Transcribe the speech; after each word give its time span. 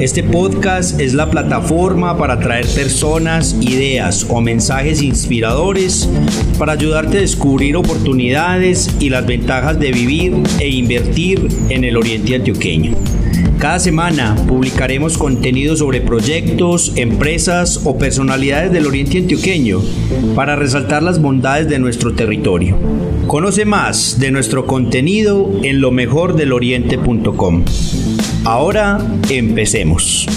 Este 0.00 0.22
podcast 0.22 1.00
es 1.00 1.14
la 1.14 1.30
plataforma 1.30 2.18
para 2.18 2.38
traer 2.40 2.66
personas, 2.66 3.56
ideas 3.62 4.26
o 4.28 4.42
mensajes 4.42 5.00
inspiradores 5.00 6.10
para 6.58 6.72
ayudarte 6.72 7.16
a 7.16 7.20
descubrir 7.22 7.74
oportunidades 7.74 8.94
y 9.00 9.08
las 9.08 9.26
ventajas 9.26 9.80
de 9.80 9.90
vivir 9.90 10.34
e 10.60 10.68
invertir 10.68 11.48
en 11.70 11.84
el 11.84 11.96
Oriente 11.96 12.34
antioqueño. 12.34 12.92
Cada 13.58 13.80
semana 13.80 14.36
publicaremos 14.46 15.18
contenido 15.18 15.74
sobre 15.74 16.00
proyectos, 16.00 16.92
empresas 16.94 17.80
o 17.84 17.98
personalidades 17.98 18.70
del 18.70 18.86
Oriente 18.86 19.18
Antioqueño 19.18 19.80
para 20.36 20.54
resaltar 20.54 21.02
las 21.02 21.20
bondades 21.20 21.68
de 21.68 21.80
nuestro 21.80 22.14
territorio. 22.14 22.78
Conoce 23.26 23.64
más 23.64 24.20
de 24.20 24.30
nuestro 24.30 24.64
contenido 24.64 25.50
en 25.64 25.80
lo 25.80 25.90
mejor 25.90 26.36
del 26.36 26.52
oriente.com. 26.52 27.64
Ahora 28.44 29.00
empecemos. 29.28 30.28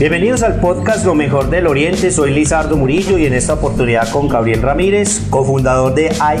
Bienvenidos 0.00 0.42
al 0.42 0.58
podcast 0.58 1.06
Lo 1.06 1.14
Mejor 1.14 1.50
del 1.50 1.68
Oriente, 1.68 2.10
soy 2.10 2.34
Lizardo 2.34 2.76
Murillo 2.76 3.16
y 3.16 3.26
en 3.26 3.32
esta 3.32 3.54
oportunidad 3.54 4.10
con 4.10 4.28
Gabriel 4.28 4.60
Ramírez, 4.60 5.22
cofundador 5.30 5.94
de 5.94 6.10
Hay 6.18 6.40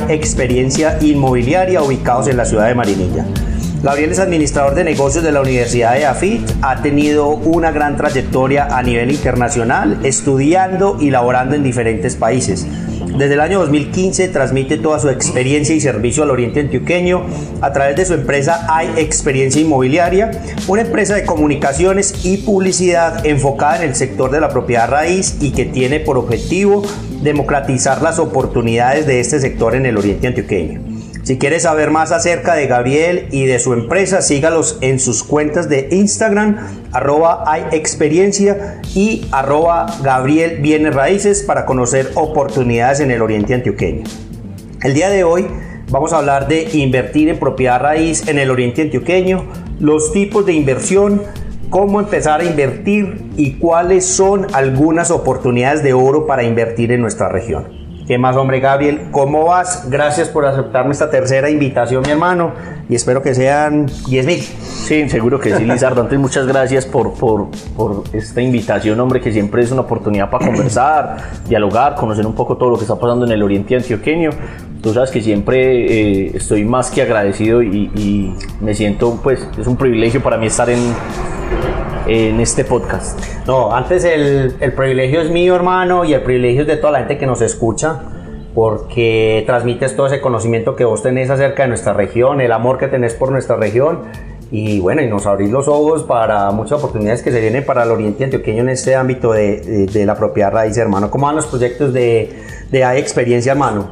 Inmobiliaria 1.02 1.82
ubicados 1.84 2.26
en 2.26 2.36
la 2.36 2.44
ciudad 2.44 2.66
de 2.66 2.74
Marinilla. 2.74 3.24
Gabriel 3.86 4.10
es 4.10 4.18
administrador 4.18 4.74
de 4.74 4.82
negocios 4.82 5.22
de 5.22 5.30
la 5.30 5.40
Universidad 5.40 5.94
de 5.94 6.06
AFIT, 6.06 6.40
ha 6.60 6.82
tenido 6.82 7.28
una 7.28 7.70
gran 7.70 7.96
trayectoria 7.96 8.66
a 8.76 8.82
nivel 8.82 9.12
internacional, 9.12 10.00
estudiando 10.02 10.96
y 11.00 11.10
laborando 11.10 11.54
en 11.54 11.62
diferentes 11.62 12.16
países. 12.16 12.66
Desde 13.16 13.34
el 13.34 13.40
año 13.40 13.60
2015 13.60 14.26
transmite 14.26 14.78
toda 14.78 14.98
su 14.98 15.08
experiencia 15.08 15.72
y 15.72 15.80
servicio 15.80 16.24
al 16.24 16.32
Oriente 16.32 16.58
Antioqueño 16.58 17.26
a 17.60 17.72
través 17.72 17.94
de 17.94 18.04
su 18.06 18.14
empresa 18.14 18.66
Hay 18.68 18.88
Experiencia 18.96 19.62
Inmobiliaria, 19.62 20.32
una 20.66 20.82
empresa 20.82 21.14
de 21.14 21.24
comunicaciones 21.24 22.24
y 22.24 22.38
publicidad 22.38 23.24
enfocada 23.24 23.84
en 23.84 23.90
el 23.90 23.94
sector 23.94 24.32
de 24.32 24.40
la 24.40 24.48
propiedad 24.48 24.90
raíz 24.90 25.36
y 25.40 25.52
que 25.52 25.64
tiene 25.64 26.00
por 26.00 26.18
objetivo 26.18 26.82
democratizar 27.22 28.02
las 28.02 28.18
oportunidades 28.18 29.06
de 29.06 29.20
este 29.20 29.38
sector 29.38 29.76
en 29.76 29.86
el 29.86 29.96
Oriente 29.96 30.26
Antioqueño. 30.26 30.95
Si 31.26 31.38
quieres 31.38 31.64
saber 31.64 31.90
más 31.90 32.12
acerca 32.12 32.54
de 32.54 32.68
Gabriel 32.68 33.26
y 33.32 33.46
de 33.46 33.58
su 33.58 33.72
empresa, 33.72 34.22
sígalos 34.22 34.78
en 34.80 35.00
sus 35.00 35.24
cuentas 35.24 35.68
de 35.68 35.88
Instagram, 35.90 36.56
arroba 36.92 37.42
hay 37.50 37.64
y 38.94 39.26
arroba 39.32 39.86
Gabriel 40.04 40.60
Bienes 40.60 40.94
Raíces 40.94 41.42
para 41.42 41.66
conocer 41.66 42.12
oportunidades 42.14 43.00
en 43.00 43.10
el 43.10 43.22
Oriente 43.22 43.54
Antioqueño. 43.54 44.04
El 44.84 44.94
día 44.94 45.10
de 45.10 45.24
hoy 45.24 45.48
vamos 45.90 46.12
a 46.12 46.18
hablar 46.18 46.46
de 46.46 46.68
invertir 46.74 47.28
en 47.28 47.40
propiedad 47.40 47.80
raíz 47.80 48.28
en 48.28 48.38
el 48.38 48.48
Oriente 48.48 48.82
Antioqueño, 48.82 49.46
los 49.80 50.12
tipos 50.12 50.46
de 50.46 50.52
inversión, 50.52 51.22
cómo 51.70 51.98
empezar 51.98 52.40
a 52.40 52.44
invertir 52.44 53.32
y 53.36 53.54
cuáles 53.54 54.06
son 54.06 54.46
algunas 54.52 55.10
oportunidades 55.10 55.82
de 55.82 55.92
oro 55.92 56.24
para 56.28 56.44
invertir 56.44 56.92
en 56.92 57.00
nuestra 57.00 57.28
región. 57.28 57.85
¿Qué 58.06 58.18
más, 58.18 58.36
hombre, 58.36 58.60
Gabriel? 58.60 59.08
¿Cómo 59.10 59.46
vas? 59.46 59.90
Gracias 59.90 60.28
por 60.28 60.46
aceptarme 60.46 60.92
esta 60.92 61.10
tercera 61.10 61.50
invitación, 61.50 62.04
mi 62.06 62.12
hermano, 62.12 62.52
y 62.88 62.94
espero 62.94 63.20
que 63.20 63.34
sean 63.34 63.86
10 64.08 64.26
mil. 64.26 64.40
Sí, 64.40 65.08
seguro 65.08 65.40
que 65.40 65.56
sí, 65.56 65.64
Lizardo. 65.64 66.02
Antes, 66.02 66.16
muchas 66.16 66.46
gracias 66.46 66.86
por, 66.86 67.14
por, 67.14 67.48
por, 67.76 68.04
esta 68.12 68.40
invitación, 68.40 69.00
hombre, 69.00 69.20
que 69.20 69.32
siempre 69.32 69.64
es 69.64 69.72
una 69.72 69.80
oportunidad 69.80 70.30
para 70.30 70.46
conversar, 70.46 71.16
dialogar, 71.48 71.96
conocer 71.96 72.24
un 72.24 72.36
poco 72.36 72.56
todo 72.56 72.70
lo 72.70 72.76
que 72.76 72.82
está 72.82 72.94
pasando 72.94 73.26
en 73.26 73.32
el 73.32 73.42
oriente 73.42 73.74
antioqueño. 73.74 74.30
Tú 74.80 74.94
sabes 74.94 75.10
que 75.10 75.20
siempre 75.20 76.26
eh, 76.26 76.30
estoy 76.32 76.64
más 76.64 76.92
que 76.92 77.02
agradecido 77.02 77.60
y 77.60 78.36
me 78.60 78.72
siento, 78.72 79.18
pues, 79.20 79.48
es 79.58 79.66
un 79.66 79.76
privilegio 79.76 80.22
para 80.22 80.36
mí 80.36 80.46
estar 80.46 80.70
en 80.70 80.78
en 82.06 82.40
este 82.40 82.64
podcast. 82.64 83.18
No, 83.46 83.74
antes 83.74 84.04
el, 84.04 84.56
el 84.60 84.72
privilegio 84.72 85.20
es 85.20 85.30
mío, 85.30 85.54
hermano, 85.54 86.04
y 86.04 86.14
el 86.14 86.22
privilegio 86.22 86.62
es 86.62 86.68
de 86.68 86.76
toda 86.76 86.92
la 86.92 86.98
gente 87.00 87.18
que 87.18 87.26
nos 87.26 87.40
escucha 87.42 88.00
porque 88.54 89.44
transmites 89.46 89.94
todo 89.96 90.06
ese 90.06 90.22
conocimiento 90.22 90.76
que 90.76 90.84
vos 90.86 91.02
tenés 91.02 91.28
acerca 91.28 91.64
de 91.64 91.68
nuestra 91.68 91.92
región, 91.92 92.40
el 92.40 92.52
amor 92.52 92.78
que 92.78 92.88
tenés 92.88 93.12
por 93.12 93.30
nuestra 93.30 93.56
región 93.56 94.04
y 94.50 94.80
bueno, 94.80 95.02
y 95.02 95.08
nos 95.08 95.26
abrís 95.26 95.50
los 95.50 95.68
ojos 95.68 96.04
para 96.04 96.50
muchas 96.52 96.78
oportunidades 96.78 97.22
que 97.22 97.32
se 97.32 97.40
vienen 97.40 97.66
para 97.66 97.82
el 97.82 97.90
oriente 97.90 98.24
antioqueño 98.24 98.62
en 98.62 98.70
este 98.70 98.94
ámbito 98.94 99.32
de, 99.32 99.86
de, 99.92 100.06
la 100.06 100.14
propiedad 100.16 100.52
raíz, 100.52 100.76
hermano. 100.78 101.10
¿Cómo 101.10 101.26
van 101.26 101.36
los 101.36 101.46
proyectos 101.46 101.92
de, 101.92 102.32
de 102.70 102.98
experiencia, 102.98 103.52
hermano? 103.52 103.90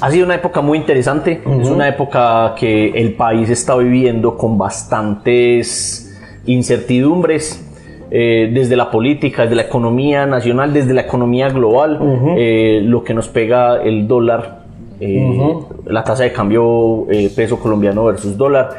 Ha 0.00 0.10
sido 0.10 0.24
una 0.24 0.36
época 0.36 0.60
muy 0.60 0.78
interesante, 0.78 1.42
es 1.60 1.68
una 1.68 1.88
época 1.88 2.54
que 2.58 2.90
el 2.90 3.14
país 3.14 3.50
está 3.50 3.76
viviendo 3.76 4.36
con 4.36 4.56
bastantes 4.56 6.07
incertidumbres 6.48 7.64
eh, 8.10 8.50
desde 8.52 8.74
la 8.74 8.90
política, 8.90 9.42
desde 9.42 9.56
la 9.56 9.62
economía 9.62 10.24
nacional, 10.24 10.72
desde 10.72 10.94
la 10.94 11.02
economía 11.02 11.50
global, 11.50 11.98
eh, 12.38 12.80
lo 12.82 13.04
que 13.04 13.12
nos 13.12 13.28
pega 13.28 13.82
el 13.82 14.08
dólar, 14.08 14.62
eh, 14.98 15.54
la 15.86 16.02
tasa 16.02 16.24
de 16.24 16.32
cambio 16.32 17.06
peso 17.36 17.60
colombiano 17.60 18.04
versus 18.04 18.36
dólar. 18.36 18.70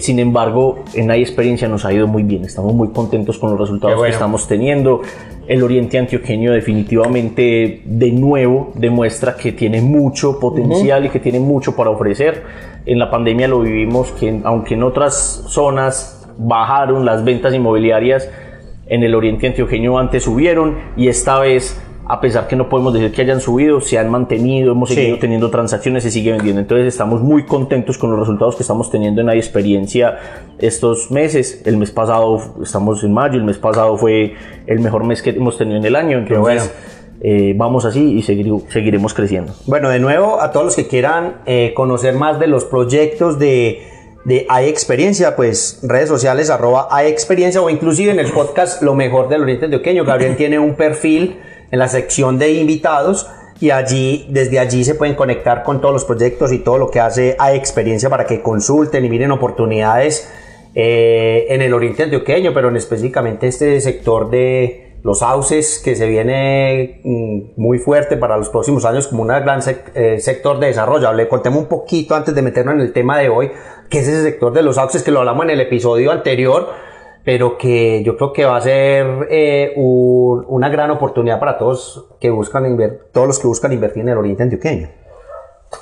sin 0.00 0.18
embargo, 0.18 0.84
en 0.94 1.10
hay 1.10 1.22
experiencia 1.22 1.66
nos 1.66 1.84
ha 1.86 1.92
ido 1.92 2.06
muy 2.06 2.22
bien, 2.22 2.44
estamos 2.44 2.74
muy 2.74 2.88
contentos 2.88 3.38
con 3.38 3.50
los 3.50 3.60
resultados 3.60 4.02
que 4.02 4.10
estamos 4.10 4.46
teniendo. 4.46 5.00
El 5.46 5.62
Oriente 5.62 5.96
Antioqueño 5.96 6.52
definitivamente 6.52 7.80
de 7.86 8.12
nuevo 8.12 8.70
demuestra 8.74 9.34
que 9.34 9.52
tiene 9.52 9.80
mucho 9.80 10.38
potencial 10.38 11.06
y 11.06 11.08
que 11.08 11.20
tiene 11.20 11.40
mucho 11.40 11.74
para 11.74 11.88
ofrecer. 11.88 12.42
En 12.84 12.98
la 12.98 13.10
pandemia 13.10 13.48
lo 13.48 13.60
vivimos 13.60 14.12
que 14.12 14.40
aunque 14.44 14.74
en 14.74 14.82
otras 14.82 15.44
zonas 15.48 16.17
bajaron 16.38 17.04
las 17.04 17.24
ventas 17.24 17.52
inmobiliarias 17.52 18.30
en 18.86 19.02
el 19.02 19.14
oriente 19.14 19.46
antioqueño 19.46 19.98
antes 19.98 20.22
subieron 20.22 20.78
y 20.96 21.08
esta 21.08 21.38
vez 21.38 21.78
a 22.08 22.22
pesar 22.22 22.48
que 22.48 22.56
no 22.56 22.70
podemos 22.70 22.94
decir 22.94 23.12
que 23.12 23.20
hayan 23.20 23.38
subido, 23.38 23.82
se 23.82 23.98
han 23.98 24.10
mantenido, 24.10 24.72
hemos 24.72 24.88
seguido 24.88 25.18
teniendo 25.18 25.50
transacciones, 25.50 26.02
se 26.02 26.10
sigue 26.10 26.32
vendiendo. 26.32 26.62
Entonces 26.62 26.86
estamos 26.86 27.20
muy 27.20 27.44
contentos 27.44 27.98
con 27.98 28.10
los 28.10 28.18
resultados 28.18 28.56
que 28.56 28.62
estamos 28.62 28.90
teniendo 28.90 29.20
en 29.20 29.26
la 29.26 29.34
experiencia 29.34 30.18
estos 30.58 31.10
meses. 31.10 31.60
El 31.66 31.76
mes 31.76 31.90
pasado, 31.90 32.40
estamos 32.62 33.04
en 33.04 33.12
mayo, 33.12 33.34
el 33.34 33.44
mes 33.44 33.58
pasado 33.58 33.98
fue 33.98 34.34
el 34.66 34.80
mejor 34.80 35.04
mes 35.04 35.20
que 35.20 35.30
hemos 35.30 35.58
tenido 35.58 35.76
en 35.76 35.84
el 35.84 35.94
año. 35.94 36.18
Entonces, 36.18 36.40
bueno. 36.40 36.62
Eh, 37.20 37.52
vamos 37.56 37.84
así 37.84 38.12
y 38.12 38.22
seguiremos 38.22 39.12
creciendo. 39.12 39.52
Bueno, 39.66 39.88
de 39.88 39.98
nuevo, 39.98 40.40
a 40.40 40.52
todos 40.52 40.66
los 40.66 40.76
que 40.76 40.86
quieran 40.86 41.38
eh, 41.46 41.72
conocer 41.74 42.14
más 42.14 42.38
de 42.38 42.46
los 42.46 42.64
proyectos 42.64 43.40
de 43.40 43.82
de 44.24 44.46
Hay 44.48 44.68
Experiencia, 44.68 45.36
pues 45.36 45.80
redes 45.82 46.08
sociales 46.08 46.50
arroba 46.50 46.88
Hay 46.90 47.08
Experiencia 47.08 47.62
o 47.62 47.70
inclusive 47.70 48.12
en 48.12 48.18
el 48.18 48.30
podcast 48.32 48.82
Lo 48.82 48.94
Mejor 48.94 49.28
del 49.28 49.42
Oriente 49.42 49.66
Antioqueño. 49.66 50.04
Gabriel 50.04 50.36
tiene 50.36 50.58
un 50.58 50.74
perfil 50.74 51.38
en 51.70 51.78
la 51.78 51.88
sección 51.88 52.38
de 52.38 52.52
invitados 52.52 53.28
y 53.60 53.70
allí, 53.70 54.26
desde 54.30 54.58
allí 54.58 54.84
se 54.84 54.94
pueden 54.94 55.14
conectar 55.14 55.62
con 55.62 55.80
todos 55.80 55.92
los 55.92 56.04
proyectos 56.04 56.52
y 56.52 56.58
todo 56.58 56.78
lo 56.78 56.90
que 56.90 57.00
hace 57.00 57.36
Hay 57.38 57.56
Experiencia 57.56 58.08
para 58.08 58.24
que 58.24 58.42
consulten 58.42 59.04
y 59.04 59.10
miren 59.10 59.32
oportunidades 59.32 60.30
eh, 60.74 61.46
en 61.48 61.62
el 61.62 61.74
Oriente 61.74 62.04
Antioqueño, 62.04 62.52
pero 62.54 62.68
en 62.68 62.76
específicamente 62.76 63.48
este 63.48 63.80
sector 63.80 64.30
de 64.30 64.88
los 65.02 65.20
sauces 65.20 65.80
que 65.82 65.96
se 65.96 66.06
viene 66.06 67.00
mm, 67.04 67.60
muy 67.60 67.78
fuerte 67.78 68.16
para 68.16 68.36
los 68.36 68.48
próximos 68.48 68.84
años 68.84 69.08
como 69.08 69.22
un 69.22 69.28
gran 69.28 69.60
eh, 69.94 70.18
sector 70.20 70.58
de 70.58 70.68
desarrollo. 70.68 71.12
Le 71.12 71.28
contemos 71.28 71.60
un 71.60 71.66
poquito 71.66 72.14
antes 72.14 72.34
de 72.34 72.42
meternos 72.42 72.74
en 72.74 72.80
el 72.80 72.92
tema 72.92 73.18
de 73.18 73.28
hoy 73.28 73.50
que 73.88 73.98
es 74.00 74.08
ese 74.08 74.22
sector 74.22 74.52
de 74.52 74.62
los 74.62 74.76
sauces, 74.76 75.02
que 75.02 75.10
lo 75.10 75.20
hablamos 75.20 75.44
en 75.44 75.50
el 75.50 75.60
episodio 75.60 76.10
anterior, 76.12 76.68
pero 77.24 77.58
que 77.58 78.02
yo 78.04 78.16
creo 78.16 78.32
que 78.32 78.44
va 78.44 78.56
a 78.56 78.60
ser 78.60 79.26
eh, 79.30 79.72
un- 79.76 80.44
una 80.48 80.68
gran 80.68 80.90
oportunidad 80.90 81.38
para 81.40 81.58
todos 81.58 82.06
que 82.20 82.30
buscan 82.30 82.64
todos 83.12 83.26
los 83.26 83.38
que 83.38 83.46
buscan 83.46 83.72
invertir 83.72 84.02
en 84.02 84.08
el 84.10 84.18
oriente 84.18 84.42
antioqueño. 84.44 84.88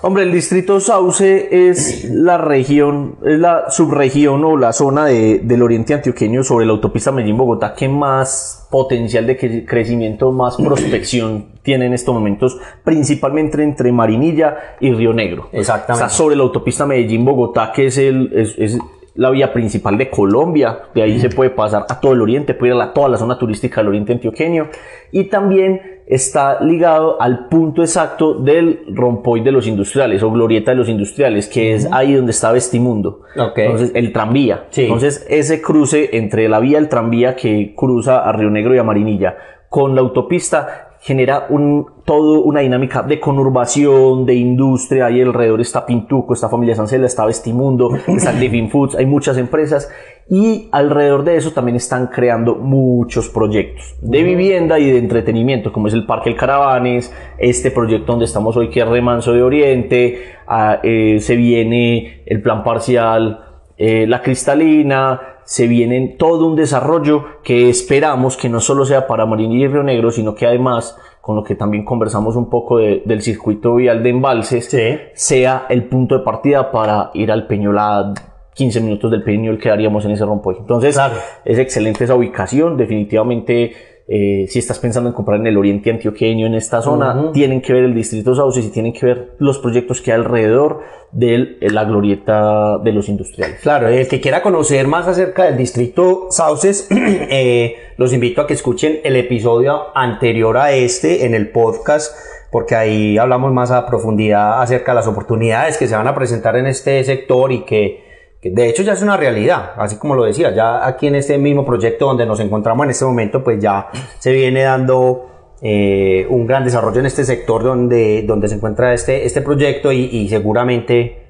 Hombre, 0.02 0.24
el 0.24 0.32
distrito 0.32 0.80
Sauce 0.80 1.68
es 1.68 2.10
la 2.10 2.38
región, 2.38 3.16
es 3.24 3.38
la 3.38 3.70
subregión 3.70 4.44
o 4.44 4.56
la 4.56 4.72
zona 4.72 5.06
de- 5.06 5.38
del 5.42 5.62
oriente 5.62 5.94
antioqueño 5.94 6.42
sobre 6.42 6.66
la 6.66 6.72
autopista 6.72 7.12
Medellín-Bogotá 7.12 7.72
que 7.74 7.88
más 7.88 8.66
potencial 8.70 9.26
de 9.26 9.38
cre- 9.38 9.64
crecimiento, 9.66 10.32
más 10.32 10.56
prospección 10.56 11.46
tiene 11.62 11.86
en 11.86 11.94
estos 11.94 12.12
momentos, 12.14 12.58
principalmente 12.84 13.62
entre 13.62 13.92
Marinilla 13.92 14.56
y 14.80 14.92
Río 14.92 15.12
Negro. 15.12 15.48
Exactamente. 15.52 16.04
Está 16.04 16.14
sobre 16.16 16.34
la 16.36 16.42
autopista 16.42 16.84
Medellín-Bogotá, 16.84 17.70
que 17.72 17.86
es, 17.86 17.96
el, 17.98 18.30
es, 18.34 18.54
es 18.58 18.78
la 19.16 19.30
vía 19.30 19.52
principal 19.52 19.96
de 19.98 20.10
Colombia. 20.10 20.78
De 20.94 21.02
ahí 21.02 21.18
se 21.18 21.28
puede 21.30 21.50
pasar 21.50 21.86
a 21.88 22.00
todo 22.00 22.12
el 22.12 22.20
oriente, 22.22 22.54
puede 22.54 22.70
ir 22.72 22.80
a 22.80 22.86
la- 22.86 22.92
toda 22.92 23.08
la 23.08 23.16
zona 23.16 23.38
turística 23.38 23.80
del 23.80 23.88
oriente 23.88 24.12
antioqueño. 24.12 24.68
Y 25.12 25.24
también 25.24 25.80
está 26.06 26.60
ligado 26.62 27.20
al 27.20 27.48
punto 27.48 27.82
exacto 27.82 28.34
del 28.34 28.80
rompoy 28.94 29.40
de 29.40 29.50
los 29.50 29.66
industriales 29.66 30.22
o 30.22 30.30
glorieta 30.30 30.70
de 30.70 30.76
los 30.76 30.88
industriales, 30.88 31.48
que 31.48 31.74
es 31.74 31.88
ahí 31.92 32.14
donde 32.14 32.30
está 32.30 32.52
Vestimundo. 32.52 33.22
Ok. 33.36 33.58
Entonces, 33.58 33.92
el 33.94 34.12
tranvía. 34.12 34.66
Sí. 34.70 34.82
Entonces, 34.84 35.26
ese 35.28 35.60
cruce 35.60 36.10
entre 36.16 36.48
la 36.48 36.60
vía 36.60 36.78
del 36.78 36.88
tranvía 36.88 37.34
que 37.34 37.74
cruza 37.76 38.20
a 38.20 38.32
Río 38.32 38.50
Negro 38.50 38.74
y 38.74 38.78
a 38.78 38.84
Marinilla 38.84 39.36
con 39.68 39.94
la 39.96 40.00
autopista 40.00 40.85
genera 41.06 41.46
un, 41.50 41.86
todo 42.04 42.42
una 42.42 42.62
dinámica 42.62 43.00
de 43.04 43.20
conurbación, 43.20 44.26
de 44.26 44.34
industria, 44.34 45.06
ahí 45.06 45.22
alrededor 45.22 45.60
está 45.60 45.86
Pintuco, 45.86 46.34
está 46.34 46.48
Familia 46.48 46.74
Sancela, 46.74 47.06
está 47.06 47.24
Vestimundo, 47.24 47.90
está 48.08 48.32
Living 48.32 48.66
Foods, 48.66 48.96
hay 48.96 49.06
muchas 49.06 49.38
empresas 49.38 49.88
y 50.28 50.68
alrededor 50.72 51.22
de 51.22 51.36
eso 51.36 51.52
también 51.52 51.76
están 51.76 52.08
creando 52.08 52.56
muchos 52.56 53.28
proyectos 53.28 53.94
de 54.00 54.24
vivienda 54.24 54.80
y 54.80 54.90
de 54.90 54.98
entretenimiento, 54.98 55.72
como 55.72 55.86
es 55.86 55.94
el 55.94 56.06
Parque 56.06 56.30
El 56.30 56.36
Caravanes, 56.36 57.14
este 57.38 57.70
proyecto 57.70 58.10
donde 58.10 58.24
estamos 58.24 58.56
hoy 58.56 58.68
que 58.68 58.80
es 58.80 58.88
Remanso 58.88 59.32
de 59.32 59.44
Oriente, 59.44 60.24
ah, 60.48 60.80
eh, 60.82 61.18
se 61.20 61.36
viene 61.36 62.24
el 62.26 62.42
plan 62.42 62.64
parcial 62.64 63.55
eh, 63.78 64.06
la 64.06 64.22
cristalina, 64.22 65.20
se 65.44 65.66
viene 65.66 66.16
todo 66.18 66.46
un 66.46 66.56
desarrollo 66.56 67.24
que 67.44 67.68
esperamos 67.68 68.36
que 68.36 68.48
no 68.48 68.60
solo 68.60 68.84
sea 68.84 69.06
para 69.06 69.26
Marinilla 69.26 69.66
y 69.66 69.68
Río 69.68 69.82
Negro, 69.82 70.10
sino 70.10 70.34
que 70.34 70.46
además, 70.46 70.98
con 71.20 71.36
lo 71.36 71.44
que 71.44 71.54
también 71.54 71.84
conversamos 71.84 72.34
un 72.36 72.48
poco 72.50 72.78
de- 72.78 73.02
del 73.04 73.22
circuito 73.22 73.74
vial 73.76 74.02
de 74.02 74.10
embalses, 74.10 74.66
Sí. 74.66 74.98
sea 75.14 75.66
el 75.68 75.84
punto 75.84 76.18
de 76.18 76.24
partida 76.24 76.70
para 76.72 77.10
ir 77.14 77.30
al 77.30 77.46
Peñol 77.46 77.78
a 77.78 78.12
15 78.54 78.80
minutos 78.80 79.10
del 79.10 79.22
Peñol 79.22 79.58
que 79.58 79.70
haríamos 79.70 80.04
en 80.06 80.12
ese 80.12 80.24
rompoy. 80.24 80.56
Entonces, 80.58 80.94
Claro. 80.94 81.14
es 81.44 81.58
excelente 81.58 82.04
esa 82.04 82.14
ubicación, 82.14 82.76
definitivamente. 82.76 83.72
Eh, 84.08 84.46
si 84.48 84.60
estás 84.60 84.78
pensando 84.78 85.10
en 85.10 85.14
comprar 85.14 85.40
en 85.40 85.48
el 85.48 85.56
oriente 85.56 85.90
antioqueño, 85.90 86.46
en 86.46 86.54
esta 86.54 86.80
zona, 86.80 87.32
tienen 87.32 87.60
que 87.60 87.72
ver 87.72 87.84
el 87.84 87.94
distrito 87.94 88.36
Sauces 88.36 88.64
y 88.64 88.70
tienen 88.70 88.92
que 88.92 89.04
ver 89.04 89.34
los 89.38 89.58
proyectos 89.58 90.00
que 90.00 90.12
hay 90.12 90.18
alrededor 90.18 90.80
de 91.10 91.56
la 91.60 91.84
glorieta 91.84 92.78
de 92.78 92.92
los 92.92 93.08
industriales. 93.08 93.58
Claro, 93.62 93.88
el 93.88 94.06
que 94.06 94.20
quiera 94.20 94.42
conocer 94.42 94.86
más 94.86 95.08
acerca 95.08 95.44
del 95.44 95.56
distrito 95.56 96.28
Sauces, 96.30 96.86
eh, 96.90 97.74
los 97.96 98.12
invito 98.12 98.42
a 98.42 98.46
que 98.46 98.54
escuchen 98.54 99.00
el 99.02 99.16
episodio 99.16 99.96
anterior 99.96 100.56
a 100.56 100.70
este 100.70 101.26
en 101.26 101.34
el 101.34 101.50
podcast, 101.50 102.16
porque 102.52 102.76
ahí 102.76 103.18
hablamos 103.18 103.52
más 103.52 103.72
a 103.72 103.86
profundidad 103.86 104.62
acerca 104.62 104.92
de 104.92 104.96
las 104.96 105.08
oportunidades 105.08 105.78
que 105.78 105.88
se 105.88 105.96
van 105.96 106.06
a 106.06 106.14
presentar 106.14 106.54
en 106.54 106.66
este 106.66 107.02
sector 107.02 107.50
y 107.50 107.64
que 107.64 108.05
de 108.52 108.68
hecho 108.68 108.82
ya 108.82 108.92
es 108.92 109.02
una 109.02 109.16
realidad, 109.16 109.72
así 109.76 109.96
como 109.96 110.14
lo 110.14 110.24
decía, 110.24 110.54
ya 110.54 110.86
aquí 110.86 111.06
en 111.06 111.14
este 111.14 111.38
mismo 111.38 111.64
proyecto 111.64 112.06
donde 112.06 112.26
nos 112.26 112.40
encontramos 112.40 112.84
en 112.84 112.90
este 112.90 113.04
momento, 113.04 113.42
pues 113.42 113.58
ya 113.60 113.88
se 114.18 114.32
viene 114.32 114.62
dando 114.62 115.26
eh, 115.62 116.26
un 116.28 116.46
gran 116.46 116.64
desarrollo 116.64 117.00
en 117.00 117.06
este 117.06 117.24
sector 117.24 117.62
donde, 117.62 118.22
donde 118.22 118.48
se 118.48 118.56
encuentra 118.56 118.92
este, 118.92 119.24
este 119.24 119.40
proyecto 119.42 119.90
y, 119.92 120.04
y 120.04 120.28
seguramente 120.28 121.26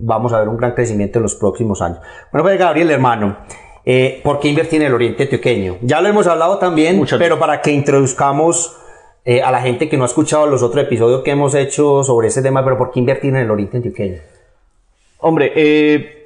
vamos 0.00 0.32
a 0.32 0.40
ver 0.40 0.48
un 0.48 0.56
gran 0.56 0.72
crecimiento 0.72 1.18
en 1.18 1.24
los 1.24 1.34
próximos 1.34 1.80
años. 1.82 1.98
Bueno, 2.32 2.44
pues 2.44 2.58
Gabriel, 2.58 2.90
hermano, 2.90 3.38
eh, 3.84 4.20
¿por 4.22 4.40
qué 4.40 4.48
invertir 4.48 4.80
en 4.80 4.88
el 4.88 4.94
Oriente 4.94 5.24
Antioqueño? 5.24 5.78
Ya 5.82 6.00
lo 6.00 6.08
hemos 6.08 6.26
hablado 6.26 6.58
también, 6.58 6.96
Muchas 6.96 7.18
pero 7.18 7.38
para 7.38 7.60
que 7.60 7.70
introduzcamos 7.70 8.76
eh, 9.24 9.42
a 9.42 9.50
la 9.50 9.60
gente 9.60 9.88
que 9.88 9.96
no 9.96 10.04
ha 10.04 10.06
escuchado 10.06 10.46
los 10.46 10.62
otros 10.62 10.84
episodios 10.84 11.22
que 11.22 11.30
hemos 11.30 11.54
hecho 11.54 12.02
sobre 12.02 12.28
este 12.28 12.42
tema, 12.42 12.64
pero 12.64 12.76
¿por 12.76 12.90
qué 12.90 13.00
invertir 13.00 13.30
en 13.30 13.36
el 13.36 13.50
Oriente 13.50 13.76
Antioqueño? 13.78 14.18
Hombre, 15.18 15.52
eh, 15.54 16.19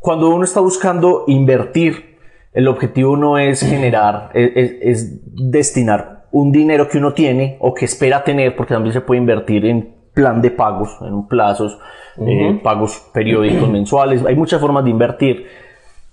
cuando 0.00 0.28
uno 0.30 0.44
está 0.44 0.60
buscando 0.60 1.24
invertir, 1.26 2.16
el 2.52 2.68
objetivo 2.68 3.16
no 3.16 3.38
es 3.38 3.60
generar, 3.62 4.30
es, 4.34 4.50
es- 4.56 4.72
es 4.82 5.20
destinar 5.50 6.26
un 6.32 6.50
dinero 6.52 6.88
que 6.88 6.98
uno 6.98 7.12
tiene 7.12 7.56
o 7.60 7.74
que 7.74 7.84
espera 7.84 8.24
tener, 8.24 8.56
porque 8.56 8.74
también 8.74 8.92
se 8.92 9.00
puede 9.02 9.20
invertir 9.20 9.66
en 9.66 9.94
plan 10.14 10.40
de 10.42 10.50
pagos, 10.50 10.96
en 11.02 11.26
plazos, 11.28 11.78
eh, 12.18 12.60
pagos 12.62 13.02
periódicos, 13.12 13.68
mensuales. 13.68 14.24
Hay 14.26 14.34
muchas 14.36 14.60
formas 14.60 14.84
de 14.84 14.90
invertir. 14.90 15.46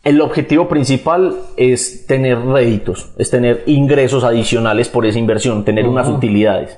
El 0.04 0.22
objetivo 0.22 0.68
principal 0.70 1.36
es 1.58 2.06
tener 2.08 2.40
réditos, 2.40 3.14
es 3.18 3.30
tener 3.30 3.64
ingresos 3.66 4.24
adicionales 4.24 4.88
por 4.88 5.06
esa 5.06 5.20
inversión, 5.20 5.66
tener 5.66 5.86
unas 5.88 6.08
utilidades. 6.08 6.78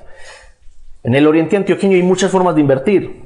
En 1.04 1.14
el 1.14 1.26
oriente 1.26 1.56
antioqueño 1.56 1.96
hay 1.96 2.02
muchas 2.02 2.30
formas 2.30 2.54
de 2.56 2.60
invertir 2.60 3.21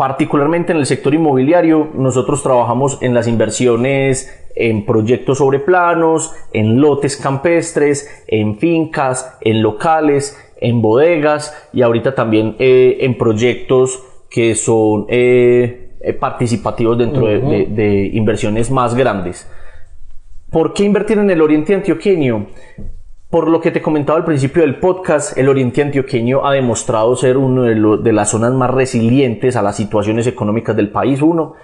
particularmente 0.00 0.72
en 0.72 0.78
el 0.78 0.86
sector 0.86 1.12
inmobiliario, 1.12 1.90
nosotros 1.92 2.42
trabajamos 2.42 2.96
en 3.02 3.12
las 3.12 3.28
inversiones 3.28 4.34
en 4.56 4.86
proyectos 4.86 5.36
sobre 5.36 5.58
planos, 5.58 6.32
en 6.54 6.80
lotes 6.80 7.18
campestres, 7.18 8.08
en 8.26 8.56
fincas, 8.56 9.36
en 9.42 9.60
locales, 9.62 10.38
en 10.58 10.80
bodegas 10.80 11.54
y 11.74 11.82
ahorita 11.82 12.14
también 12.14 12.56
eh, 12.58 12.96
en 13.02 13.18
proyectos 13.18 14.02
que 14.30 14.54
son 14.54 15.04
eh, 15.10 15.90
eh, 16.00 16.12
participativos 16.14 16.96
dentro 16.96 17.26
de- 17.26 17.40
de- 17.40 17.66
de 17.66 18.06
inversiones 18.14 18.70
más 18.70 18.94
grandes. 18.94 19.46
¿Por 20.50 20.72
qué 20.72 20.84
invertir 20.84 21.18
en 21.18 21.28
el 21.30 21.42
oriente 21.42 21.74
antioqueño? 21.74 22.46
Por 23.30 23.48
lo 23.48 23.60
que 23.60 23.70
te 23.70 23.80
comentaba 23.80 24.18
al 24.18 24.24
principio 24.24 24.62
del 24.62 24.80
podcast, 24.80 25.38
el 25.38 25.48
oriente 25.48 25.82
antioqueño 25.82 26.44
ha 26.44 26.52
demostrado 26.52 27.14
ser 27.14 27.36
uno 27.36 27.62
de, 27.62 27.76
lo- 27.76 27.96
de 27.96 28.12
las 28.12 28.30
zonas 28.30 28.52
más 28.52 28.70
resilientes 28.70 29.54
a 29.54 29.62
las 29.62 29.76
situaciones 29.76 30.26
económicas 30.26 30.74
del 30.74 30.90
país. 30.90 31.22
Uno, 31.22 31.54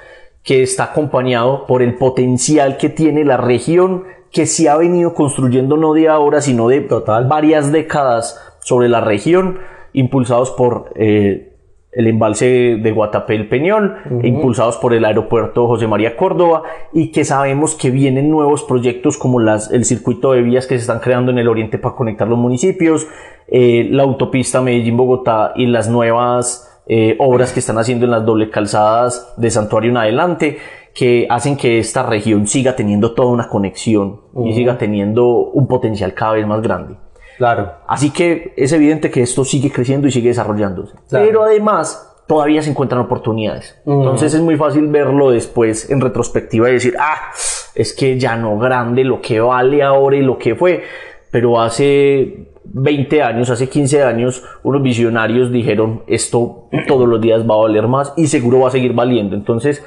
que 0.44 0.62
está 0.62 0.84
acompañado 0.84 1.66
por 1.66 1.82
el 1.82 1.96
potencial 1.96 2.76
que 2.76 2.88
tiene 2.88 3.24
la 3.24 3.36
región, 3.36 4.04
que 4.30 4.46
se 4.46 4.68
ha 4.68 4.76
venido 4.76 5.12
construyendo 5.12 5.76
no 5.76 5.92
de 5.92 6.08
ahora, 6.08 6.40
sino 6.40 6.68
de 6.68 6.82
Total. 6.82 7.26
varias 7.26 7.73
décadas 7.73 8.40
sobre 8.61 8.88
la 8.88 9.00
región, 9.00 9.58
impulsados 9.92 10.52
por 10.52 10.92
eh, 10.94 11.55
el 11.97 12.09
embalse 12.09 12.76
de 12.76 12.93
Guatapé 12.93 13.35
el 13.37 13.49
Peñol, 13.49 13.97
impulsados 14.23 14.76
por 14.76 14.93
el 14.93 15.05
aeropuerto 15.07 15.67
José 15.67 15.87
María 15.87 16.15
Córdoba, 16.15 16.62
y 16.93 17.11
que 17.11 17.25
sabemos 17.25 17.75
que 17.75 17.91
vienen 17.91 18.31
nuevos 18.31 18.62
proyectos 18.65 19.17
como 19.17 19.41
las, 19.41 19.71
el 19.71 19.87
circuito 19.87 20.33
de 20.33 20.43
vías 20.43 20.67
que 20.67 20.75
se 20.76 20.83
están 20.83 21.00
creando 21.00 21.33
en 21.33 21.38
el 21.38 21.49
oriente 21.49 21.79
para 21.79 21.97
conectar 21.97 22.29
los 22.29 22.38
municipios, 22.38 23.07
eh, 23.49 23.88
la 23.91 24.03
autopista 24.03 24.61
Medellín-Bogotá 24.61 25.55
y 25.57 25.67
las 25.67 25.88
nuevas 25.88 26.83
eh, 26.87 27.17
obras 27.19 27.55
que 27.55 27.61
están 27.61 27.79
haciendo 27.79 28.05
en 28.05 28.11
las 28.11 28.26
doble 28.26 28.50
calzadas 28.50 29.33
de 29.38 29.50
Santuario 29.50 29.91
en 29.91 29.97
adelante, 29.97 30.59
que 30.95 31.26
hacen 31.31 31.57
que 31.57 31.79
esta 31.79 32.03
región 32.03 32.47
siga 32.47 32.76
teniendo 32.76 33.15
toda 33.15 33.29
una 33.29 33.49
conexión 33.49 34.21
y 34.45 34.53
siga 34.53 34.76
teniendo 34.76 35.26
un 35.29 35.67
potencial 35.67 36.12
cada 36.12 36.33
vez 36.33 36.47
más 36.47 36.61
grande. 36.61 36.97
Claro. 37.38 37.73
Así 37.87 38.11
que 38.11 38.55
es 38.57 38.73
evidente 38.73 39.11
que 39.11 39.23
esto 39.23 39.45
sigue 39.45 39.71
creciendo 39.71 40.09
y 40.09 40.12
sigue 40.12 40.28
desarrollándose. 40.28 40.95
Claro. 41.09 41.26
Pero 41.26 41.43
además 41.45 42.16
todavía 42.26 42.62
se 42.62 42.71
encuentran 42.71 43.00
oportunidades. 43.00 43.78
Entonces 43.87 44.35
es 44.35 44.40
muy 44.40 44.57
fácil 44.57 44.88
verlo 44.88 45.31
después 45.31 45.90
en 45.90 46.00
retrospectiva 46.00 46.69
y 46.69 46.75
decir, 46.75 46.95
ah, 46.99 47.31
es 47.75 47.93
que 47.93 48.19
ya 48.19 48.37
no 48.37 48.59
grande 48.59 49.05
lo 49.05 49.21
que 49.21 49.40
vale 49.40 49.83
ahora 49.83 50.16
y 50.16 50.23
lo 50.23 50.38
que 50.38 50.55
fue. 50.55 50.83
Pero 51.31 51.61
hace 51.61 52.49
20 52.64 53.23
años, 53.23 53.50
hace 53.50 53.69
15 53.69 54.02
años, 54.02 54.43
unos 54.62 54.83
visionarios 54.83 55.52
dijeron, 55.52 56.02
esto 56.07 56.69
todos 56.88 57.09
los 57.09 57.21
días 57.21 57.49
va 57.49 57.55
a 57.55 57.59
valer 57.59 57.87
más 57.87 58.12
y 58.16 58.26
seguro 58.26 58.61
va 58.61 58.69
a 58.69 58.73
seguir 58.73 58.93
valiendo. 58.93 59.37
Entonces 59.37 59.85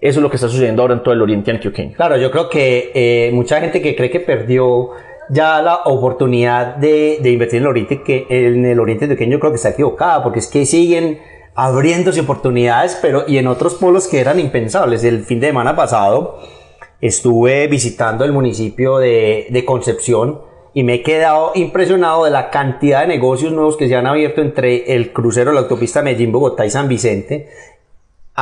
eso 0.00 0.18
es 0.20 0.22
lo 0.22 0.30
que 0.30 0.36
está 0.36 0.48
sucediendo 0.48 0.82
ahora 0.82 0.94
en 0.94 1.02
todo 1.02 1.12
el 1.12 1.20
oriente 1.20 1.50
antioqueño. 1.50 1.94
Claro, 1.96 2.16
yo 2.16 2.30
creo 2.30 2.48
que 2.48 2.90
eh, 2.94 3.30
mucha 3.32 3.60
gente 3.60 3.82
que 3.82 3.94
cree 3.94 4.10
que 4.10 4.20
perdió 4.20 4.90
ya 5.30 5.62
la 5.62 5.80
oportunidad 5.84 6.76
de, 6.76 7.18
de 7.22 7.30
invertir 7.30 7.58
en 7.58 7.62
el 7.62 7.68
Oriente, 7.68 8.02
que 8.02 8.26
en 8.28 8.64
el 8.64 8.80
Oriente 8.80 9.04
Antioqueño, 9.04 9.38
creo 9.38 9.52
que 9.52 9.56
está 9.56 9.70
equivocada, 9.70 10.22
porque 10.22 10.40
es 10.40 10.48
que 10.48 10.66
siguen 10.66 11.20
abriéndose 11.54 12.20
oportunidades, 12.20 12.98
pero 13.00 13.24
y 13.26 13.38
en 13.38 13.46
otros 13.46 13.74
pueblos 13.74 14.08
que 14.08 14.20
eran 14.20 14.40
impensables. 14.40 15.04
El 15.04 15.24
fin 15.24 15.40
de 15.40 15.48
semana 15.48 15.76
pasado 15.76 16.38
estuve 17.00 17.66
visitando 17.66 18.24
el 18.24 18.32
municipio 18.32 18.98
de, 18.98 19.46
de 19.50 19.64
Concepción 19.64 20.40
y 20.72 20.84
me 20.84 20.94
he 20.94 21.02
quedado 21.02 21.52
impresionado 21.54 22.24
de 22.24 22.30
la 22.30 22.50
cantidad 22.50 23.00
de 23.00 23.08
negocios 23.08 23.52
nuevos 23.52 23.76
que 23.76 23.88
se 23.88 23.96
han 23.96 24.06
abierto 24.06 24.40
entre 24.40 24.94
el 24.94 25.12
crucero 25.12 25.52
la 25.52 25.60
autopista 25.60 26.02
Medellín, 26.02 26.32
Bogotá 26.32 26.64
y 26.64 26.70
San 26.70 26.88
Vicente 26.88 27.48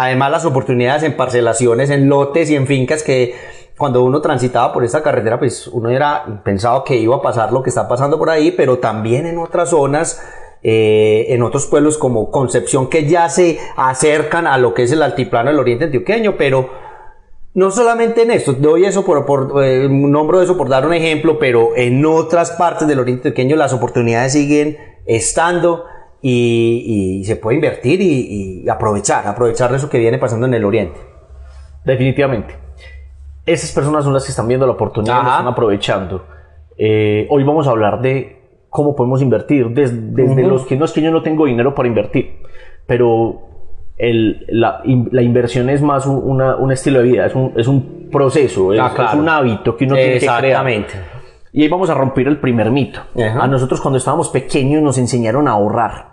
Además, 0.00 0.30
las 0.30 0.44
oportunidades 0.44 1.02
en 1.02 1.16
parcelaciones, 1.16 1.90
en 1.90 2.08
lotes 2.08 2.48
y 2.50 2.54
en 2.54 2.68
fincas 2.68 3.02
que 3.02 3.34
cuando 3.76 4.04
uno 4.04 4.20
transitaba 4.20 4.72
por 4.72 4.84
esta 4.84 5.02
carretera, 5.02 5.40
pues 5.40 5.66
uno 5.66 5.90
era 5.90 6.40
pensado 6.44 6.84
que 6.84 6.94
iba 6.94 7.16
a 7.16 7.20
pasar 7.20 7.52
lo 7.52 7.64
que 7.64 7.70
está 7.70 7.88
pasando 7.88 8.16
por 8.16 8.30
ahí, 8.30 8.52
pero 8.52 8.78
también 8.78 9.26
en 9.26 9.38
otras 9.38 9.70
zonas, 9.70 10.22
eh, 10.62 11.26
en 11.30 11.42
otros 11.42 11.66
pueblos 11.66 11.98
como 11.98 12.30
Concepción, 12.30 12.88
que 12.88 13.06
ya 13.06 13.28
se 13.28 13.58
acercan 13.76 14.46
a 14.46 14.56
lo 14.56 14.72
que 14.72 14.84
es 14.84 14.92
el 14.92 15.02
altiplano 15.02 15.50
del 15.50 15.58
oriente 15.58 15.86
antioqueño, 15.86 16.36
pero 16.36 16.70
no 17.54 17.72
solamente 17.72 18.22
en 18.22 18.30
esto, 18.30 18.52
doy 18.52 18.84
eso 18.84 19.04
por, 19.04 19.26
por 19.26 19.64
eh, 19.64 19.90
eso 20.42 20.56
por 20.56 20.68
dar 20.68 20.86
un 20.86 20.94
ejemplo, 20.94 21.40
pero 21.40 21.70
en 21.74 22.06
otras 22.06 22.52
partes 22.52 22.86
del 22.86 23.00
oriente 23.00 23.30
antioqueño 23.30 23.56
las 23.56 23.72
oportunidades 23.72 24.34
siguen 24.34 24.78
estando 25.06 25.86
y, 26.20 27.22
se 27.24 27.36
puede 27.36 27.56
invertir 27.56 28.00
y, 28.00 28.68
aprovechar, 28.68 29.26
aprovechar 29.26 29.74
eso 29.74 29.88
que 29.88 29.98
viene 29.98 30.18
pasando 30.18 30.46
en 30.46 30.54
el 30.54 30.64
oriente. 30.64 30.98
Definitivamente. 31.84 32.54
Esas 33.46 33.72
personas 33.72 34.04
son 34.04 34.12
las 34.12 34.24
que 34.24 34.30
están 34.30 34.46
viendo 34.46 34.66
la 34.66 34.72
oportunidad 34.72 35.22
y 35.22 35.26
están 35.26 35.46
aprovechando. 35.46 36.24
Eh, 36.76 37.26
hoy 37.30 37.44
vamos 37.44 37.66
a 37.66 37.70
hablar 37.70 38.00
de 38.00 38.38
cómo 38.68 38.94
podemos 38.94 39.22
invertir, 39.22 39.68
desde, 39.70 40.42
los 40.42 40.66
que 40.66 40.76
no 40.76 40.84
es 40.84 40.92
que 40.92 41.00
yo 41.00 41.10
no 41.10 41.22
tengo 41.22 41.46
dinero 41.46 41.74
para 41.74 41.88
invertir, 41.88 42.40
pero 42.86 43.40
el, 43.96 44.44
la, 44.48 44.82
inversión 44.84 45.70
es 45.70 45.80
más 45.82 46.06
un, 46.06 46.70
estilo 46.70 46.98
de 46.98 47.04
vida, 47.04 47.26
es 47.26 47.34
un, 47.34 47.52
es 47.56 47.66
un 47.66 48.08
proceso, 48.12 48.72
es, 48.72 48.80
ah, 48.80 49.14
un 49.16 49.28
hábito 49.28 49.76
que 49.76 49.86
uno 49.86 49.94
tiene 49.94 50.12
que 50.14 50.18
crear. 50.20 50.44
Exactamente. 50.44 51.17
Y 51.52 51.62
ahí 51.62 51.68
vamos 51.68 51.88
a 51.90 51.94
romper 51.94 52.28
el 52.28 52.38
primer 52.38 52.70
mito. 52.70 53.00
A 53.16 53.46
nosotros 53.46 53.80
cuando 53.80 53.98
estábamos 53.98 54.28
pequeños 54.28 54.82
nos 54.82 54.98
enseñaron 54.98 55.48
a 55.48 55.52
ahorrar. 55.52 56.12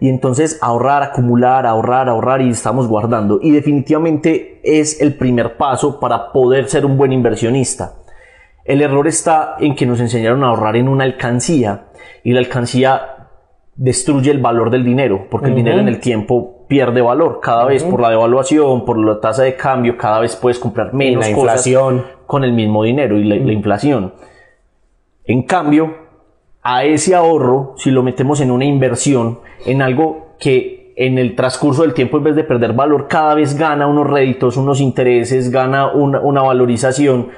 Y 0.00 0.08
entonces 0.08 0.58
ahorrar, 0.60 1.02
acumular, 1.02 1.66
ahorrar, 1.66 2.08
ahorrar 2.08 2.42
y 2.42 2.50
estamos 2.50 2.86
guardando. 2.86 3.38
Y 3.42 3.50
definitivamente 3.50 4.60
es 4.62 5.00
el 5.00 5.14
primer 5.14 5.56
paso 5.56 5.98
para 5.98 6.32
poder 6.32 6.68
ser 6.68 6.84
un 6.84 6.98
buen 6.98 7.12
inversionista. 7.12 7.94
El 8.64 8.82
error 8.82 9.06
está 9.06 9.56
en 9.60 9.76
que 9.76 9.86
nos 9.86 10.00
enseñaron 10.00 10.42
a 10.44 10.48
ahorrar 10.48 10.76
en 10.76 10.88
una 10.88 11.04
alcancía 11.04 11.86
y 12.24 12.32
la 12.32 12.40
alcancía 12.40 13.12
destruye 13.76 14.30
el 14.30 14.38
valor 14.38 14.70
del 14.70 14.84
dinero 14.84 15.26
porque 15.30 15.48
el 15.48 15.54
dinero 15.54 15.78
en 15.78 15.88
el 15.88 16.00
tiempo 16.00 16.64
pierde 16.66 17.00
valor 17.02 17.40
cada 17.40 17.66
vez 17.66 17.84
por 17.84 18.00
la 18.00 18.10
devaluación, 18.10 18.84
por 18.84 18.98
la 18.98 19.20
tasa 19.20 19.42
de 19.44 19.54
cambio, 19.54 19.96
cada 19.96 20.18
vez 20.18 20.34
puedes 20.34 20.58
comprar 20.58 20.92
menos 20.94 21.24
la 21.24 21.30
inflación. 21.30 22.04
con 22.26 22.42
el 22.42 22.52
mismo 22.52 22.82
dinero 22.82 23.18
y 23.18 23.24
la 23.24 23.52
inflación. 23.52 24.14
En 25.26 25.42
cambio, 25.42 25.94
a 26.62 26.84
ese 26.84 27.14
ahorro, 27.14 27.74
si 27.76 27.90
lo 27.90 28.02
metemos 28.02 28.40
en 28.40 28.50
una 28.50 28.64
inversión, 28.64 29.40
en 29.64 29.82
algo 29.82 30.34
que 30.38 30.92
en 30.96 31.18
el 31.18 31.36
transcurso 31.36 31.82
del 31.82 31.94
tiempo, 31.94 32.16
en 32.16 32.24
vez 32.24 32.36
de 32.36 32.44
perder 32.44 32.72
valor, 32.72 33.06
cada 33.08 33.34
vez 33.34 33.56
gana 33.56 33.86
unos 33.86 34.08
réditos, 34.08 34.56
unos 34.56 34.80
intereses, 34.80 35.50
gana 35.50 35.92
una, 35.92 36.42
valorización, 36.42 37.28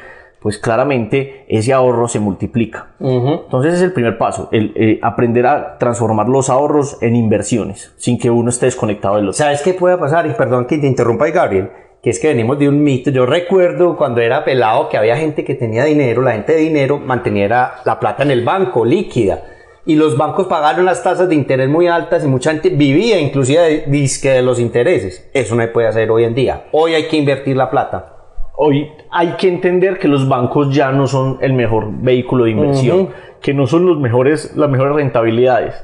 pues 0.41 0.59
claramente 0.59 1.45
ese 1.49 1.73
ahorro 1.73 2.07
se 2.09 2.21
multiplica. 2.21 2.93
Entonces 3.01 3.75
es 3.75 3.83
el 3.83 3.93
primer 3.93 4.17
paso, 4.17 4.49
el 4.53 4.73
eh, 4.77 5.01
aprender 5.03 5.47
a 5.47 5.77
transformar 5.79 6.29
los 6.29 6.51
ahorros 6.51 6.99
en 7.03 7.17
inversiones, 7.17 7.93
sin 7.97 8.19
que 8.19 8.31
uno 8.31 8.51
esté 8.51 8.67
desconectado 8.67 9.17
de 9.17 9.23
los. 9.23 9.37
¿Sabes 9.37 9.63
qué 9.63 9.75
puede 9.75 9.99
pasar? 9.99 10.27
Y 10.27 10.31
perdón 10.31 10.67
que 10.67 10.79
te 10.79 10.87
interrumpa, 10.87 11.29
Gabriel 11.31 11.71
que 12.03 12.11
es 12.11 12.19
que 12.21 12.29
venimos 12.29 12.59
de 12.59 12.69
un 12.69 12.83
mito. 12.83 13.11
Yo 13.11 13.27
recuerdo 13.27 13.97
cuando 13.97 14.21
era 14.21 14.45
pelado 14.45 14.89
que 14.89 14.97
había 14.97 15.17
gente 15.17 15.45
que 15.45 15.55
tenía 15.55 15.85
dinero, 15.85 16.23
la 16.23 16.33
gente 16.33 16.53
de 16.53 16.61
dinero 16.61 16.99
mantenía 16.99 17.49
la 17.85 17.99
plata 17.99 18.23
en 18.23 18.31
el 18.31 18.45
banco, 18.45 18.85
líquida. 18.85 19.43
Y 19.85 19.97
los 19.97 20.19
bancos 20.19 20.47
pagaron 20.47 20.85
las 20.85 21.03
tasas 21.03 21.29
de 21.31 21.35
interés 21.35 21.69
muy 21.69 21.89
altas 21.89 22.23
y 22.23 22.29
mucha 22.29 22.51
gente 22.51 22.69
vivía 22.69 23.19
inclusive 23.19 23.85
de, 23.87 24.31
de 24.31 24.43
los 24.43 24.61
intereses. 24.61 25.29
Eso 25.33 25.55
no 25.55 25.63
se 25.63 25.69
puede 25.69 25.89
hacer 25.89 26.11
hoy 26.11 26.25
en 26.25 26.35
día. 26.35 26.67
Hoy 26.73 26.95
hay 26.95 27.09
que 27.09 27.17
invertir 27.17 27.57
la 27.57 27.71
plata. 27.71 28.15
Hoy 28.55 28.91
hay 29.11 29.29
que 29.39 29.49
entender 29.49 29.99
que 29.99 30.09
los 30.09 30.29
bancos 30.29 30.75
ya 30.75 30.93
no 30.93 31.07
son 31.07 31.39
el 31.41 31.55
mejor 31.55 31.87
vehículo 31.91 32.45
de 32.45 32.51
inversión, 32.51 33.09
que 33.41 33.55
no 33.55 33.67
son 33.67 33.87
los 33.87 33.99
mejores, 33.99 34.57
las 34.57 34.69
mejores 34.69 34.95
rentabilidades. 34.95 35.75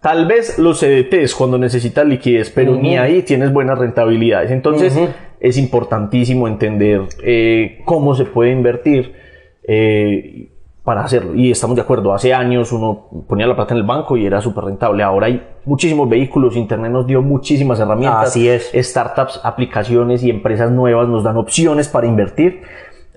Tal 0.00 0.26
vez 0.26 0.58
los 0.58 0.80
CDTs 0.80 1.34
cuando 1.34 1.56
necesitas 1.56 2.04
liquidez, 2.06 2.50
pero 2.50 2.74
ni 2.76 2.96
ahí 2.96 3.22
tienes 3.22 3.52
buenas 3.52 3.78
rentabilidades. 3.78 4.50
Entonces, 4.50 4.98
es 5.44 5.58
importantísimo 5.58 6.48
entender 6.48 7.02
eh, 7.22 7.82
cómo 7.84 8.14
se 8.14 8.24
puede 8.24 8.50
invertir 8.50 9.12
eh, 9.68 10.48
para 10.82 11.04
hacerlo. 11.04 11.34
Y 11.34 11.50
estamos 11.50 11.76
de 11.76 11.82
acuerdo, 11.82 12.14
hace 12.14 12.32
años 12.32 12.72
uno 12.72 13.08
ponía 13.28 13.46
la 13.46 13.54
plata 13.54 13.74
en 13.74 13.80
el 13.80 13.86
banco 13.86 14.16
y 14.16 14.24
era 14.24 14.40
súper 14.40 14.64
rentable. 14.64 15.02
Ahora 15.02 15.26
hay 15.26 15.46
muchísimos 15.66 16.08
vehículos, 16.08 16.56
Internet 16.56 16.90
nos 16.90 17.06
dio 17.06 17.20
muchísimas 17.20 17.78
herramientas. 17.78 18.28
Así 18.28 18.48
es. 18.48 18.72
Startups, 18.74 19.42
aplicaciones 19.44 20.22
y 20.22 20.30
empresas 20.30 20.70
nuevas 20.70 21.08
nos 21.08 21.22
dan 21.22 21.36
opciones 21.36 21.88
para 21.88 22.06
invertir. 22.06 22.62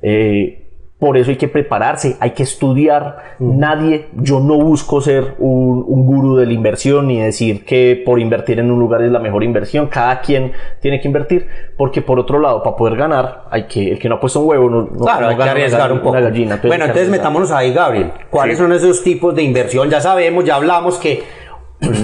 Eh, 0.01 0.66
por 0.99 1.15
eso 1.15 1.29
hay 1.29 1.37
que 1.37 1.47
prepararse, 1.47 2.17
hay 2.19 2.31
que 2.31 2.41
estudiar. 2.41 3.35
Nadie, 3.37 4.07
yo 4.13 4.39
no 4.39 4.55
busco 4.57 4.99
ser 4.99 5.35
un, 5.37 5.85
un 5.87 6.05
gurú 6.07 6.37
de 6.37 6.47
la 6.47 6.53
inversión 6.53 7.07
ni 7.07 7.21
decir 7.21 7.65
que 7.65 8.01
por 8.03 8.19
invertir 8.19 8.59
en 8.59 8.71
un 8.71 8.79
lugar 8.79 9.03
es 9.03 9.11
la 9.11 9.19
mejor 9.19 9.43
inversión. 9.43 9.87
Cada 9.87 10.21
quien 10.21 10.53
tiene 10.81 10.99
que 10.99 11.07
invertir, 11.07 11.47
porque 11.77 12.01
por 12.01 12.19
otro 12.19 12.39
lado, 12.39 12.63
para 12.63 12.75
poder 12.75 12.97
ganar, 12.97 13.43
hay 13.51 13.67
que, 13.67 13.91
el 13.91 13.99
que 13.99 14.09
no 14.09 14.15
ha 14.15 14.19
puesto 14.19 14.39
un 14.39 14.49
huevo, 14.49 14.69
no, 14.71 14.87
claro, 14.87 15.27
hay 15.27 15.37
que 15.37 15.43
arriesgar 15.43 15.91
un 15.91 15.99
poco. 15.99 16.13
Gallina, 16.13 16.59
bueno, 16.63 16.85
entonces 16.85 17.09
metámonos 17.09 17.51
ahí, 17.51 17.71
Gabriel. 17.71 18.11
¿Cuáles 18.31 18.57
son 18.57 18.73
esos 18.73 19.03
tipos 19.03 19.35
de 19.35 19.43
inversión? 19.43 19.91
Ya 19.91 20.01
sabemos, 20.01 20.45
ya 20.45 20.55
hablamos 20.55 20.97
que 20.97 21.21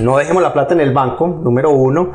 no 0.03 0.17
dejemos 0.17 0.43
la 0.43 0.53
plata 0.53 0.75
en 0.75 0.81
el 0.81 0.93
banco, 0.93 1.27
número 1.27 1.71
uno. 1.71 2.11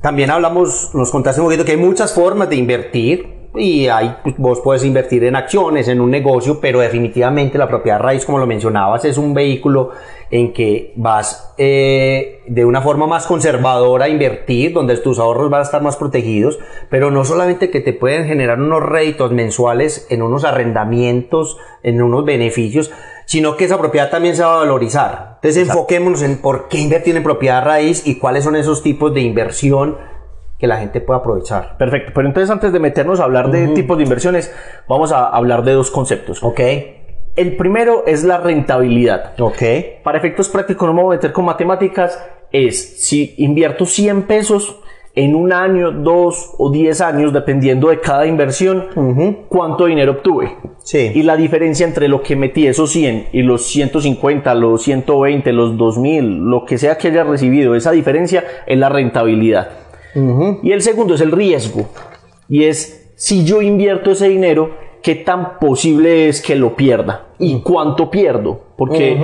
También 0.00 0.30
hablamos, 0.30 0.92
nos 0.94 1.10
contaste 1.10 1.42
un 1.42 1.48
poquito 1.48 1.64
que 1.64 1.72
hay 1.72 1.78
muchas 1.78 2.14
formas 2.14 2.48
de 2.48 2.56
invertir 2.56 3.35
y 3.58 3.88
ahí 3.88 4.16
pues, 4.22 4.36
vos 4.38 4.60
puedes 4.62 4.84
invertir 4.84 5.24
en 5.24 5.36
acciones, 5.36 5.88
en 5.88 6.00
un 6.00 6.10
negocio, 6.10 6.60
pero 6.60 6.80
definitivamente 6.80 7.58
la 7.58 7.68
propiedad 7.68 8.00
raíz, 8.00 8.24
como 8.24 8.38
lo 8.38 8.46
mencionabas, 8.46 9.04
es 9.04 9.18
un 9.18 9.34
vehículo 9.34 9.90
en 10.30 10.52
que 10.52 10.92
vas 10.96 11.54
eh, 11.56 12.42
de 12.46 12.64
una 12.64 12.82
forma 12.82 13.06
más 13.06 13.26
conservadora 13.26 14.06
a 14.06 14.08
invertir, 14.08 14.72
donde 14.72 14.96
tus 14.98 15.18
ahorros 15.18 15.50
van 15.50 15.60
a 15.60 15.64
estar 15.64 15.82
más 15.82 15.96
protegidos, 15.96 16.58
pero 16.90 17.10
no 17.10 17.24
solamente 17.24 17.70
que 17.70 17.80
te 17.80 17.92
pueden 17.92 18.26
generar 18.26 18.60
unos 18.60 18.82
réditos 18.82 19.32
mensuales 19.32 20.06
en 20.10 20.22
unos 20.22 20.44
arrendamientos, 20.44 21.58
en 21.82 22.02
unos 22.02 22.24
beneficios, 22.24 22.90
sino 23.26 23.56
que 23.56 23.64
esa 23.64 23.78
propiedad 23.78 24.10
también 24.10 24.36
se 24.36 24.42
va 24.42 24.54
a 24.54 24.58
valorizar. 24.58 25.32
Entonces 25.36 25.68
enfoquémonos 25.68 26.22
en 26.22 26.38
por 26.38 26.68
qué 26.68 26.78
invertir 26.78 27.16
en 27.16 27.22
propiedad 27.22 27.64
raíz 27.64 28.06
y 28.06 28.18
cuáles 28.18 28.44
son 28.44 28.56
esos 28.56 28.82
tipos 28.82 29.14
de 29.14 29.20
inversión 29.20 29.96
que 30.58 30.66
la 30.66 30.78
gente 30.78 31.00
pueda 31.00 31.20
aprovechar. 31.20 31.76
Perfecto, 31.76 32.12
pero 32.14 32.26
entonces 32.28 32.50
antes 32.50 32.72
de 32.72 32.78
meternos 32.78 33.20
a 33.20 33.24
hablar 33.24 33.50
de 33.50 33.68
tipos 33.68 33.96
de 33.98 34.04
inversiones, 34.04 34.54
vamos 34.88 35.12
a 35.12 35.26
hablar 35.26 35.64
de 35.64 35.72
dos 35.72 35.90
conceptos. 35.90 36.42
Ok. 36.42 36.60
El 37.36 37.56
primero 37.56 38.04
es 38.06 38.24
la 38.24 38.38
rentabilidad. 38.38 39.38
Ok. 39.38 39.62
Para 40.02 40.16
efectos 40.16 40.48
prácticos, 40.48 40.88
no 40.88 40.94
me 40.94 41.02
voy 41.02 41.14
a 41.14 41.18
meter 41.18 41.32
con 41.32 41.44
matemáticas, 41.44 42.18
es 42.50 43.04
si 43.04 43.34
invierto 43.36 43.84
100 43.84 44.22
pesos 44.22 44.80
en 45.14 45.34
un 45.34 45.52
año, 45.52 45.92
dos 45.92 46.54
o 46.58 46.70
diez 46.70 47.00
años, 47.00 47.32
dependiendo 47.32 47.88
de 47.88 48.00
cada 48.00 48.26
inversión, 48.26 49.46
cuánto 49.48 49.86
dinero 49.86 50.12
obtuve. 50.12 50.56
Sí. 50.84 51.10
Y 51.14 51.22
la 51.22 51.36
diferencia 51.36 51.86
entre 51.86 52.06
lo 52.06 52.22
que 52.22 52.36
metí, 52.36 52.66
esos 52.66 52.90
100 52.90 53.28
y 53.32 53.42
los 53.42 53.66
150, 53.66 54.54
los 54.54 54.82
120, 54.82 55.52
los 55.52 55.76
2000, 55.76 56.38
lo 56.44 56.64
que 56.66 56.76
sea 56.76 56.98
que 56.98 57.08
haya 57.08 57.24
recibido, 57.24 57.74
esa 57.74 57.92
diferencia 57.92 58.44
es 58.66 58.78
la 58.78 58.90
rentabilidad. 58.90 59.85
Y 60.62 60.72
el 60.72 60.82
segundo 60.82 61.14
es 61.14 61.20
el 61.20 61.32
riesgo. 61.32 61.86
Y 62.48 62.64
es 62.64 63.10
si 63.16 63.44
yo 63.44 63.62
invierto 63.62 64.12
ese 64.12 64.28
dinero, 64.28 64.70
qué 65.02 65.14
tan 65.14 65.58
posible 65.58 66.28
es 66.28 66.40
que 66.40 66.54
lo 66.54 66.76
pierda 66.76 67.26
y 67.38 67.60
cuánto 67.60 68.10
pierdo. 68.10 68.60
Porque 68.76 69.18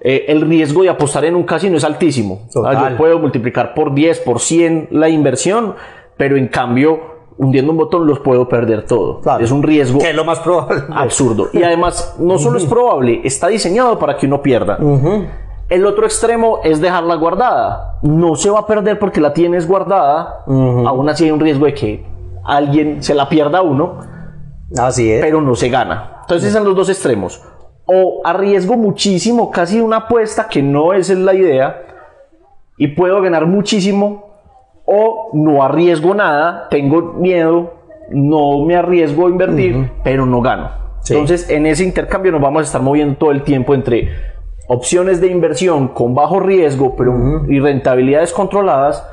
eh, 0.00 0.24
el 0.28 0.42
riesgo 0.42 0.82
de 0.82 0.90
apostar 0.90 1.24
en 1.24 1.36
un 1.36 1.44
casino 1.44 1.76
es 1.76 1.84
altísimo. 1.84 2.42
Ah, 2.64 2.90
yo 2.90 2.96
puedo 2.96 3.18
multiplicar 3.18 3.74
por 3.74 3.94
10, 3.94 4.20
por 4.20 4.40
100 4.40 4.88
la 4.90 5.08
inversión, 5.08 5.74
pero 6.16 6.36
en 6.36 6.48
cambio 6.48 7.14
hundiendo 7.36 7.72
un 7.72 7.78
botón 7.78 8.06
los 8.06 8.20
puedo 8.20 8.48
perder 8.48 8.86
todo. 8.86 9.20
Es 9.40 9.50
un 9.50 9.62
riesgo. 9.62 9.98
Que 9.98 10.10
es 10.10 10.16
lo 10.16 10.24
más 10.24 10.40
probable. 10.40 10.82
Absurdo. 10.90 11.48
Y 11.52 11.62
además, 11.62 12.16
no 12.18 12.38
solo 12.38 12.58
es 12.58 12.64
probable, 12.64 13.20
está 13.24 13.48
diseñado 13.48 13.98
para 13.98 14.16
que 14.16 14.26
uno 14.26 14.40
pierda. 14.40 14.78
El 15.74 15.86
otro 15.86 16.04
extremo 16.04 16.60
es 16.62 16.80
dejarla 16.80 17.16
guardada. 17.16 17.98
No 18.02 18.36
se 18.36 18.48
va 18.48 18.60
a 18.60 18.66
perder 18.68 18.96
porque 19.00 19.20
la 19.20 19.32
tienes 19.32 19.66
guardada. 19.66 20.44
Aún 20.46 21.08
así 21.08 21.24
hay 21.24 21.32
un 21.32 21.40
riesgo 21.40 21.66
de 21.66 21.74
que 21.74 22.06
alguien 22.44 23.02
se 23.02 23.12
la 23.12 23.28
pierda 23.28 23.60
uno. 23.60 23.98
Así 24.78 25.10
es. 25.10 25.20
Pero 25.20 25.40
no 25.40 25.56
se 25.56 25.70
gana. 25.70 26.18
Entonces 26.20 26.52
son 26.52 26.62
los 26.62 26.76
dos 26.76 26.88
extremos. 26.90 27.42
O 27.86 28.20
arriesgo 28.24 28.76
muchísimo, 28.76 29.50
casi 29.50 29.80
una 29.80 29.96
apuesta 29.96 30.46
que 30.48 30.62
no 30.62 30.92
es 30.92 31.10
la 31.10 31.34
idea. 31.34 31.82
Y 32.78 32.86
puedo 32.94 33.20
ganar 33.20 33.44
muchísimo. 33.46 34.26
O 34.86 35.30
no 35.32 35.60
arriesgo 35.60 36.14
nada, 36.14 36.68
tengo 36.70 37.14
miedo, 37.14 37.72
no 38.10 38.64
me 38.64 38.76
arriesgo 38.76 39.26
a 39.26 39.30
invertir, 39.30 39.90
pero 40.04 40.24
no 40.24 40.40
gano. 40.40 40.70
Entonces 41.08 41.50
en 41.50 41.66
ese 41.66 41.82
intercambio 41.82 42.30
nos 42.30 42.40
vamos 42.40 42.60
a 42.60 42.62
estar 42.62 42.80
moviendo 42.80 43.16
todo 43.16 43.32
el 43.32 43.42
tiempo 43.42 43.74
entre 43.74 44.33
opciones 44.68 45.20
de 45.20 45.28
inversión 45.28 45.88
con 45.88 46.14
bajo 46.14 46.40
riesgo 46.40 46.94
pero, 46.96 47.44
y 47.48 47.60
rentabilidades 47.60 48.32
controladas 48.32 49.06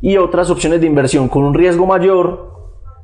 y 0.00 0.16
otras 0.16 0.50
opciones 0.50 0.80
de 0.80 0.86
inversión 0.86 1.28
con 1.28 1.44
un 1.44 1.54
riesgo 1.54 1.86
mayor, 1.86 2.50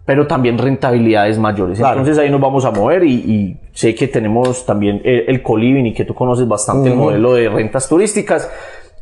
pero 0.05 0.27
también 0.27 0.57
rentabilidades 0.57 1.39
mayores. 1.39 1.79
Claro. 1.79 1.99
Entonces 2.01 2.23
ahí 2.23 2.31
nos 2.31 2.41
vamos 2.41 2.65
a 2.65 2.71
mover 2.71 3.05
y, 3.05 3.15
y 3.15 3.61
sé 3.73 3.95
que 3.95 4.09
tenemos 4.09 4.65
también 4.65 5.01
el, 5.05 5.25
el 5.29 5.43
Coliving 5.43 5.87
y 5.87 5.93
que 5.95 6.05
tú 6.05 6.15
conoces 6.15 6.47
bastante 6.47 6.89
el 6.89 6.95
Ujú. 6.95 7.05
modelo 7.05 7.35
de 7.35 7.49
rentas 7.49 7.89
turísticas, 7.89 8.51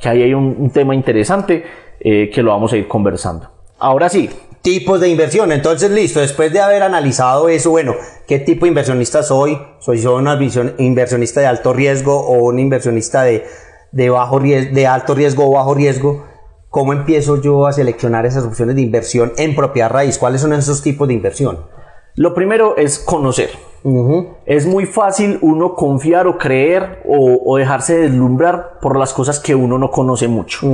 que 0.00 0.08
ahí 0.08 0.22
hay 0.22 0.34
un, 0.34 0.56
un 0.58 0.70
tema 0.70 0.94
interesante 0.94 1.62
eh, 2.00 2.30
que 2.32 2.42
lo 2.42 2.50
vamos 2.50 2.72
a 2.72 2.76
ir 2.76 2.88
conversando. 2.88 3.48
Ahora 3.78 4.08
sí, 4.08 4.30
Tipos 4.64 4.98
de 4.98 5.10
inversión. 5.10 5.52
Entonces, 5.52 5.90
listo, 5.90 6.20
después 6.20 6.50
de 6.50 6.58
haber 6.60 6.82
analizado 6.82 7.50
eso, 7.50 7.70
bueno, 7.70 7.94
¿qué 8.26 8.38
tipo 8.38 8.64
de 8.64 8.70
inversionista 8.70 9.22
soy? 9.22 9.58
¿Soy 9.78 9.98
yo 9.98 10.18
visión- 10.38 10.74
inversionista 10.78 11.40
de 11.42 11.46
alto 11.46 11.74
riesgo 11.74 12.18
o 12.18 12.44
un 12.44 12.58
inversionista 12.58 13.24
de, 13.24 13.44
de, 13.92 14.08
bajo 14.08 14.38
riesgo, 14.38 14.74
de 14.74 14.86
alto 14.86 15.14
riesgo 15.14 15.46
o 15.46 15.52
bajo 15.52 15.74
riesgo? 15.74 16.24
¿Cómo 16.70 16.94
empiezo 16.94 17.42
yo 17.42 17.66
a 17.66 17.74
seleccionar 17.74 18.24
esas 18.24 18.44
opciones 18.44 18.74
de 18.74 18.80
inversión 18.80 19.34
en 19.36 19.54
propiedad 19.54 19.90
raíz? 19.90 20.16
¿Cuáles 20.16 20.40
son 20.40 20.54
esos 20.54 20.82
tipos 20.82 21.08
de 21.08 21.14
inversión? 21.14 21.66
lo 22.16 22.32
primero 22.32 22.76
es 22.76 23.00
conocer. 23.00 23.50
Es 24.46 24.66
muy 24.66 24.86
fácil 24.86 25.38
uno 25.42 25.74
confiar 25.74 26.26
o 26.28 26.38
creer 26.38 27.02
o, 27.06 27.40
o 27.44 27.56
dejarse 27.58 27.98
deslumbrar 27.98 28.78
por 28.80 28.96
las 28.96 29.12
cosas 29.12 29.40
que 29.40 29.54
uno 29.54 29.78
no 29.78 29.90
conoce 29.90 30.26
mucho. 30.28 30.66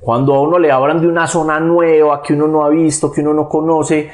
Cuando 0.00 0.34
a 0.34 0.40
uno 0.42 0.58
le 0.58 0.70
hablan 0.72 1.00
de 1.00 1.06
una 1.08 1.26
zona 1.26 1.60
nueva 1.60 2.22
que 2.22 2.32
uno 2.34 2.46
no 2.48 2.64
ha 2.64 2.68
visto, 2.70 3.12
que 3.12 3.20
uno 3.20 3.34
no 3.34 3.48
conoce, 3.48 4.10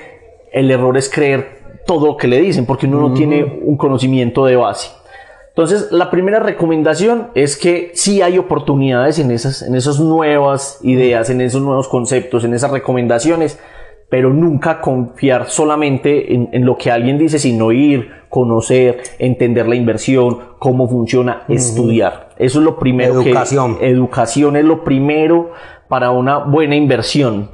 el 0.53 0.71
error 0.71 0.97
es 0.97 1.09
creer 1.09 1.83
todo 1.87 2.07
lo 2.07 2.17
que 2.17 2.27
le 2.27 2.41
dicen 2.41 2.67
porque 2.67 2.87
uno 2.87 3.01
no 3.09 3.15
tiene 3.15 3.61
un 3.63 3.77
conocimiento 3.77 4.45
de 4.47 4.57
base. 4.57 4.91
Entonces, 5.51 5.91
la 5.93 6.11
primera 6.11 6.41
recomendación 6.41 7.29
es 7.35 7.57
que 7.57 7.93
sí 7.95 8.21
hay 8.21 8.37
oportunidades 8.37 9.19
en 9.19 9.31
esas, 9.31 9.63
en 9.63 9.75
esas 9.75 10.01
nuevas 10.01 10.81
ideas, 10.83 11.31
en 11.31 11.41
esos 11.41 11.63
nuevos 11.63 11.89
conceptos, 11.89 12.45
en 12.45 12.53
esas 12.53 12.71
recomendaciones, 12.73 13.59
pero 14.11 14.31
nunca 14.33 14.81
confiar 14.81 15.49
solamente 15.49 16.35
en, 16.35 16.49
en 16.53 16.67
lo 16.67 16.77
que 16.77 16.91
alguien 16.91 17.17
dice, 17.19 17.39
sino 17.39 17.73
ir, 17.73 18.11
conocer, 18.29 18.99
entender 19.19 19.67
la 19.67 19.77
inversión, 19.77 20.39
cómo 20.59 20.89
funciona, 20.89 21.45
estudiar. 21.49 22.29
Eso 22.39 22.59
es 22.59 22.65
lo 22.65 22.79
primero 22.79 23.21
que- 23.23 23.31
Educación. 23.31 23.79
educación 23.81 24.57
es 24.57 24.65
lo 24.65 24.85
primero 24.85 25.53
para 25.89 26.11
una 26.11 26.39
buena 26.39 26.77
inversión. 26.77 27.51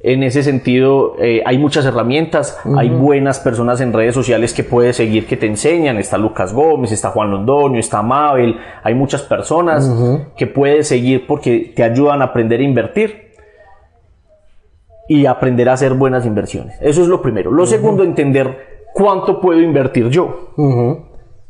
En 0.00 0.22
ese 0.22 0.44
sentido, 0.44 1.16
eh, 1.18 1.42
hay 1.44 1.58
muchas 1.58 1.84
herramientas, 1.84 2.56
hay 2.76 2.88
buenas 2.88 3.40
personas 3.40 3.80
en 3.80 3.92
redes 3.92 4.14
sociales 4.14 4.54
que 4.54 4.62
puedes 4.62 4.96
seguir 4.96 5.26
que 5.26 5.36
te 5.36 5.46
enseñan. 5.46 5.98
Está 5.98 6.18
Lucas 6.18 6.52
Gómez, 6.52 6.92
está 6.92 7.10
Juan 7.10 7.32
Londoño, 7.32 7.80
está 7.80 8.00
Mabel. 8.00 8.56
Hay 8.84 8.94
muchas 8.94 9.22
personas 9.22 9.90
que 10.36 10.46
puedes 10.46 10.86
seguir 10.86 11.26
porque 11.26 11.72
te 11.74 11.82
ayudan 11.82 12.22
a 12.22 12.26
aprender 12.26 12.60
a 12.60 12.62
invertir 12.62 13.32
y 15.08 15.26
aprender 15.26 15.68
a 15.68 15.72
hacer 15.72 15.94
buenas 15.94 16.24
inversiones. 16.26 16.76
Eso 16.80 17.02
es 17.02 17.08
lo 17.08 17.20
primero. 17.20 17.50
Lo 17.50 17.66
segundo, 17.66 18.04
entender 18.04 18.84
cuánto 18.94 19.40
puedo 19.40 19.60
invertir 19.60 20.10
yo. 20.10 20.52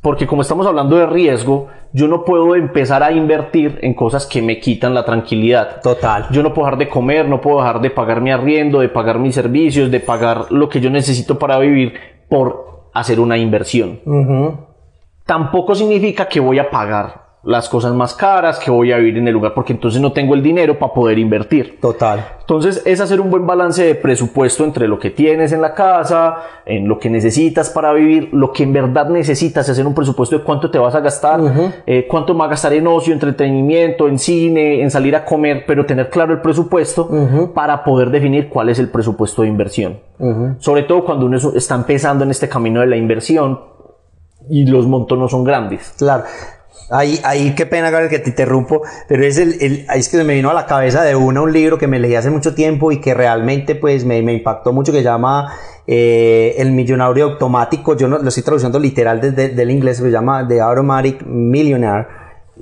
Porque 0.00 0.26
como 0.26 0.42
estamos 0.42 0.66
hablando 0.66 0.96
de 0.96 1.06
riesgo, 1.06 1.68
yo 1.92 2.06
no 2.06 2.24
puedo 2.24 2.54
empezar 2.54 3.02
a 3.02 3.12
invertir 3.12 3.78
en 3.82 3.94
cosas 3.94 4.26
que 4.26 4.40
me 4.40 4.60
quitan 4.60 4.94
la 4.94 5.04
tranquilidad. 5.04 5.80
Total. 5.82 6.26
Yo 6.30 6.42
no 6.42 6.54
puedo 6.54 6.66
dejar 6.66 6.78
de 6.78 6.88
comer, 6.88 7.28
no 7.28 7.40
puedo 7.40 7.58
dejar 7.58 7.80
de 7.80 7.90
pagar 7.90 8.20
mi 8.20 8.30
arriendo, 8.30 8.80
de 8.80 8.88
pagar 8.88 9.18
mis 9.18 9.34
servicios, 9.34 9.90
de 9.90 10.00
pagar 10.00 10.52
lo 10.52 10.68
que 10.68 10.80
yo 10.80 10.90
necesito 10.90 11.38
para 11.38 11.58
vivir 11.58 11.94
por 12.28 12.90
hacer 12.94 13.18
una 13.20 13.38
inversión. 13.38 14.00
Tampoco 15.24 15.74
significa 15.74 16.26
que 16.26 16.40
voy 16.40 16.58
a 16.58 16.70
pagar 16.70 17.27
las 17.48 17.66
cosas 17.70 17.94
más 17.94 18.12
caras, 18.12 18.58
que 18.58 18.70
voy 18.70 18.92
a 18.92 18.98
vivir 18.98 19.16
en 19.16 19.26
el 19.26 19.32
lugar, 19.32 19.54
porque 19.54 19.72
entonces 19.72 20.02
no 20.02 20.12
tengo 20.12 20.34
el 20.34 20.42
dinero 20.42 20.78
para 20.78 20.92
poder 20.92 21.18
invertir. 21.18 21.78
Total. 21.80 22.26
Entonces 22.40 22.82
es 22.84 23.00
hacer 23.00 23.22
un 23.22 23.30
buen 23.30 23.46
balance 23.46 23.82
de 23.82 23.94
presupuesto 23.94 24.64
entre 24.64 24.86
lo 24.86 24.98
que 24.98 25.08
tienes 25.08 25.52
en 25.52 25.62
la 25.62 25.72
casa, 25.72 26.36
en 26.66 26.86
lo 26.86 26.98
que 26.98 27.08
necesitas 27.08 27.70
para 27.70 27.94
vivir, 27.94 28.28
lo 28.32 28.52
que 28.52 28.64
en 28.64 28.74
verdad 28.74 29.08
necesitas, 29.08 29.66
hacer 29.66 29.86
un 29.86 29.94
presupuesto 29.94 30.36
de 30.36 30.44
cuánto 30.44 30.70
te 30.70 30.78
vas 30.78 30.94
a 30.94 31.00
gastar, 31.00 31.40
eh, 31.86 32.06
cuánto 32.06 32.34
me 32.34 32.40
va 32.40 32.44
a 32.44 32.48
gastar 32.48 32.74
en 32.74 32.86
ocio, 32.86 33.14
entretenimiento, 33.14 34.08
en 34.08 34.18
cine, 34.18 34.82
en 34.82 34.90
salir 34.90 35.16
a 35.16 35.24
comer, 35.24 35.64
pero 35.66 35.86
tener 35.86 36.10
claro 36.10 36.34
el 36.34 36.42
presupuesto 36.42 37.08
para 37.54 37.82
poder 37.82 38.10
definir 38.10 38.50
cuál 38.50 38.68
es 38.68 38.78
el 38.78 38.90
presupuesto 38.90 39.40
de 39.40 39.48
inversión. 39.48 40.00
Sobre 40.58 40.82
todo 40.82 41.02
cuando 41.02 41.24
uno 41.24 41.38
es- 41.38 41.44
está 41.54 41.76
empezando 41.76 42.24
en 42.24 42.30
este 42.30 42.46
camino 42.46 42.80
de 42.80 42.88
la 42.88 42.96
inversión 42.96 43.58
y 44.50 44.66
los 44.66 44.86
montos 44.86 45.18
no 45.18 45.28
son 45.28 45.44
grandes. 45.44 45.94
Claro. 45.96 46.24
Ahí, 46.90 47.20
ahí, 47.22 47.54
qué 47.54 47.66
pena, 47.66 47.90
Gabriel, 47.90 48.10
que 48.10 48.18
te 48.18 48.30
interrumpo, 48.30 48.82
pero 49.08 49.22
es 49.22 49.36
el, 49.36 49.86
es 49.94 50.08
que 50.08 50.24
me 50.24 50.34
vino 50.34 50.50
a 50.50 50.54
la 50.54 50.64
cabeza 50.64 51.02
de 51.02 51.14
una 51.14 51.42
un 51.42 51.52
libro 51.52 51.76
que 51.76 51.86
me 51.86 51.98
leí 51.98 52.14
hace 52.14 52.30
mucho 52.30 52.54
tiempo 52.54 52.92
y 52.92 53.00
que 53.00 53.12
realmente 53.12 53.74
pues 53.74 54.04
me, 54.04 54.18
impactó 54.18 54.72
mucho, 54.72 54.90
que 54.90 54.98
se 54.98 55.04
llama 55.04 55.52
eh, 55.86 56.54
El 56.58 56.72
Millonario 56.72 57.24
Automático. 57.24 57.94
Yo 57.94 58.08
no, 58.08 58.18
lo 58.18 58.28
estoy 58.28 58.42
traduciendo 58.42 58.78
literal 58.78 59.20
desde 59.20 59.50
del 59.50 59.70
inglés, 59.70 59.98
se 59.98 60.10
llama 60.10 60.48
The 60.48 60.60
Automatic 60.60 61.24
Millionaire, 61.26 62.06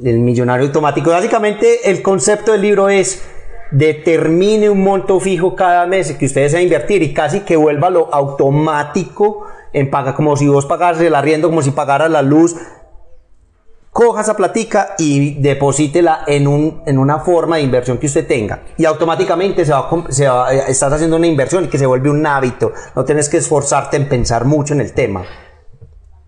el 0.03 0.19
Millonario 0.19 0.67
Automático. 0.67 1.11
Básicamente 1.11 1.89
el 1.89 2.03
concepto 2.03 2.53
del 2.53 2.63
libro 2.63 2.89
es 2.89 3.23
determine 3.71 4.71
un 4.71 4.83
monto 4.83 5.19
fijo 5.21 5.55
cada 5.55 5.87
mes 5.87 6.13
que 6.13 6.27
usted 6.27 6.43
desea 6.43 6.63
invertir 6.63 7.03
y 7.03 7.13
casi 7.13 7.41
que 7.41 7.57
vuelva 7.57 7.91
lo 7.91 8.13
automático 8.13 9.47
en 9.73 9.91
paga, 9.91 10.15
como 10.15 10.37
si 10.37 10.49
vos 10.49 10.67
pagaras 10.67 11.01
el 11.01 11.15
arriendo, 11.15 11.49
como 11.49 11.63
si 11.63 11.71
pagaras 11.71 12.11
la 12.11 12.23
luz, 12.23 12.57
coja 13.97 14.21
esa 14.21 14.37
platica 14.37 14.89
y 14.99 15.41
deposítela 15.41 16.19
en, 16.27 16.47
un, 16.47 16.83
en 16.85 16.99
una 16.99 17.21
forma 17.21 17.57
de 17.57 17.63
inversión 17.63 17.97
que 17.97 18.05
usted 18.05 18.27
tenga. 18.27 18.61
Y 18.77 18.85
automáticamente 18.85 19.65
se 19.65 19.73
va, 19.73 19.89
se 20.11 20.27
eh, 20.27 20.65
estás 20.69 20.93
haciendo 20.93 21.17
una 21.17 21.27
inversión 21.27 21.65
y 21.65 21.69
que 21.69 21.79
se 21.79 21.87
vuelve 21.87 22.11
un 22.11 22.27
hábito. 22.27 22.73
No 22.95 23.07
tienes 23.07 23.31
que 23.31 23.39
esforzarte 23.39 23.97
en 23.97 24.07
pensar 24.07 24.45
mucho 24.45 24.75
en 24.75 24.83
el 24.83 24.93
tema. 24.93 25.25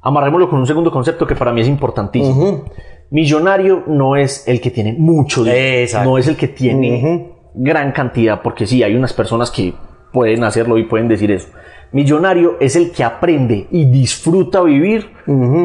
Amarrémoslo 0.00 0.48
con 0.48 0.60
un 0.60 0.66
segundo 0.66 0.90
concepto 0.90 1.26
que 1.26 1.34
para 1.34 1.52
mí 1.52 1.60
es 1.60 1.68
importantísimo. 1.68 2.64
Millonario 3.10 3.82
no 3.86 4.16
es 4.16 4.48
el 4.48 4.62
que 4.62 4.70
tiene 4.70 4.94
mucho 4.94 5.44
dinero, 5.44 5.82
Exacto. 5.82 6.08
no 6.08 6.16
es 6.16 6.26
el 6.26 6.38
que 6.38 6.48
tiene 6.48 7.34
gran 7.54 7.92
cantidad, 7.92 8.40
porque 8.40 8.66
sí, 8.66 8.82
hay 8.82 8.96
unas 8.96 9.12
personas 9.12 9.50
que 9.50 9.74
pueden 10.10 10.42
hacerlo 10.42 10.78
y 10.78 10.84
pueden 10.84 11.06
decir 11.06 11.30
eso. 11.30 11.48
Millonario 11.92 12.56
es 12.60 12.76
el 12.76 12.92
que 12.92 13.04
aprende 13.04 13.66
y 13.70 13.90
disfruta 13.90 14.62
vivir 14.62 15.10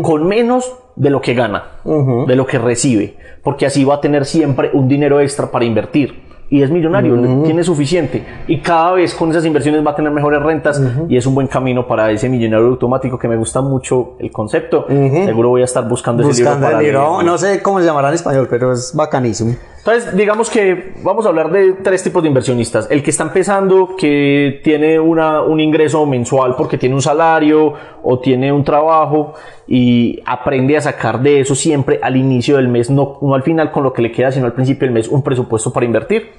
con 0.01 0.27
menos 0.27 0.82
de 0.95 1.09
lo 1.09 1.21
que 1.21 1.33
gana, 1.33 1.63
de 1.83 2.35
lo 2.35 2.45
que 2.45 2.57
recibe, 2.57 3.17
porque 3.43 3.65
así 3.65 3.83
va 3.83 3.95
a 3.95 4.01
tener 4.01 4.25
siempre 4.25 4.69
un 4.73 4.87
dinero 4.87 5.19
extra 5.19 5.49
para 5.51 5.65
invertir. 5.65 6.21
Y 6.49 6.61
es 6.61 6.69
millonario, 6.69 7.15
tiene 7.43 7.63
suficiente. 7.63 8.23
Y 8.47 8.59
cada 8.59 8.91
vez 8.91 9.15
con 9.15 9.31
esas 9.31 9.43
inversiones 9.43 9.83
va 9.83 9.91
a 9.91 9.95
tener 9.95 10.11
mejores 10.11 10.39
rentas 10.39 10.79
y 11.09 11.17
es 11.17 11.25
un 11.25 11.33
buen 11.33 11.47
camino 11.47 11.87
para 11.87 12.11
ese 12.11 12.29
millonario 12.29 12.67
automático 12.67 13.17
que 13.17 13.27
me 13.27 13.35
gusta 13.37 13.61
mucho 13.61 14.17
el 14.19 14.31
concepto. 14.31 14.85
Seguro 14.87 15.49
voy 15.49 15.61
a 15.61 15.65
estar 15.65 15.87
buscando, 15.87 16.21
ese 16.21 16.41
libro 16.41 16.51
Buscando 16.51 16.67
para 16.67 16.79
el 16.79 16.85
libro. 16.85 17.23
No 17.23 17.37
sé 17.39 17.61
cómo 17.63 17.79
se 17.79 17.85
llamará 17.85 18.09
en 18.09 18.15
español, 18.15 18.47
pero 18.49 18.71
es 18.71 18.93
bacanísimo. 18.93 19.55
Entonces, 19.85 20.15
digamos 20.15 20.49
que 20.49 20.93
vamos 21.03 21.25
a 21.25 21.29
hablar 21.29 21.51
de 21.51 21.73
tres 21.73 22.01
tipos 22.01 22.23
de 22.23 22.29
inversionistas. 22.29 22.89
El 22.89 23.03
que 23.03 23.09
está 23.09 23.23
empezando, 23.23 23.97
que 23.97 24.61
tiene 24.63 24.97
una, 24.97 25.41
un 25.41 25.59
ingreso 25.59 26.05
mensual 26.05 26.55
porque 26.55 26.77
tiene 26.77 26.95
un 26.95 27.01
salario 27.01 27.73
o 28.01 28.19
tiene 28.19 28.53
un 28.53 28.63
trabajo 28.63 29.33
y 29.67 30.21
aprende 30.25 30.77
a 30.77 30.81
sacar 30.81 31.21
de 31.21 31.41
eso 31.41 31.53
siempre 31.53 31.99
al 32.01 32.15
inicio 32.15 32.55
del 32.55 32.69
mes, 32.69 32.89
no, 32.89 33.17
no 33.21 33.35
al 33.35 33.43
final 33.43 33.73
con 33.73 33.83
lo 33.83 33.91
que 33.91 34.01
le 34.01 34.13
queda, 34.13 34.31
sino 34.31 34.45
al 34.45 34.53
principio 34.53 34.87
del 34.87 34.93
mes, 34.93 35.09
un 35.09 35.21
presupuesto 35.21 35.73
para 35.73 35.85
invertir. 35.85 36.31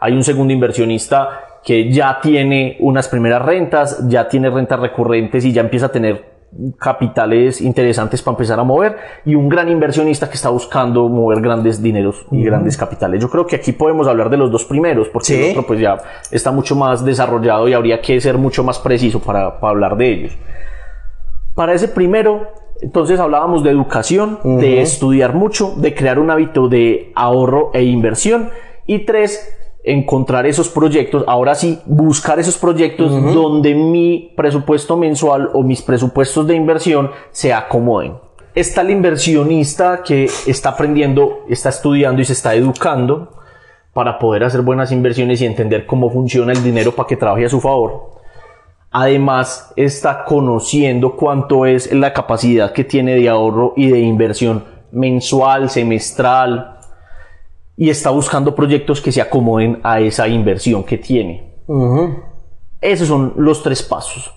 Hay 0.00 0.14
un 0.14 0.24
segundo 0.24 0.54
inversionista 0.54 1.58
que 1.62 1.92
ya 1.92 2.18
tiene 2.22 2.78
unas 2.80 3.08
primeras 3.08 3.42
rentas, 3.42 4.08
ya 4.08 4.26
tiene 4.26 4.48
rentas 4.48 4.80
recurrentes 4.80 5.44
y 5.44 5.52
ya 5.52 5.60
empieza 5.60 5.86
a 5.86 5.92
tener 5.92 6.35
capitales 6.78 7.60
interesantes 7.60 8.22
para 8.22 8.34
empezar 8.34 8.58
a 8.60 8.64
mover 8.64 8.96
y 9.24 9.34
un 9.34 9.48
gran 9.48 9.68
inversionista 9.68 10.28
que 10.28 10.34
está 10.34 10.48
buscando 10.50 11.08
mover 11.08 11.40
grandes 11.40 11.82
dineros 11.82 12.26
y 12.30 12.42
grandes 12.42 12.76
capitales. 12.76 13.20
Yo 13.20 13.28
creo 13.30 13.46
que 13.46 13.56
aquí 13.56 13.72
podemos 13.72 14.06
hablar 14.08 14.30
de 14.30 14.36
los 14.36 14.50
dos 14.50 14.64
primeros 14.64 15.08
porque 15.08 15.26
Sí. 15.26 15.44
el 15.44 15.50
otro 15.50 15.66
pues 15.66 15.80
ya 15.80 15.98
está 16.30 16.50
mucho 16.52 16.76
más 16.76 17.04
desarrollado 17.04 17.68
y 17.68 17.72
habría 17.74 18.00
que 18.00 18.20
ser 18.20 18.38
mucho 18.38 18.62
más 18.64 18.78
preciso 18.78 19.20
para, 19.20 19.58
para 19.60 19.70
hablar 19.72 19.96
de 19.96 20.10
ellos. 20.12 20.38
Para 21.54 21.72
ese 21.72 21.88
primero, 21.88 22.48
entonces 22.82 23.18
hablábamos 23.18 23.62
de 23.64 23.70
educación, 23.70 24.38
de 24.44 24.82
estudiar 24.82 25.34
mucho, 25.34 25.74
de 25.76 25.94
crear 25.94 26.18
un 26.18 26.30
hábito 26.30 26.68
de 26.68 27.12
ahorro 27.14 27.70
e 27.72 27.82
inversión 27.84 28.50
y 28.86 29.00
tres, 29.06 29.52
encontrar 29.86 30.46
esos 30.46 30.68
proyectos, 30.68 31.24
ahora 31.28 31.54
sí, 31.54 31.78
buscar 31.86 32.40
esos 32.40 32.58
proyectos 32.58 33.12
donde 33.32 33.72
mi 33.74 34.32
presupuesto 34.36 34.96
mensual 34.96 35.48
o 35.54 35.62
mis 35.62 35.80
presupuestos 35.80 36.44
de 36.48 36.56
inversión 36.56 37.12
se 37.30 37.54
acomoden. 37.54 38.14
Está 38.52 38.80
el 38.80 38.90
inversionista 38.90 40.02
que 40.02 40.28
está 40.46 40.70
aprendiendo, 40.70 41.44
está 41.48 41.68
estudiando 41.68 42.20
y 42.20 42.24
se 42.24 42.32
está 42.32 42.54
educando 42.56 43.30
para 43.92 44.18
poder 44.18 44.42
hacer 44.42 44.62
buenas 44.62 44.90
inversiones 44.90 45.40
y 45.40 45.46
entender 45.46 45.86
cómo 45.86 46.10
funciona 46.10 46.52
el 46.52 46.64
dinero 46.64 46.92
para 46.92 47.06
que 47.06 47.16
trabaje 47.16 47.44
a 47.44 47.48
su 47.48 47.60
favor. 47.60 48.16
Además, 48.90 49.72
está 49.76 50.24
conociendo 50.24 51.14
cuánto 51.14 51.64
es 51.64 51.92
la 51.92 52.12
capacidad 52.12 52.72
que 52.72 52.82
tiene 52.82 53.14
de 53.14 53.28
ahorro 53.28 53.72
y 53.76 53.88
de 53.88 54.00
inversión 54.00 54.64
mensual, 54.90 55.70
semestral, 55.70 56.75
y 57.76 57.90
está 57.90 58.10
buscando 58.10 58.54
proyectos 58.54 59.00
que 59.00 59.12
se 59.12 59.20
acomoden 59.20 59.80
a 59.82 60.00
esa 60.00 60.26
inversión 60.28 60.84
que 60.84 60.98
tiene. 60.98 61.54
Esos 62.80 63.08
son 63.08 63.34
los 63.36 63.62
tres 63.62 63.82
pasos. 63.82 64.32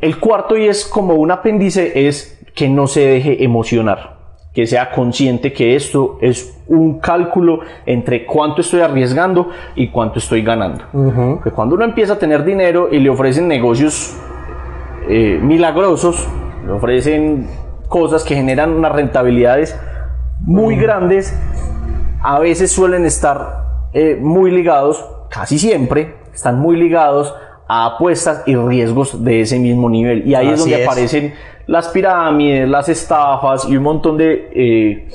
El 0.00 0.20
cuarto, 0.20 0.56
y 0.56 0.66
es 0.66 0.84
como 0.84 1.14
un 1.14 1.30
apéndice, 1.30 2.06
es 2.06 2.38
que 2.54 2.68
no 2.68 2.86
se 2.86 3.06
deje 3.06 3.42
emocionar, 3.42 4.18
que 4.52 4.66
sea 4.66 4.90
consciente 4.90 5.52
que 5.52 5.74
esto 5.76 6.18
es 6.20 6.60
un 6.66 6.98
cálculo 6.98 7.60
entre 7.86 8.26
cuánto 8.26 8.60
estoy 8.60 8.80
arriesgando 8.80 9.48
y 9.74 9.88
cuánto 9.88 10.18
estoy 10.18 10.42
ganando. 10.42 10.84
Porque 10.92 11.50
cuando 11.52 11.76
uno 11.76 11.84
empieza 11.84 12.14
a 12.14 12.18
tener 12.18 12.44
dinero 12.44 12.88
y 12.92 12.98
le 12.98 13.08
ofrecen 13.08 13.48
negocios 13.48 14.14
eh, 15.08 15.38
milagrosos, 15.42 16.28
le 16.66 16.72
ofrecen 16.72 17.48
cosas 17.88 18.24
que 18.24 18.34
generan 18.34 18.72
unas 18.72 18.92
rentabilidades 18.92 19.78
muy 20.40 20.76
grandes, 20.76 21.34
a 22.22 22.38
veces 22.38 22.72
suelen 22.72 23.04
estar 23.04 23.88
eh, 23.92 24.16
muy 24.20 24.50
ligados, 24.50 25.04
casi 25.30 25.58
siempre, 25.58 26.16
están 26.34 26.58
muy 26.58 26.76
ligados 26.76 27.34
a 27.68 27.86
apuestas 27.86 28.42
y 28.46 28.56
riesgos 28.56 29.22
de 29.24 29.42
ese 29.42 29.58
mismo 29.58 29.90
nivel. 29.90 30.26
Y 30.26 30.34
ahí 30.34 30.48
es 30.48 30.60
donde 30.60 30.84
aparecen 30.84 31.34
las 31.66 31.88
pirámides, 31.88 32.68
las 32.68 32.88
estafas 32.88 33.68
y 33.68 33.76
un 33.76 33.82
montón 33.82 34.16
de 34.16 34.50
eh, 34.54 35.08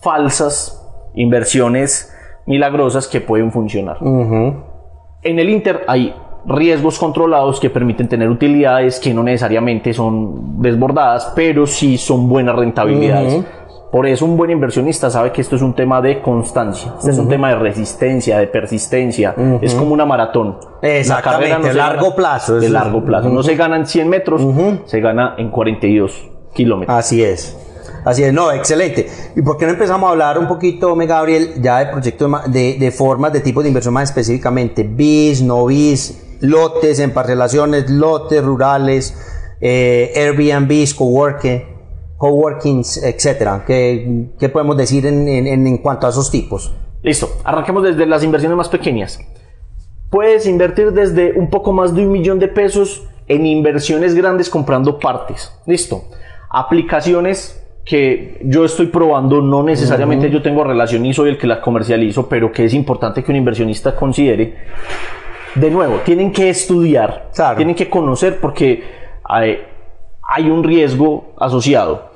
falsas 0.00 0.76
inversiones 1.14 2.14
milagrosas 2.46 3.06
que 3.06 3.20
pueden 3.20 3.52
funcionar. 3.52 3.98
En 4.02 5.38
el 5.38 5.50
Inter 5.50 5.84
hay 5.86 6.14
riesgos 6.46 6.98
controlados 6.98 7.60
que 7.60 7.68
permiten 7.68 8.08
tener 8.08 8.30
utilidades 8.30 8.98
que 8.98 9.12
no 9.12 9.22
necesariamente 9.22 9.92
son 9.92 10.62
desbordadas, 10.62 11.32
pero 11.36 11.66
sí 11.66 11.98
son 11.98 12.28
buenas 12.28 12.56
rentabilidades. 12.56 13.44
Por 13.90 14.06
eso 14.06 14.24
un 14.24 14.36
buen 14.36 14.50
inversionista 14.50 15.10
sabe 15.10 15.32
que 15.32 15.40
esto 15.40 15.56
es 15.56 15.62
un 15.62 15.74
tema 15.74 16.00
de 16.00 16.22
constancia, 16.22 16.94
este 16.98 17.10
es 17.10 17.18
un 17.18 17.28
tema 17.28 17.48
de 17.48 17.56
resistencia, 17.56 18.38
de 18.38 18.46
persistencia, 18.46 19.34
es 19.60 19.74
como 19.74 19.92
una 19.92 20.06
maratón. 20.06 20.58
Exactamente, 20.80 21.68
de 21.68 21.74
largo 21.74 22.14
plazo. 22.14 22.60
De 22.60 22.68
largo 22.68 23.04
plazo, 23.04 23.28
no 23.28 23.42
se 23.42 23.56
gana 23.56 23.76
en 23.76 23.86
100 23.86 24.08
metros, 24.08 24.42
se 24.84 25.00
gana 25.00 25.34
en 25.38 25.50
42 25.50 26.30
kilómetros. 26.54 26.96
Así 26.96 27.24
es. 27.24 27.56
Así 28.04 28.22
es, 28.22 28.32
no, 28.32 28.52
excelente. 28.52 29.08
¿Y 29.34 29.42
por 29.42 29.58
qué 29.58 29.66
no 29.66 29.72
empezamos 29.72 30.08
a 30.08 30.12
hablar 30.12 30.38
un 30.38 30.46
poquito, 30.46 30.94
me 30.94 31.06
Gabriel, 31.06 31.54
ya 31.60 31.80
de 31.80 31.86
proyectos 31.86 32.30
de, 32.46 32.76
de 32.78 32.90
formas, 32.92 33.32
de 33.32 33.40
tipos 33.40 33.64
de 33.64 33.68
inversión 33.68 33.92
más 33.92 34.04
específicamente? 34.04 34.84
BIS, 34.84 35.42
no 35.42 35.66
BIS, 35.66 36.38
lotes 36.40 37.00
en 37.00 37.12
parcelaciones, 37.12 37.90
lotes 37.90 38.42
rurales, 38.42 39.14
eh, 39.60 40.12
Airbnbs, 40.14 40.94
coworking 40.94 41.69
coworkings, 42.20 43.02
etcétera? 43.02 43.64
¿Qué, 43.66 44.26
¿Qué, 44.38 44.50
podemos 44.50 44.76
decir 44.76 45.06
en, 45.06 45.26
en, 45.26 45.66
en, 45.66 45.78
cuanto 45.78 46.06
a 46.06 46.10
esos 46.10 46.30
tipos? 46.30 46.70
Listo, 47.02 47.30
arranquemos 47.44 47.82
desde 47.82 48.04
las 48.04 48.22
inversiones 48.22 48.58
más 48.58 48.68
pequeñas. 48.68 49.18
Puedes 50.10 50.46
invertir 50.46 50.92
desde 50.92 51.32
un 51.32 51.48
poco 51.48 51.72
más 51.72 51.94
de 51.94 52.06
un 52.06 52.12
millón 52.12 52.38
de 52.38 52.48
pesos 52.48 53.08
en 53.26 53.46
inversiones 53.46 54.14
grandes 54.14 54.50
comprando 54.50 54.98
partes. 54.98 55.50
Listo. 55.64 56.04
Aplicaciones 56.50 57.66
que 57.86 58.38
yo 58.44 58.66
estoy 58.66 58.88
probando, 58.88 59.40
no 59.40 59.62
necesariamente 59.62 60.28
yo 60.28 60.42
tengo 60.42 60.62
relación 60.62 61.06
y 61.06 61.14
soy 61.14 61.30
el 61.30 61.38
que 61.38 61.46
las 61.46 61.60
comercializo, 61.60 62.28
pero 62.28 62.52
que 62.52 62.66
es 62.66 62.74
importante 62.74 63.24
que 63.24 63.30
un 63.32 63.38
inversionista 63.38 63.96
considere. 63.96 64.56
De 65.54 65.70
nuevo, 65.70 66.00
tienen 66.04 66.32
que 66.32 66.50
estudiar, 66.50 67.30
tienen 67.56 67.74
que 67.74 67.88
conocer 67.88 68.40
porque 68.40 68.84
hay, 69.24 69.60
hay 70.22 70.50
un 70.50 70.62
riesgo 70.62 71.32
asociado. 71.38 72.09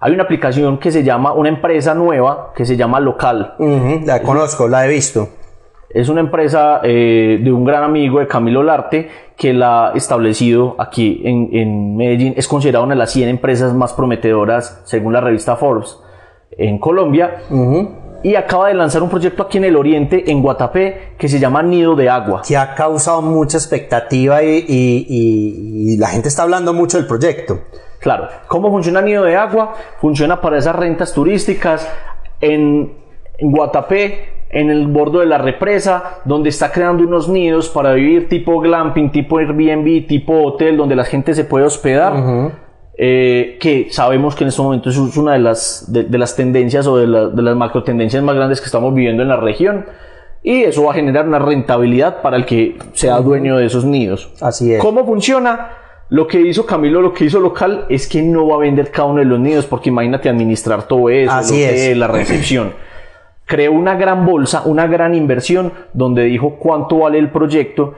Hay 0.00 0.12
una 0.12 0.22
aplicación 0.22 0.78
que 0.78 0.92
se 0.92 1.02
llama, 1.02 1.32
una 1.32 1.48
empresa 1.48 1.92
nueva 1.92 2.52
que 2.54 2.64
se 2.64 2.76
llama 2.76 3.00
Local. 3.00 3.54
la 4.04 4.22
conozco, 4.22 4.68
la 4.68 4.86
he 4.86 4.88
visto. 4.88 5.28
Es 5.90 6.08
una 6.08 6.20
empresa 6.20 6.80
eh, 6.84 7.40
de 7.42 7.50
un 7.50 7.64
gran 7.64 7.82
amigo 7.82 8.20
de 8.20 8.28
Camilo 8.28 8.62
Larte 8.62 9.08
que 9.36 9.52
la 9.52 9.88
ha 9.88 9.92
establecido 9.94 10.76
aquí 10.78 11.22
en, 11.24 11.48
en, 11.52 11.96
Medellín. 11.96 12.34
Es 12.36 12.46
considerada 12.46 12.84
una 12.84 12.94
de 12.94 12.98
las 12.98 13.10
100 13.10 13.28
empresas 13.28 13.74
más 13.74 13.92
prometedoras 13.94 14.82
según 14.84 15.14
la 15.14 15.20
revista 15.20 15.56
Forbes 15.56 15.98
en 16.52 16.78
Colombia. 16.78 17.42
Y 18.22 18.34
acaba 18.34 18.68
de 18.68 18.74
lanzar 18.74 19.02
un 19.02 19.08
proyecto 19.08 19.44
aquí 19.44 19.58
en 19.58 19.64
el 19.64 19.76
oriente, 19.76 20.30
en 20.30 20.42
Guatapé, 20.42 21.14
que 21.18 21.28
se 21.28 21.40
llama 21.40 21.62
Nido 21.62 21.96
de 21.96 22.08
Agua. 22.08 22.42
Que 22.46 22.56
ha 22.56 22.74
causado 22.74 23.22
mucha 23.22 23.58
expectativa 23.58 24.42
y, 24.42 24.64
y, 24.68 25.94
y 25.94 25.96
la 25.96 26.08
gente 26.08 26.28
está 26.28 26.42
hablando 26.42 26.72
mucho 26.74 26.98
del 26.98 27.06
proyecto. 27.06 27.60
Claro, 28.00 28.28
¿cómo 28.46 28.70
funciona 28.70 29.00
Nido 29.00 29.24
de 29.24 29.36
Agua? 29.36 29.74
Funciona 30.00 30.40
para 30.40 30.58
esas 30.58 30.76
rentas 30.76 31.12
turísticas 31.12 31.90
en, 32.40 32.92
Guatapé, 33.40 34.46
en 34.50 34.70
el 34.70 34.86
borde 34.86 35.20
de 35.20 35.26
la 35.26 35.38
represa, 35.38 36.20
donde 36.24 36.48
está 36.48 36.70
creando 36.70 37.04
unos 37.04 37.28
nidos 37.28 37.68
para 37.68 37.92
vivir 37.94 38.28
tipo 38.28 38.60
glamping, 38.60 39.10
tipo 39.10 39.38
Airbnb, 39.38 40.06
tipo 40.06 40.42
hotel, 40.44 40.76
donde 40.76 40.96
la 40.96 41.04
gente 41.04 41.34
se 41.34 41.44
puede 41.44 41.64
hospedar. 41.64 42.52
Eh, 43.00 43.58
que 43.60 43.88
sabemos 43.90 44.34
que 44.34 44.42
en 44.42 44.48
este 44.48 44.60
momento 44.60 44.90
es 44.90 44.96
una 45.16 45.34
de 45.34 45.38
las, 45.38 45.86
de, 45.92 46.18
las 46.18 46.34
tendencias 46.34 46.84
o 46.88 46.96
de, 46.96 47.06
de, 47.06 47.42
las 47.42 47.54
macro 47.54 47.84
tendencias 47.84 48.24
más 48.24 48.34
grandes 48.34 48.60
que 48.60 48.66
estamos 48.66 48.92
viviendo 48.92 49.22
en 49.22 49.28
la 49.28 49.36
región. 49.36 49.86
Y 50.42 50.62
eso 50.62 50.84
va 50.84 50.92
a 50.92 50.94
generar 50.94 51.26
una 51.28 51.38
rentabilidad 51.38 52.22
para 52.22 52.36
el 52.36 52.46
que 52.46 52.76
sea 52.94 53.20
dueño 53.20 53.56
de 53.56 53.66
esos 53.66 53.84
nidos. 53.84 54.32
Así 54.40 54.72
es. 54.72 54.80
¿Cómo 54.80 55.04
funciona? 55.04 55.70
Lo 56.10 56.26
que 56.26 56.40
hizo 56.40 56.64
Camilo, 56.64 57.02
lo 57.02 57.12
que 57.12 57.26
hizo 57.26 57.38
local, 57.38 57.84
es 57.88 58.08
que 58.08 58.22
no 58.22 58.46
va 58.46 58.56
a 58.56 58.58
vender 58.58 58.90
cada 58.90 59.08
uno 59.08 59.18
de 59.18 59.26
los 59.26 59.38
nidos, 59.38 59.66
porque 59.66 59.90
imagínate 59.90 60.28
administrar 60.28 60.84
todo 60.84 61.10
eso, 61.10 61.32
Así 61.32 61.62
es. 61.62 61.96
la 61.96 62.06
recepción. 62.06 62.72
Creó 63.44 63.72
una 63.72 63.94
gran 63.94 64.24
bolsa, 64.24 64.62
una 64.64 64.86
gran 64.86 65.14
inversión, 65.14 65.72
donde 65.92 66.24
dijo 66.24 66.56
cuánto 66.58 66.98
vale 66.98 67.18
el 67.18 67.30
proyecto 67.30 67.94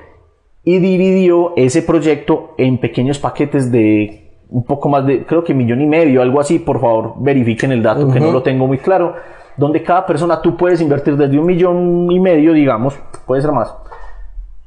y 0.64 0.79
dividió 0.79 1.53
ese 1.57 1.83
proyecto 1.83 2.55
en 2.59 2.79
pequeños 2.79 3.18
paquetes 3.18 3.70
de 3.70 4.29
un 4.49 4.64
poco 4.64 4.88
más 4.88 5.07
de, 5.07 5.25
creo 5.25 5.44
que 5.44 5.55
millón 5.55 5.81
y 5.81 5.87
medio, 5.87 6.23
algo 6.23 6.40
así. 6.40 6.59
Por 6.59 6.81
favor, 6.81 7.14
verifiquen 7.18 7.70
el 7.70 7.83
dato, 7.83 8.11
que 8.11 8.18
no 8.18 8.33
lo 8.33 8.42
tengo 8.42 8.66
muy 8.66 8.79
claro. 8.79 9.14
Donde 9.57 9.83
cada 9.83 10.07
persona 10.07 10.40
tú 10.40 10.57
puedes 10.57 10.81
invertir 10.81 11.16
desde 11.16 11.38
un 11.38 11.46
millón 11.46 12.11
y 12.11 12.18
medio, 12.18 12.53
digamos, 12.53 12.99
puede 13.27 13.42
ser 13.42 13.53
más 13.53 13.73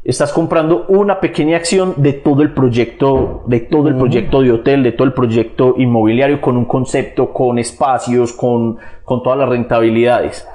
estás 0.04 0.34
comprando 0.34 0.86
una 0.89 1.20
pequeña 1.20 1.58
acción 1.58 1.94
de 1.98 2.13
todo 2.13 2.42
el 2.42 2.54
proyecto, 2.54 3.44
de 3.46 3.62
todo 3.62 3.88
el 3.88 3.96
proyecto 3.96 4.42
de 4.42 4.52
hotel, 4.52 4.84
de 4.84 4.92
todo 4.92 5.08
el 5.08 5.13
proyecto 5.13 5.76
inmobiliario 5.78 6.42
con 6.42 6.58
un 6.58 6.66
concepto, 6.66 7.32
con 7.32 7.58
espacios, 7.58 8.34
con, 8.34 8.78
con 9.06 9.24
todas 9.24 9.39
las 9.39 9.50
rentabilidades. 9.50 10.48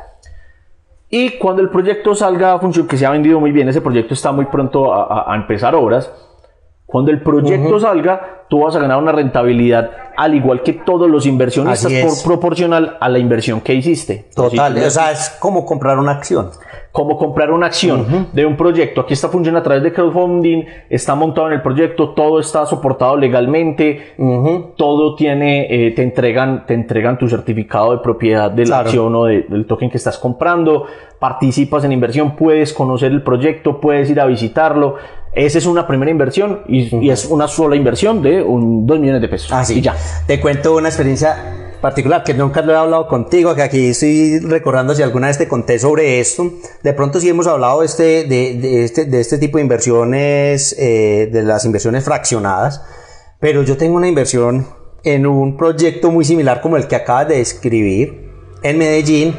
Y 1.10 1.38
cuando 1.38 1.62
el 1.62 1.70
proyecto 1.70 2.14
salga 2.14 2.52
a 2.52 2.58
función, 2.58 2.86
que 2.86 2.98
se 2.98 3.06
ha 3.06 3.10
vendido 3.10 3.40
muy 3.40 3.50
bien, 3.50 3.68
ese 3.68 3.80
proyecto 3.80 4.12
está 4.12 4.32
muy 4.32 4.44
pronto 4.46 4.92
a, 4.92 5.32
a 5.32 5.36
empezar 5.36 5.74
obras, 5.74 6.12
cuando 6.84 7.10
el 7.10 7.22
proyecto 7.22 7.78
salga, 7.78 8.44
tú 8.48 8.60
vas 8.60 8.74
a 8.74 8.80
ganar 8.80 8.98
una 8.98 9.12
rentabilidad 9.12 9.90
al 10.18 10.34
igual 10.34 10.62
que 10.62 10.72
todos 10.72 11.08
los 11.08 11.26
inversionistas 11.26 11.92
por 11.92 12.22
proporcional 12.24 12.98
a 13.00 13.08
la 13.08 13.20
inversión 13.20 13.60
que 13.60 13.72
hiciste. 13.72 14.26
Total, 14.34 14.76
o 14.76 14.90
sea, 14.90 15.12
es 15.12 15.30
como 15.38 15.64
comprar 15.64 15.96
una 15.96 16.12
acción 16.12 16.50
como 16.98 17.16
comprar 17.16 17.52
una 17.52 17.66
acción 17.66 18.28
de 18.32 18.44
un 18.44 18.56
proyecto. 18.56 19.02
Aquí 19.02 19.12
está 19.12 19.28
funcionando 19.28 19.60
a 19.60 19.62
través 19.62 19.84
de 19.84 19.92
crowdfunding, 19.92 20.64
está 20.90 21.14
montado 21.14 21.46
en 21.46 21.52
el 21.52 21.62
proyecto, 21.62 22.10
todo 22.10 22.40
está 22.40 22.66
soportado 22.66 23.16
legalmente, 23.16 24.14
todo 24.76 25.14
tiene, 25.14 25.66
eh, 25.70 25.92
te 25.92 26.02
entregan, 26.02 26.66
te 26.66 26.74
entregan 26.74 27.16
tu 27.16 27.28
certificado 27.28 27.92
de 27.92 27.98
propiedad 27.98 28.50
de 28.50 28.66
la 28.66 28.80
acción 28.80 29.14
o 29.14 29.26
del 29.26 29.66
token 29.68 29.90
que 29.90 29.98
estás 29.98 30.18
comprando, 30.18 30.86
participas 31.20 31.84
en 31.84 31.92
inversión, 31.92 32.34
puedes 32.34 32.72
conocer 32.72 33.12
el 33.12 33.22
proyecto, 33.22 33.80
puedes 33.80 34.10
ir 34.10 34.20
a 34.20 34.26
visitarlo. 34.26 34.96
Esa 35.32 35.58
es 35.58 35.66
una 35.66 35.86
primera 35.86 36.10
inversión 36.10 36.62
y, 36.68 37.10
es 37.10 37.26
una 37.26 37.48
sola 37.48 37.76
inversión 37.76 38.22
de 38.22 38.42
un, 38.42 38.86
2 38.86 38.98
millones 39.00 39.22
de 39.22 39.28
pesos. 39.28 39.52
Así. 39.52 39.74
Ah, 39.74 39.78
y 39.78 39.80
ya. 39.80 39.96
Te 40.26 40.40
cuento 40.40 40.76
una 40.76 40.88
experiencia 40.88 41.58
particular, 41.80 42.24
que 42.24 42.34
nunca 42.34 42.60
lo 42.62 42.72
he 42.72 42.76
hablado 42.76 43.06
contigo, 43.06 43.54
que 43.54 43.62
aquí 43.62 43.86
estoy 43.88 44.40
recordando 44.40 44.94
si 44.94 45.02
alguna 45.02 45.28
vez 45.28 45.38
te 45.38 45.48
conté 45.48 45.78
sobre 45.78 46.20
esto. 46.20 46.50
De 46.82 46.92
pronto 46.92 47.20
sí 47.20 47.28
hemos 47.28 47.46
hablado 47.46 47.80
de 47.80 47.86
este, 47.86 48.24
de, 48.24 48.84
este, 48.84 49.04
de 49.04 49.20
este 49.20 49.38
tipo 49.38 49.58
de 49.58 49.62
inversiones, 49.62 50.74
eh, 50.78 51.28
de 51.32 51.42
las 51.42 51.64
inversiones 51.64 52.04
fraccionadas, 52.04 52.82
pero 53.40 53.62
yo 53.62 53.76
tengo 53.76 53.96
una 53.96 54.08
inversión 54.08 54.66
en 55.04 55.26
un 55.26 55.56
proyecto 55.56 56.10
muy 56.10 56.24
similar 56.24 56.60
como 56.60 56.76
el 56.76 56.88
que 56.88 56.96
acabas 56.96 57.28
de 57.28 57.36
describir 57.36 58.32
en 58.62 58.78
Medellín 58.78 59.36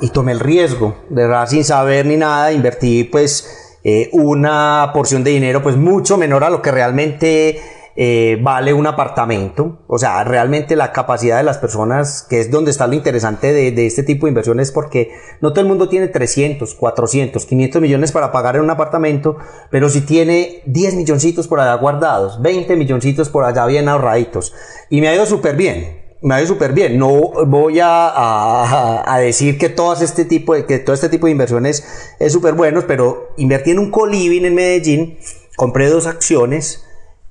y 0.00 0.10
tomé 0.10 0.32
el 0.32 0.40
riesgo, 0.40 0.96
de 1.08 1.26
verdad 1.26 1.48
sin 1.48 1.64
saber 1.64 2.04
ni 2.06 2.16
nada, 2.16 2.52
invertí 2.52 3.04
pues 3.04 3.65
eh, 3.88 4.10
una 4.10 4.90
porción 4.92 5.22
de 5.22 5.30
dinero 5.30 5.62
pues 5.62 5.76
mucho 5.76 6.16
menor 6.16 6.42
a 6.42 6.50
lo 6.50 6.60
que 6.60 6.72
realmente 6.72 7.60
eh, 7.94 8.36
vale 8.42 8.74
un 8.74 8.84
apartamento. 8.88 9.78
O 9.86 9.96
sea, 9.96 10.24
realmente 10.24 10.74
la 10.74 10.90
capacidad 10.90 11.36
de 11.36 11.44
las 11.44 11.58
personas, 11.58 12.26
que 12.28 12.40
es 12.40 12.50
donde 12.50 12.72
está 12.72 12.88
lo 12.88 12.94
interesante 12.94 13.52
de, 13.52 13.86
este 13.86 14.02
tipo 14.02 14.26
de 14.26 14.30
inversiones, 14.30 14.72
porque 14.72 15.12
no 15.40 15.52
todo 15.52 15.60
el 15.60 15.68
mundo 15.68 15.88
tiene 15.88 16.08
300, 16.08 16.74
400, 16.74 17.46
500 17.46 17.80
millones 17.80 18.10
para 18.10 18.32
pagar 18.32 18.56
en 18.56 18.62
un 18.62 18.70
apartamento, 18.70 19.36
pero 19.70 19.88
si 19.88 20.00
tiene 20.00 20.62
10 20.66 20.96
milloncitos 20.96 21.46
por 21.46 21.60
allá 21.60 21.74
guardados, 21.74 22.42
20 22.42 22.74
milloncitos 22.74 23.28
por 23.28 23.44
allá 23.44 23.66
bien 23.66 23.88
ahorraditos. 23.88 24.52
Y 24.90 25.00
me 25.00 25.06
ha 25.06 25.14
ido 25.14 25.26
súper 25.26 25.54
bien. 25.54 26.05
Me 26.22 26.30
va 26.30 26.36
a 26.36 26.42
ir 26.42 26.48
súper 26.48 26.72
bien. 26.72 26.98
No 26.98 27.10
voy 27.46 27.78
a, 27.80 29.04
a- 29.14 29.18
decir 29.18 29.58
que, 29.58 29.68
todas 29.68 30.02
este 30.02 30.24
tipo 30.24 30.54
de, 30.54 30.64
que 30.66 30.78
todo 30.78 30.94
este 30.94 31.08
tipo 31.08 31.26
de 31.26 31.32
inversiones 31.32 32.14
es 32.18 32.32
súper 32.32 32.54
bueno, 32.54 32.82
pero 32.86 33.28
invertí 33.36 33.70
en 33.72 33.78
un 33.78 33.90
coliving 33.90 34.44
en 34.44 34.54
Medellín, 34.54 35.18
compré 35.56 35.88
dos 35.88 36.06
acciones 36.06 36.84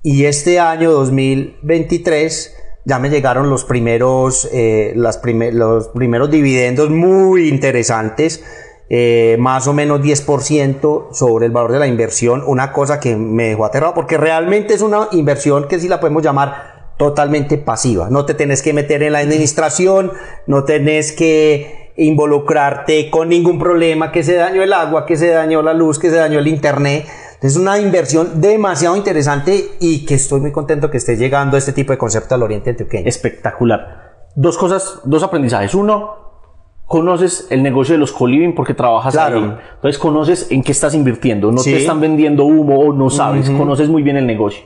y 0.03 0.25
este 0.25 0.59
año 0.59 0.91
2023 0.91 2.55
ya 2.85 2.99
me 2.99 3.09
llegaron 3.09 3.49
los 3.49 3.65
primeros, 3.65 4.47
eh, 4.53 4.93
los 4.95 5.17
primeros 5.17 6.29
dividendos 6.31 6.89
muy 6.89 7.49
interesantes. 7.49 8.43
eh, 8.87 9.35
más 9.39 9.65
o 9.67 9.73
menos 9.73 9.99
10% 10.03 11.07
sobre 11.11 11.47
el 11.47 11.51
valor 11.51 11.71
de 11.71 11.79
la 11.79 11.87
inversión, 11.87 12.43
una 12.45 12.71
cosa 12.71 12.99
que 12.99 13.15
me 13.15 13.45
dejó 13.49 13.65
aterrado 13.65 13.95
porque 13.95 14.15
realmente 14.15 14.75
es 14.75 14.81
una 14.83 15.07
inversión 15.11 15.67
que 15.67 15.79
sí 15.79 15.87
la 15.87 15.99
podemos 15.99 16.21
llamar 16.21 16.74
totalmente 16.97 17.57
pasiva. 17.57 18.09
No 18.09 18.25
te 18.25 18.33
tenés 18.33 18.61
que 18.61 18.73
meter 18.73 19.03
en 19.03 19.13
la 19.13 19.19
administración, 19.19 20.11
no 20.47 20.63
tenés 20.63 21.11
que 21.11 21.91
involucrarte 21.97 23.09
con 23.09 23.29
ningún 23.29 23.59
problema, 23.59 24.11
que 24.11 24.23
se 24.23 24.35
dañó 24.35 24.63
el 24.63 24.73
agua, 24.73 25.05
que 25.05 25.15
se 25.17 25.29
dañó 25.29 25.61
la 25.61 25.73
luz, 25.73 25.99
que 25.99 26.09
se 26.09 26.15
dañó 26.17 26.39
el 26.39 26.47
internet. 26.47 27.05
Es 27.41 27.57
una 27.57 27.77
inversión 27.79 28.41
demasiado 28.41 28.95
interesante 28.95 29.65
y 29.79 30.05
que 30.05 30.15
estoy 30.15 30.41
muy 30.41 30.51
contento 30.51 30.89
que 30.89 30.97
esté 30.97 31.15
llegando 31.17 31.57
este 31.57 31.73
tipo 31.73 31.91
de 31.91 31.97
concepto 31.97 32.33
al 32.35 32.43
oriente 32.43 32.71
antioqueño. 32.71 33.07
Espectacular. 33.07 34.29
Dos 34.35 34.57
cosas, 34.57 34.99
dos 35.03 35.21
aprendizajes. 35.23 35.75
Uno, 35.75 36.25
conoces 36.87 37.47
el 37.49 37.61
negocio 37.63 37.93
de 37.93 37.99
los 37.99 38.11
coliving 38.11 38.55
porque 38.55 38.73
trabajas 38.73 39.13
Claro. 39.13 39.37
ahí. 39.37 39.57
Entonces 39.75 39.99
conoces 39.99 40.47
en 40.51 40.63
qué 40.63 40.71
estás 40.71 40.93
invirtiendo. 40.93 41.51
No 41.51 41.59
Sí. 41.59 41.71
te 41.71 41.77
están 41.77 41.99
vendiendo 42.01 42.45
humo 42.45 42.79
o 42.79 42.93
no 42.93 43.09
sabes. 43.09 43.49
Conoces 43.49 43.89
muy 43.89 44.01
bien 44.03 44.17
el 44.17 44.25
negocio. 44.27 44.63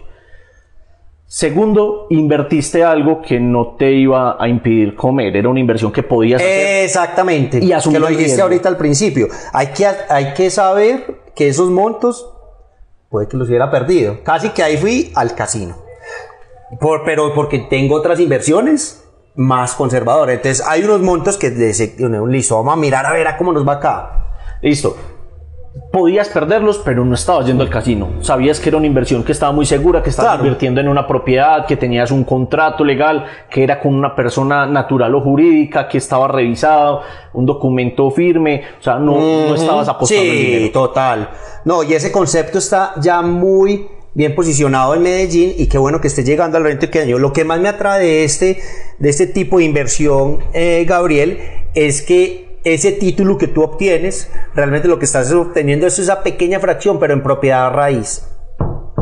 Segundo, 1.32 2.08
invertiste 2.10 2.84
algo 2.84 3.22
que 3.22 3.39
no 3.39 3.76
te 3.78 3.92
iba 3.92 4.36
a 4.44 4.48
impedir 4.48 4.96
comer. 4.96 5.38
Era 5.38 5.48
una 5.48 5.60
inversión 5.60 5.92
que 5.92 6.02
podías 6.02 6.42
hacer. 6.42 6.86
Exactamente. 6.86 7.63
Y 7.63 7.72
asumir 7.72 7.98
que 7.98 8.00
lo 8.00 8.08
dijiste 8.08 8.42
ahorita 8.42 8.68
al 8.68 8.78
principio. 8.78 9.28
Hay 9.54 9.68
que, 9.68 9.86
hay 9.86 10.34
que 10.34 10.50
saber 10.50 11.22
que 11.36 11.48
esos 11.48 11.70
montos 11.70 12.34
puede 13.10 13.28
que 13.28 13.38
los 13.38 13.48
hubiera 13.48 13.70
perdido. 13.70 14.24
Casi 14.24 14.50
que 14.50 14.63
ahí 14.63 14.78
fui 14.78 15.12
al 15.13 15.36
casino. 15.36 15.78
Por, 16.80 17.04
pero 17.04 17.32
porque 17.36 17.60
tengo 17.60 17.94
otras 17.94 18.20
inversiones 18.20 19.04
más 19.36 19.76
conservadoras. 19.76 20.36
Entonces 20.36 20.65
hay 20.68 20.82
unos 20.82 21.02
montos 21.02 21.38
que 21.38 21.52
listo, 21.52 22.56
vamos 22.58 22.74
a 22.74 22.78
mirar 22.78 23.06
a 23.06 23.13
ver 23.13 23.28
a 23.28 23.38
cómo 23.38 23.54
nos 23.54 23.68
va 23.68 23.74
acá. 23.74 24.26
Listo. 24.63 24.98
Podías 25.92 26.30
perderlos, 26.30 26.80
pero 26.84 27.06
no 27.06 27.14
estabas 27.16 27.46
yendo 27.46 27.64
al 27.64 27.70
casino. 27.70 28.10
Sabías 28.22 28.60
que 28.60 28.70
era 28.70 28.78
una 28.78 28.88
inversión 28.88 29.24
que 29.24 29.32
estaba 29.32 29.52
muy 29.52 29.66
segura, 29.66 30.02
que 30.04 30.10
estabas 30.10 30.32
Claro. 30.34 30.44
invirtiendo 30.46 30.82
en 30.82 30.88
una 30.88 31.08
propiedad, 31.08 31.66
que 31.66 31.78
tenías 31.78 32.12
un 32.12 32.24
contrato 32.24 32.84
legal, 32.84 33.26
que 33.50 33.64
era 33.64 33.80
con 33.80 33.94
una 33.96 34.16
persona 34.16 34.66
natural 34.66 35.14
o 35.16 35.22
jurídica, 35.22 35.88
que 35.88 36.00
estaba 36.00 36.28
revisado, 36.28 37.02
un 37.34 37.46
documento 37.46 38.10
firme. 38.12 38.64
O 38.80 38.84
sea, 38.84 38.96
no, 38.98 39.16
no 39.16 39.56
estabas 39.56 39.88
apostando 39.88 40.24
el 40.24 40.30
Sí, 40.38 40.46
dinero. 40.46 40.72
total. 40.74 41.30
No, 41.66 41.84
y 41.84 41.94
ese 41.94 42.12
concepto 42.12 42.58
está 42.58 42.94
ya 43.00 43.22
muy 43.22 43.88
bien 44.16 44.34
posicionado 44.36 44.96
en 44.96 45.04
Medellín 45.04 45.54
y 45.56 45.68
qué 45.68 45.78
bueno 45.78 46.02
que 46.02 46.08
esté 46.08 46.24
llegando 46.24 46.58
al 46.58 46.64
oriente 46.64 46.88
antioqueño. 46.88 47.20
Lo 47.20 47.32
que 47.32 47.46
más 47.46 47.60
me 47.60 47.70
atrae 47.70 48.04
de 48.04 48.24
este, 48.24 48.60
de 48.98 49.10
este 49.10 49.28
tipo 49.28 49.60
de 49.60 49.66
inversión, 49.66 50.40
eh, 50.54 50.84
Gabriel, 50.88 51.40
es 51.76 52.02
que 52.02 52.49
ese 52.63 52.91
título 52.91 53.38
que 53.38 53.48
tú 53.48 53.63
obtienes, 53.63 54.30
realmente 54.56 54.88
lo 54.88 55.00
que 55.00 55.06
estás 55.06 55.32
obteniendo 55.32 55.88
es 55.88 56.00
esa 56.00 56.24
pequeña 56.24 56.60
fracción, 56.60 57.00
pero 57.00 57.13
en 57.13 57.24
propiedad 57.24 57.72
raíz 57.72 58.24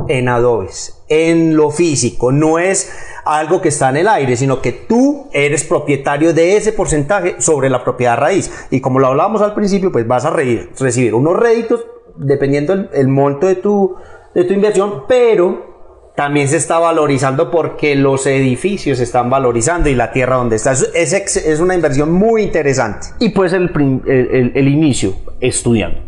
en 0.09 0.29
adobes, 0.29 1.03
en 1.09 1.57
lo 1.57 1.69
físico, 1.69 2.31
no 2.31 2.59
es 2.59 2.93
algo 3.25 3.59
que 3.59 3.67
está 3.67 3.89
en 3.89 3.97
el 3.97 4.07
aire, 4.07 4.37
sino 4.37 4.61
que 4.61 4.71
tú 4.71 5.27
eres 5.33 5.65
propietario 5.65 6.33
de 6.33 6.55
ese 6.55 6.71
porcentaje 6.71 7.35
sobre 7.39 7.69
la 7.69 7.83
propiedad 7.83 8.17
raíz. 8.17 8.49
Y 8.71 8.79
como 8.79 8.99
lo 8.99 9.07
hablábamos 9.07 9.41
al 9.41 9.53
principio, 9.53 9.91
pues 9.91 10.07
vas 10.07 10.23
a 10.23 10.29
re- 10.29 10.69
recibir 10.79 11.13
unos 11.13 11.35
réditos 11.37 11.85
dependiendo 12.15 12.71
el, 12.71 12.89
el 12.93 13.09
monto 13.09 13.47
de 13.47 13.55
tu, 13.55 13.95
de 14.33 14.45
tu 14.45 14.53
inversión, 14.53 15.03
pero 15.09 15.76
también 16.17 16.47
se 16.47 16.57
está 16.57 16.79
valorizando 16.79 17.51
porque 17.51 17.95
los 17.95 18.25
edificios 18.25 18.97
se 18.97 19.03
están 19.03 19.29
valorizando 19.29 19.87
y 19.87 19.93
la 19.93 20.11
tierra 20.11 20.37
donde 20.37 20.55
está. 20.55 20.71
Es, 20.71 20.91
es 20.95 21.37
es 21.37 21.59
una 21.59 21.75
inversión 21.75 22.11
muy 22.11 22.41
interesante. 22.41 23.09
Y 23.19 23.29
pues 23.29 23.53
el, 23.53 23.69
el, 24.07 24.51
el- 24.55 24.67
inicio, 24.67 25.13
estudiando. 25.39 25.99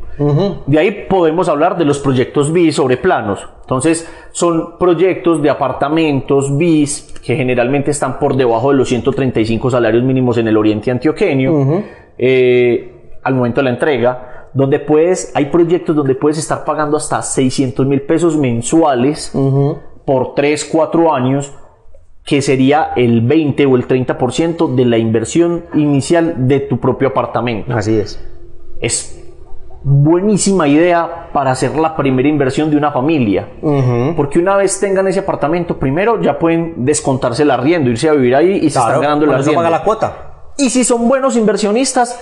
De 0.65 0.79
ahí 0.79 1.05
podemos 1.07 1.47
hablar 1.47 1.77
de 1.77 1.85
los 1.85 1.99
proyectos 1.99 2.51
BIS 2.51 2.75
sobre 2.77 2.97
planos. 2.97 3.47
Entonces, 3.61 4.09
son 4.31 4.77
proyectos 4.79 5.41
de 5.43 5.49
apartamentos 5.51 6.57
BIS 6.57 7.13
que 7.23 7.35
generalmente 7.35 7.91
están 7.91 8.17
por 8.19 8.35
debajo 8.35 8.71
de 8.71 8.77
los 8.77 8.89
135 8.89 9.69
salarios 9.69 10.03
mínimos 10.03 10.39
en 10.39 10.47
el 10.47 10.57
oriente 10.57 10.89
antioqueño. 10.91 11.83
eh, 12.17 12.95
al 13.23 13.35
momento 13.35 13.59
de 13.61 13.65
la 13.65 13.69
entrega, 13.69 14.49
donde 14.53 14.79
puedes, 14.79 15.31
hay 15.35 15.45
proyectos 15.45 15.95
donde 15.95 16.15
puedes 16.15 16.39
estar 16.39 16.65
pagando 16.65 16.97
hasta 16.97 17.21
600 17.21 17.85
mil 17.85 18.01
pesos 18.01 18.35
mensuales 18.37 19.31
por 20.09 20.33
3, 20.33 20.65
4 20.71 21.13
años, 21.13 21.53
que 22.25 22.41
sería 22.41 22.93
el 22.95 23.21
20 23.21 23.63
o 23.67 23.75
el 23.75 23.87
30% 23.87 24.73
de 24.73 24.85
la 24.85 24.97
inversión 24.97 25.65
inicial 25.75 26.47
de 26.47 26.61
tu 26.61 26.79
propio 26.79 27.09
apartamento. 27.09 27.71
Así 27.75 27.95
es. 27.95 28.19
Es 28.81 29.23
buenísima 29.83 30.67
idea 30.67 31.29
para 31.31 31.51
hacer 31.51 31.75
la 31.75 31.95
primera 31.95 32.27
inversión 32.27 32.71
de 32.71 32.77
una 32.77 32.91
familia. 32.91 33.49
Porque 34.17 34.39
una 34.39 34.57
vez 34.57 34.79
tengan 34.79 35.07
ese 35.07 35.19
apartamento, 35.19 35.77
primero 35.77 36.19
ya 36.19 36.39
pueden 36.39 36.73
descontarse 36.85 37.43
el 37.43 37.51
arriendo, 37.51 37.91
irse 37.91 38.09
a 38.09 38.13
vivir 38.13 38.35
ahí 38.35 38.53
y 38.53 38.61
se 38.61 38.67
están 38.79 38.85
Claro, 38.85 39.01
ganando 39.01 39.25
el 39.25 39.31
arriendo. 39.33 39.53
paga 39.53 39.69
la 39.69 39.83
cuota. 39.83 40.13
Y 40.57 40.71
si 40.71 40.83
son 40.83 41.07
buenos 41.07 41.37
inversionistas, 41.37 42.19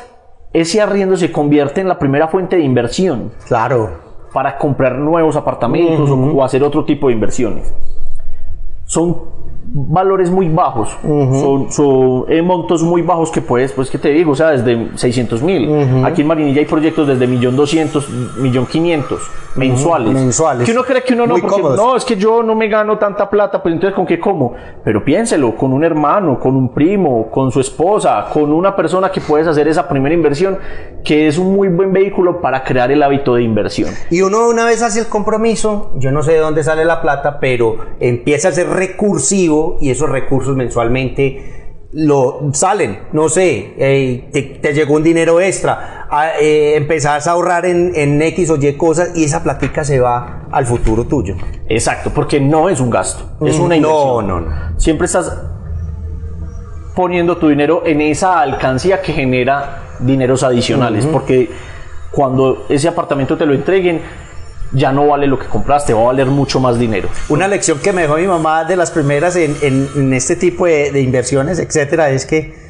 ese 0.51 0.81
arriendo 0.81 1.15
se 1.15 1.31
convierte 1.31 1.79
en 1.79 1.87
la 1.87 1.97
primera 1.97 2.27
fuente 2.27 2.57
de 2.57 2.63
inversión 2.63 3.31
Claro. 3.47 4.06
Para 4.37 4.55
comprar 4.59 4.93
nuevos 4.99 5.35
apartamentos 5.35 6.11
o- 6.11 6.13
o, 6.37 6.43
hacer 6.43 6.61
otro 6.63 6.85
tipo 6.85 7.07
de 7.07 7.15
inversiones. 7.15 7.73
Son 8.85 9.17
valores 9.73 10.31
muy 10.31 10.49
bajos, 10.49 10.97
son, 11.01 11.71
son, 11.71 12.25
eh, 12.29 12.41
montos 12.41 12.83
muy 12.83 13.01
bajos 13.01 13.31
que 13.31 13.41
puedes, 13.41 13.71
pues 13.71 13.89
que 13.89 13.97
te 13.97 14.09
digo, 14.09 14.31
o 14.31 14.35
sea, 14.35 14.51
desde 14.51 14.97
600 14.97 15.41
mil. 15.41 16.03
Aquí 16.05 16.21
en 16.21 16.27
Marinilla 16.27 16.59
hay 16.59 16.65
proyectos 16.65 17.07
desde 17.07 17.27
1.200.000, 17.27 18.35
1.500.000 18.37 19.17
mensuales. 19.55 20.13
Mensuales. 20.13 20.65
Que 20.65 20.71
uno 20.71 20.83
cree 20.83 21.03
que 21.03 21.13
uno 21.13 21.25
no, 21.25 21.33
Muy 21.33 21.41
porque 21.41 21.61
cómodos. 21.61 21.77
no, 21.77 21.95
es 21.95 22.05
que 22.05 22.15
yo 22.15 22.43
no 22.43 22.55
me 22.55 22.67
gano 22.67 22.97
tanta 22.97 23.29
plata, 23.29 23.61
pues 23.61 23.73
entonces 23.73 23.95
¿con 23.95 24.05
qué 24.05 24.19
como? 24.19 24.53
Pero 24.83 25.03
piénselo, 25.03 25.55
con 25.55 25.73
un 25.73 25.83
hermano, 25.83 26.39
con 26.39 26.55
un 26.55 26.73
primo, 26.73 27.29
con 27.29 27.51
su 27.51 27.59
esposa, 27.59 28.27
con 28.31 28.51
una 28.53 28.75
persona 28.75 29.11
que 29.11 29.21
puedes 29.21 29.47
hacer 29.47 29.67
esa 29.67 29.87
primera 29.87 30.13
inversión, 30.13 30.57
que 31.03 31.27
es 31.27 31.37
un 31.37 31.53
muy 31.53 31.67
buen 31.69 31.91
vehículo 31.91 32.41
para 32.41 32.63
crear 32.63 32.91
el 32.91 33.01
hábito 33.03 33.35
de 33.35 33.43
inversión. 33.43 33.91
Y 34.09 34.21
uno 34.21 34.47
una 34.47 34.65
vez 34.65 34.81
hace 34.81 34.99
el 34.99 35.07
compromiso, 35.07 35.91
yo 35.95 36.11
no 36.11 36.23
sé 36.23 36.33
de 36.33 36.39
dónde 36.39 36.63
sale 36.63 36.85
la 36.85 37.01
plata, 37.01 37.39
pero 37.39 37.77
empieza 37.99 38.49
a 38.49 38.51
ser 38.51 38.69
recursivo 38.69 39.56
y 39.81 39.89
esos 39.91 40.09
recursos 40.09 40.55
mensualmente 40.55 41.53
lo 41.93 42.49
salen, 42.53 42.99
no 43.13 43.29
sé, 43.29 43.73
eh, 43.77 44.29
te, 44.33 44.41
te 44.61 44.73
llegó 44.73 44.95
un 44.95 45.03
dinero 45.03 45.39
extra, 45.39 46.05
a- 46.09 46.37
eh, 46.39 46.75
empezás 46.75 47.27
a 47.27 47.31
ahorrar 47.31 47.65
en, 47.65 47.93
en 47.95 48.21
X 48.21 48.49
o 48.49 48.57
Y 48.57 48.73
cosas 48.73 49.11
y 49.15 49.23
esa 49.23 49.41
platica 49.41 49.83
se 49.85 49.99
va 49.99 50.47
al 50.51 50.65
futuro 50.65 51.05
tuyo. 51.05 51.35
Exacto, 51.69 52.11
porque 52.13 52.41
no 52.41 52.67
es 52.69 52.81
un 52.81 52.89
gasto, 52.89 53.37
es 53.45 53.57
Mm, 53.57 53.63
una 53.63 53.77
no, 53.77 53.87
inversión. 54.21 54.27
no, 54.27 54.39
no. 54.41 54.79
Siempre 54.79 55.05
estás 55.05 55.31
poniendo 56.95 57.37
tu 57.37 57.47
dinero 57.49 57.83
en 57.85 58.01
esa 58.01 58.41
alcancía 58.41 59.01
que 59.01 59.13
genera 59.13 59.83
dineros 59.99 60.43
adicionales, 60.43 61.05
porque 61.05 61.49
cuando 62.11 62.65
ese 62.69 62.87
apartamento 62.87 63.37
te 63.37 63.45
lo 63.45 63.53
entreguen, 63.53 64.01
ya 64.73 64.91
no 64.91 65.07
vale 65.07 65.27
lo 65.27 65.39
que 65.39 65.47
compraste, 65.47 65.93
va 65.93 66.01
a 66.01 66.05
valer 66.05 66.27
mucho 66.27 66.59
más 66.59 66.77
dinero. 66.77 67.09
Una 67.29 67.47
lección 67.47 67.79
que 67.79 67.93
me 67.93 68.03
dejó 68.03 68.17
mi 68.17 68.27
mamá 68.27 68.65
de 68.65 68.75
las 68.75 68.91
primeras 68.91 69.35
en, 69.35 70.13
este 70.13 70.35
tipo 70.35 70.65
de, 70.65 70.91
de 70.91 71.01
inversiones, 71.01 71.59
etcétera, 71.59 72.09
es 72.09 72.25
que 72.25 72.67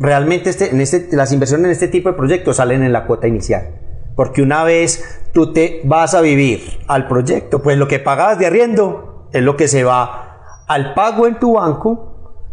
realmente 0.00 0.50
este, 0.50 0.70
en 0.70 0.80
este, 0.80 1.08
las 1.12 1.30
inversiones 1.30 1.66
en 1.66 1.72
este 1.72 1.88
tipo 1.88 2.08
de 2.08 2.16
proyectos 2.16 2.56
salen 2.56 2.82
en 2.82 2.92
la 2.92 3.06
cuota 3.06 3.28
inicial. 3.28 3.76
Porque 4.16 4.42
una 4.42 4.64
vez 4.64 5.22
tú 5.32 5.52
te 5.52 5.82
vas 5.84 6.14
a 6.14 6.20
vivir 6.20 6.80
al 6.88 7.06
proyecto, 7.06 7.62
pues 7.62 7.78
lo 7.78 7.86
que 7.86 8.00
pagabas 8.00 8.38
de 8.38 8.46
arriendo 8.46 9.28
es 9.32 9.42
lo 9.42 9.56
que 9.56 9.68
se 9.68 9.84
va 9.84 10.64
al 10.66 10.94
pago 10.94 11.26
en 11.26 11.38
tu 11.38 11.54
banco, 11.54 12.06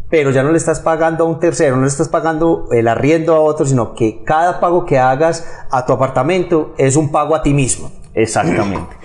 pero 0.10 0.32
ya 0.32 0.44
no 0.44 0.52
le 0.52 0.58
estás 0.58 0.80
pagando 0.80 1.26
a 1.26 1.28
un 1.28 1.40
tercero, 1.40 1.76
no 1.76 1.82
le 1.82 1.88
estás 1.88 2.10
pagando 2.10 2.68
el 2.72 2.88
arriendo 2.88 3.36
a 3.36 3.40
otro, 3.40 3.66
sino 3.66 3.94
que 3.94 4.24
cada 4.24 4.60
pago 4.60 4.86
que 4.86 5.00
hagas 5.00 5.48
a 5.72 5.86
tu 5.86 5.94
apartamento 5.94 6.74
es 6.78 6.96
un 6.96 7.12
pago 7.12 7.36
a 7.36 7.42
ti 7.42 7.54
mismo. 7.54 7.92
Exactamente. 8.18 8.96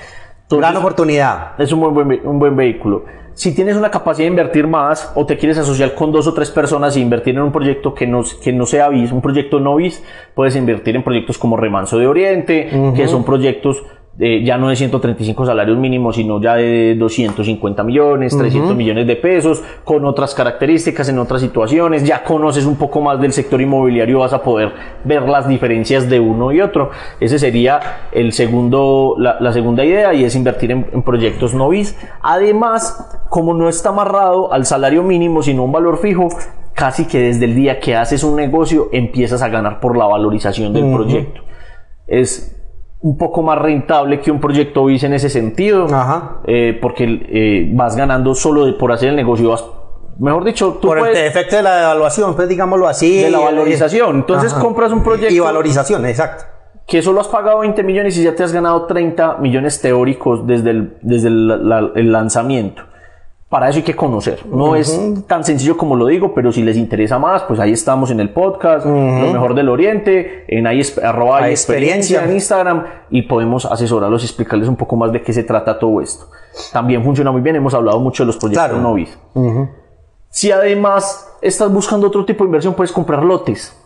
Gran 0.51 0.77
oportunidad. 0.77 1.61
es 1.61 1.73
un 1.73 1.81
muy 1.81 1.91
buen, 1.91 2.21
un 2.27 2.39
buen 2.39 2.57
vehículo. 2.57 3.05
Si 3.35 3.55
tienes 3.55 3.77
una 3.77 3.91
capacidad 3.91 4.27
de 4.27 4.31
invertir 4.31 4.67
más 4.67 5.11
o 5.15 5.25
te 5.25 5.39
quieres 5.39 5.57
asociar 5.57 5.95
con 5.95 6.13
dos 6.13 6.27
o 6.27 6.35
tres 6.35 6.51
personas 6.51 6.97
e 6.97 7.01
invertir 7.01 7.35
en 7.35 7.43
un 7.43 7.53
proyecto 7.53 7.95
que 7.95 8.07
no, 8.07 8.23
que 8.43 8.53
no 8.53 8.67
sea 8.67 8.91
BIS, 8.91 9.11
un 9.13 9.23
proyecto 9.23 9.59
no 9.59 9.77
BIS, 9.77 10.03
puedes 10.35 10.55
invertir 10.55 10.97
en 10.97 11.03
proyectos 11.03 11.39
como 11.39 11.57
Remanso 11.57 11.99
de 11.99 12.07
Oriente, 12.07 12.69
que 12.95 13.09
son 13.09 13.25
proyectos 13.25 13.83
eh, 14.19 14.43
ya 14.45 14.59
no 14.59 14.69
de 14.69 14.77
135 14.77 15.47
salarios 15.47 15.79
mínimos, 15.79 16.17
sino 16.17 16.41
ya 16.41 16.57
de 16.57 16.95
250 16.97 17.83
millones, 17.83 18.37
300 18.37 18.77
millones 18.77 19.07
de 19.07 19.17
pesos, 19.17 19.63
con 19.85 20.05
otras 20.05 20.35
características 20.35 21.09
en 21.09 21.19
otras 21.19 21.41
situaciones, 21.41 22.05
ya 22.05 22.23
conoces 22.23 22.67
un 22.67 22.77
poco 22.77 23.01
más 23.01 23.19
del 23.21 23.33
sector 23.33 23.61
inmobiliario, 23.61 24.19
vas 24.19 24.35
a 24.35 24.43
poder 24.43 24.73
ver 25.05 25.23
las 25.23 25.49
diferencias 25.49 26.11
de 26.11 26.21
uno 26.21 26.53
y 26.53 26.61
otro. 26.61 26.91
Ese 27.21 27.39
sería 27.39 28.09
el 28.13 28.33
segundo, 28.33 29.17
la, 29.19 29.53
segunda 29.53 29.85
idea 29.85 30.13
y 30.13 30.25
es 30.25 30.37
invertir 30.37 30.73
en, 30.73 30.87
en 30.93 31.03
proyectos 31.03 31.55
novis. 31.55 31.99
Además, 32.21 33.25
como 33.31 33.55
no 33.55 33.69
está 33.69 33.89
amarrado 33.89 34.53
al 34.53 34.67
salario 34.67 35.03
mínimo, 35.03 35.43
sino 35.43 35.65
un 35.65 35.73
valor 35.73 35.99
fijo, 35.99 36.29
casi 36.75 37.07
que 37.07 37.19
desde 37.19 37.47
el 37.47 37.55
día 37.55 37.81
que 37.81 37.97
haces 37.97 38.25
un 38.25 38.37
negocio 38.37 38.89
empiezas 38.93 39.41
a 39.43 39.49
ganar 39.49 39.81
por 39.81 39.97
la 39.97 40.05
valorización 40.05 40.73
del 40.75 40.93
proyecto. 40.93 41.41
Es 42.07 42.62
un 43.03 43.17
poco 43.17 43.43
más 43.43 43.59
rentable 43.59 44.21
que 44.21 44.31
un 44.31 44.41
proyecto 44.41 44.85
BIS 44.85 45.05
en 45.05 45.15
ese 45.15 45.29
sentido, 45.29 45.87
eh, 46.47 46.79
porque 46.81 47.05
eh, 47.29 47.71
vas 47.75 47.97
ganando 47.97 48.35
solo 48.35 48.65
de, 48.65 48.75
por 48.75 48.93
hacer 48.93 49.11
el 49.11 49.17
negocio, 49.17 49.51
vas, 49.51 49.65
mejor 50.19 50.45
dicho, 50.45 50.79
tú 50.81 50.89
por 50.89 51.09
el 51.09 51.17
efecto 51.17 51.57
de 51.57 51.63
la 51.65 51.83
evaluación, 51.83 52.37
pues 52.37 52.49
digámoslo 52.49 52.87
así. 52.87 53.23
De 53.23 53.31
la 53.31 53.41
valorización. 53.41 54.17
Entonces 54.17 54.55
compras 54.55 54.93
un 54.93 55.03
proyecto. 55.03 55.35
Y 55.35 55.41
valorización, 55.41 56.07
exacto. 56.07 56.45
Que 56.87 57.03
solo 57.03 57.21
has 57.21 57.29
pagado 57.29 57.61
20 57.61 57.83
millones 57.83 58.17
y 58.19 58.23
ya 58.23 58.35
te 58.35 58.45
has 58.45 58.53
ganado 58.53 58.87
30 58.87 59.39
millones 59.39 59.81
teóricos 59.81 60.47
desde 60.47 60.71
el, 60.71 60.99
desde 61.03 61.29
el 61.29 62.13
lanzamiento 62.13 62.83
para 63.53 63.69
eso 63.69 63.77
hay 63.77 63.83
que 63.83 63.95
conocer. 63.95 64.47
No 64.47 64.77
es 64.77 64.99
tan 65.27 65.45
sencillo 65.45 65.77
como 65.77 65.95
lo 65.95 66.07
digo, 66.07 66.33
pero 66.33 66.53
si 66.53 66.63
les 66.63 66.79
interesa 66.79 67.19
más, 67.19 67.43
pues 67.43 67.61
ahí 67.61 67.73
estamos 67.73 68.11
en 68.11 68.19
el 68.19 68.31
podcast, 68.31 68.87
lo 68.87 69.31
mejor 69.31 69.55
del 69.55 69.69
Oriente, 69.69 70.47
en 70.49 70.67
ahí 70.67 70.81
arroba 71.03 71.51
experiencia 71.51 72.25
en 72.25 72.33
Instagram 72.33 72.85
y 73.11 73.21
podemos 73.21 73.67
asesorarlos 73.67 74.23
y 74.23 74.25
explicarles 74.25 74.69
un 74.69 74.77
poco 74.77 74.97
más 74.97 75.13
de 75.13 75.21
qué 75.21 75.35
se 75.35 75.45
trata 75.45 75.79
todo 75.79 76.01
esto. 76.01 76.29
También 76.73 77.05
funciona 77.05 77.31
muy 77.31 77.43
bien, 77.43 77.55
hemos 77.55 77.75
hablado 77.75 78.01
mucho 78.01 78.23
de 78.23 78.29
los 78.29 78.39
proyectos 78.39 78.69
claro. 78.69 78.81
Novis. 78.81 79.19
Si 80.31 80.51
además 80.51 81.37
estás 81.43 81.71
buscando 81.71 82.07
otro 82.07 82.25
tipo 82.25 82.45
de 82.45 82.49
inversión, 82.49 82.73
puedes 82.73 82.91
comprar 82.91 83.23
lotes. 83.23 83.79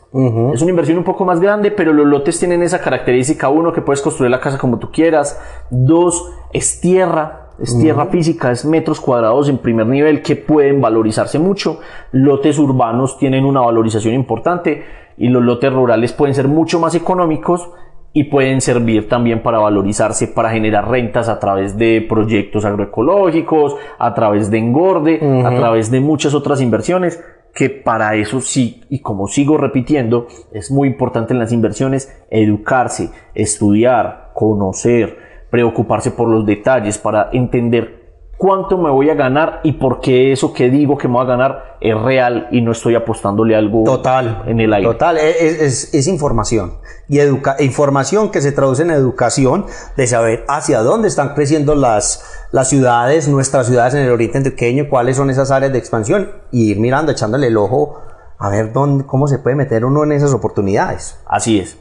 Es 0.55 0.63
una 0.63 0.71
inversión 0.71 0.97
un 0.97 1.05
poco 1.05 1.25
más 1.25 1.41
grande, 1.41 1.73
pero 1.73 1.93
los 1.93 2.07
lotes 2.07 2.39
tienen 2.39 2.63
esa 2.63 2.81
característica, 2.81 3.49
uno, 3.49 3.73
que 3.73 3.83
puedes 3.83 4.01
construir 4.01 4.31
la 4.31 4.39
casa 4.39 4.59
como 4.59 4.79
tú 4.79 4.93
quieras, 4.93 5.41
dos, 5.71 6.31
es 6.53 6.81
tierra, 6.81 7.46
es 7.59 7.79
tierra 7.79 8.07
física, 8.07 8.51
es 8.51 8.65
metros 8.65 9.01
cuadrados 9.01 9.49
en 9.49 9.59
primer 9.59 9.87
nivel 9.87 10.23
que 10.23 10.37
pueden 10.37 10.81
valorizarse 10.81 11.39
mucho. 11.39 11.81
Lotes 12.13 12.59
urbanos 12.59 13.19
tienen 13.19 13.45
una 13.45 13.61
valorización 13.61 14.15
importante 14.15 14.85
y 15.17 15.29
los 15.29 15.43
lotes 15.43 15.73
rurales 15.73 16.13
pueden 16.13 16.35
ser 16.35 16.49
mucho 16.49 16.79
más 16.79 16.95
económicos 16.95 17.71
y 18.13 18.25
pueden 18.25 18.61
servir 18.63 19.09
también 19.09 19.43
para 19.43 19.59
valorizarse, 19.59 20.29
para 20.29 20.51
generar 20.51 20.89
rentas 20.89 21.29
a 21.29 21.39
través 21.39 21.77
de 21.77 22.05
proyectos 22.09 22.65
agroecológicos, 22.65 23.77
a 23.99 24.15
través 24.15 24.51
de 24.51 24.59
engorde, 24.59 25.21
a 25.45 25.55
través 25.55 25.91
de 25.91 26.01
muchas 26.01 26.33
otras 26.35 26.63
inversiones 26.63 27.23
que 27.55 27.71
para 27.71 28.15
eso 28.17 28.43
sí, 28.43 28.83
y 28.91 29.01
como 29.01 29.29
sigo 29.29 29.57
repitiendo, 29.57 30.29
es 30.53 30.71
muy 30.71 30.89
importante 30.89 31.33
en 31.33 31.39
las 31.39 31.53
inversiones 31.53 32.15
educarse, 32.31 33.11
estudiar, 33.35 34.31
conocer, 34.35 35.26
preocuparse 35.51 36.11
por 36.11 36.29
los 36.29 36.45
detalles, 36.45 36.99
para 36.99 37.31
entender 37.33 38.07
cuánto 38.37 38.77
me 38.79 38.91
voy 38.91 39.11
a 39.11 39.15
ganar 39.15 39.61
y 39.63 39.73
por 39.73 40.01
qué 40.01 40.33
eso 40.33 40.53
que 40.53 40.71
digo 40.71 40.99
que 40.99 41.09
me 41.09 41.15
voy 41.15 41.25
a 41.25 41.29
ganar 41.29 41.77
es 41.81 41.99
real 41.99 42.49
y 42.51 42.61
no 42.61 42.73
estoy 42.73 42.95
apostándole 42.95 43.57
algo 43.57 43.85
total, 43.85 44.43
en 44.47 44.61
el 44.61 44.73
aire. 44.73 44.89
Total, 44.89 45.19
es, 45.19 45.95
es, 45.95 46.07
información. 46.07 46.75
Y 47.09 47.19
educa 47.19 47.57
información 47.61 48.31
que 48.31 48.41
se 48.41 48.53
traduce 48.53 48.83
en 48.83 48.91
educación 48.91 49.67
de 49.97 50.07
saber 50.07 50.45
hacia 50.49 50.81
dónde 50.81 51.09
están 51.09 51.35
creciendo 51.35 51.75
las, 51.75 52.47
las 52.53 52.69
ciudades, 52.69 53.29
nuestras 53.29 53.67
ciudades 53.67 53.95
en 53.95 54.01
el 54.01 54.11
oriente 54.11 54.39
antioqueño, 54.39 54.89
cuáles 54.91 55.17
son 55.17 55.31
esas 55.31 55.51
áreas 55.51 55.73
de 55.73 55.79
expansión 55.79 56.31
y 56.51 56.71
ir 56.71 56.81
mirando, 56.81 57.13
echándole 57.13 57.47
el 57.47 57.57
ojo 57.57 58.03
a 58.39 58.51
ver 58.51 58.73
dónde, 58.73 59.07
cómo 59.07 59.29
se 59.29 59.39
puede 59.39 59.57
meter 59.57 59.85
uno 59.85 60.05
en 60.05 60.13
esas 60.13 60.33
oportunidades. 60.35 61.19
Así 61.27 61.59
es. 61.59 61.79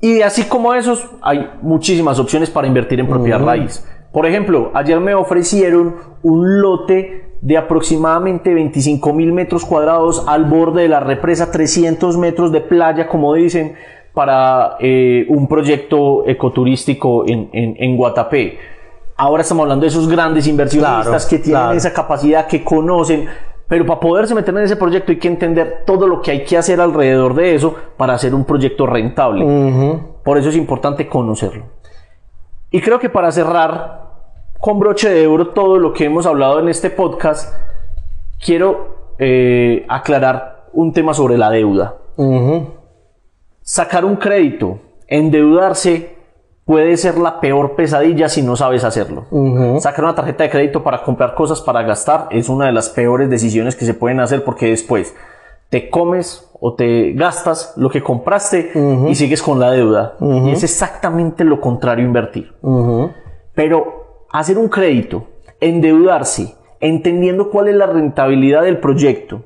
Y 0.00 0.22
así 0.22 0.44
como 0.44 0.72
esos, 0.72 1.08
hay 1.20 1.50
muchísimas 1.60 2.18
opciones 2.18 2.50
para 2.50 2.66
invertir 2.66 3.00
en 3.00 3.08
propiedad 3.08 3.40
raíz. 3.40 3.84
Por 4.12 4.26
ejemplo, 4.26 4.70
ayer 4.74 4.98
me 4.98 5.14
ofrecieron 5.14 5.96
un 6.22 6.60
lote 6.60 7.30
de 7.42 7.56
aproximadamente 7.56 8.52
25 8.52 9.12
mil 9.12 9.32
metros 9.32 9.64
cuadrados 9.64 10.24
al 10.26 10.44
borde 10.44 10.82
de 10.82 10.88
la 10.88 11.00
represa, 11.00 11.50
300 11.50 12.16
metros 12.16 12.52
de 12.52 12.60
playa, 12.60 13.06
como 13.06 13.34
dicen, 13.34 13.74
para 14.14 14.76
eh, 14.80 15.26
un 15.28 15.46
proyecto 15.46 16.26
ecoturístico 16.26 17.24
en, 17.28 17.48
en, 17.52 17.96
Guatapé. 17.96 18.58
Ahora 19.16 19.42
estamos 19.42 19.62
hablando 19.62 19.82
de 19.82 19.88
esos 19.88 20.08
grandes 20.08 20.46
inversionistas 20.46 21.26
que 21.26 21.38
tienen 21.38 21.72
esa 21.72 21.92
capacidad, 21.92 22.46
que 22.46 22.64
conocen, 22.64 23.26
pero 23.70 23.86
para 23.86 24.00
poderse 24.00 24.34
meter 24.34 24.52
en 24.52 24.64
ese 24.64 24.74
proyecto 24.74 25.12
hay 25.12 25.18
que 25.20 25.28
entender 25.28 25.84
todo 25.86 26.08
lo 26.08 26.20
que 26.20 26.32
hay 26.32 26.42
que 26.42 26.58
hacer 26.58 26.80
alrededor 26.80 27.34
de 27.34 27.54
eso 27.54 27.72
para 27.96 28.14
hacer 28.14 28.34
un 28.34 28.44
proyecto 28.44 28.84
rentable. 28.84 29.46
Por 30.24 30.38
eso 30.38 30.48
es 30.48 30.56
importante 30.56 31.06
conocerlo. 31.06 31.66
Y 32.72 32.80
creo 32.80 32.98
que 32.98 33.08
para 33.08 33.30
cerrar 33.30 34.10
con 34.58 34.80
broche 34.80 35.08
de 35.08 35.24
oro 35.28 35.50
todo 35.50 35.78
lo 35.78 35.92
que 35.92 36.04
hemos 36.04 36.26
hablado 36.26 36.58
en 36.58 36.68
este 36.68 36.90
podcast, 36.90 37.54
quiero 38.44 39.12
eh, 39.20 39.86
aclarar 39.88 40.66
un 40.72 40.92
tema 40.92 41.14
sobre 41.14 41.38
la 41.38 41.48
deuda. 41.48 41.94
Sacar 43.62 44.04
un 44.04 44.16
crédito, 44.16 44.80
endeudarse 45.06 46.16
puede 46.70 46.96
ser 46.96 47.18
la 47.18 47.40
peor 47.40 47.74
pesadilla 47.74 48.28
si 48.28 48.42
no 48.42 48.54
sabes 48.54 48.84
hacerlo. 48.84 49.24
Sacar 49.80 50.04
una 50.04 50.14
tarjeta 50.14 50.44
de 50.44 50.50
crédito 50.50 50.84
para 50.84 51.02
comprar 51.02 51.34
cosas 51.34 51.60
para 51.60 51.82
gastar 51.82 52.28
es 52.30 52.48
una 52.48 52.66
de 52.66 52.70
las 52.70 52.90
peores 52.90 53.28
decisiones 53.28 53.74
que 53.74 53.84
se 53.84 53.92
pueden 53.92 54.20
hacer 54.20 54.44
porque 54.44 54.68
después 54.68 55.16
te 55.68 55.90
comes 55.90 56.48
o 56.60 56.74
te 56.74 57.12
gastas 57.14 57.74
lo 57.76 57.90
que 57.90 58.04
compraste 58.04 58.70
y 59.08 59.16
sigues 59.16 59.42
con 59.42 59.58
la 59.58 59.72
deuda. 59.72 60.14
Y 60.20 60.52
es 60.52 60.62
exactamente 60.62 61.42
lo 61.42 61.60
contrario 61.60 62.04
invertir. 62.04 62.54
Pero 63.52 64.26
hacer 64.30 64.56
un 64.56 64.68
crédito, 64.68 65.24
endeudarse, 65.58 66.54
entendiendo 66.78 67.50
cuál 67.50 67.66
es 67.66 67.74
la 67.74 67.86
rentabilidad 67.86 68.62
del 68.62 68.78
proyecto, 68.78 69.42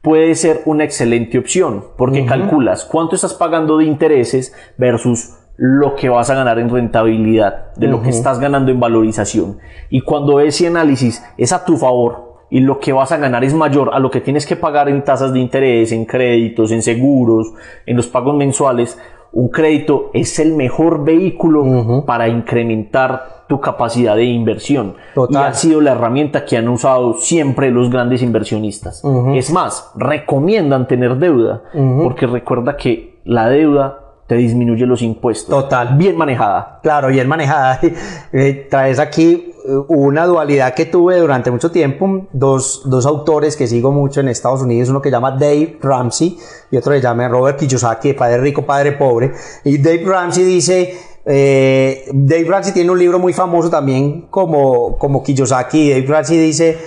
puede 0.00 0.34
ser 0.36 0.62
una 0.64 0.84
excelente 0.84 1.38
opción 1.38 1.84
porque 1.98 2.24
calculas 2.24 2.86
cuánto 2.86 3.14
estás 3.14 3.34
pagando 3.34 3.76
de 3.76 3.84
intereses 3.84 4.54
versus 4.78 5.36
lo 5.56 5.94
que 5.94 6.08
vas 6.08 6.30
a 6.30 6.34
ganar 6.34 6.58
en 6.58 6.70
rentabilidad, 6.70 7.72
de 7.76 7.86
lo 7.86 8.02
que 8.02 8.10
estás 8.10 8.40
ganando 8.40 8.70
en 8.70 8.80
valorización. 8.80 9.58
Y 9.90 10.00
cuando 10.00 10.40
ese 10.40 10.66
análisis 10.66 11.22
es 11.36 11.52
a 11.52 11.64
tu 11.64 11.76
favor 11.76 12.32
y 12.50 12.60
lo 12.60 12.80
que 12.80 12.92
vas 12.92 13.12
a 13.12 13.16
ganar 13.16 13.44
es 13.44 13.54
mayor 13.54 13.90
a 13.92 13.98
lo 13.98 14.10
que 14.10 14.20
tienes 14.20 14.46
que 14.46 14.56
pagar 14.56 14.88
en 14.88 15.04
tasas 15.04 15.32
de 15.32 15.40
interés, 15.40 15.92
en 15.92 16.04
créditos, 16.04 16.72
en 16.72 16.82
seguros, 16.82 17.52
en 17.86 17.96
los 17.96 18.08
pagos 18.08 18.34
mensuales, 18.34 18.98
un 19.32 19.48
crédito 19.48 20.10
es 20.12 20.38
el 20.38 20.54
mejor 20.54 21.04
vehículo 21.04 22.04
para 22.04 22.28
incrementar 22.28 23.44
tu 23.48 23.60
capacidad 23.60 24.16
de 24.16 24.24
inversión. 24.24 24.94
Y 25.30 25.36
ha 25.36 25.54
sido 25.54 25.80
la 25.80 25.92
herramienta 25.92 26.44
que 26.44 26.56
han 26.56 26.68
usado 26.68 27.14
siempre 27.14 27.70
los 27.70 27.90
grandes 27.90 28.22
inversionistas. 28.22 29.02
Es 29.34 29.50
más, 29.50 29.90
recomiendan 29.96 30.86
tener 30.86 31.16
deuda, 31.16 31.62
porque 32.02 32.26
recuerda 32.26 32.76
que 32.76 33.20
la 33.24 33.48
deuda 33.48 34.01
te 34.26 34.36
disminuye 34.36 34.86
los 34.86 35.02
impuestos. 35.02 35.48
Total. 35.48 35.96
Bien 35.96 36.16
manejada. 36.16 36.80
Claro, 36.82 37.08
bien 37.08 37.28
manejada. 37.28 37.80
Eh, 38.34 38.66
traes 38.70 38.98
aquí 38.98 39.52
eh, 39.68 39.74
una 39.88 40.24
dualidad 40.26 40.72
que 40.74 40.86
tuve 40.86 41.18
durante 41.18 41.50
mucho 41.50 41.70
tiempo. 41.70 42.26
Dos, 42.32 42.82
dos, 42.86 43.04
autores 43.04 43.56
que 43.56 43.66
sigo 43.66 43.92
mucho 43.92 44.20
en 44.20 44.28
Estados 44.28 44.62
Unidos, 44.62 44.88
uno 44.88 45.02
que 45.02 45.10
llama 45.10 45.32
Dave 45.32 45.78
Ramsey 45.82 46.38
y 46.70 46.76
otro 46.78 46.92
que 46.92 47.00
llama 47.00 47.28
Robert 47.28 47.58
Kiyosaki, 47.58 48.14
Padre 48.14 48.38
Rico, 48.38 48.62
Padre 48.62 48.92
Pobre. 48.92 49.32
Y 49.64 49.78
Dave 49.78 50.02
Ramsey 50.06 50.44
dice, 50.44 50.94
eh, 51.26 52.06
Dave 52.12 52.44
Ramsey 52.44 52.72
tiene 52.72 52.90
un 52.90 52.98
libro 52.98 53.18
muy 53.18 53.34
famoso 53.34 53.68
también 53.68 54.28
como, 54.30 54.96
como 54.96 55.22
Kiyosaki. 55.22 55.90
Dave 55.90 56.06
Ramsey 56.06 56.38
dice, 56.38 56.78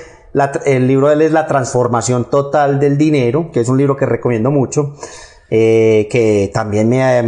el 0.66 0.88
libro 0.88 1.08
de 1.08 1.14
él 1.14 1.22
es 1.22 1.32
La 1.32 1.48
transformación 1.48 2.26
total 2.30 2.80
del 2.80 2.98
dinero, 2.98 3.52
que 3.52 3.62
es 3.62 3.70
un 3.70 3.78
libro 3.78 3.96
que 3.96 4.06
recomiendo 4.06 4.52
mucho. 4.52 4.94
Eh, 5.52 6.08
que 6.10 6.50
también 6.52 6.90
me, 6.90 7.22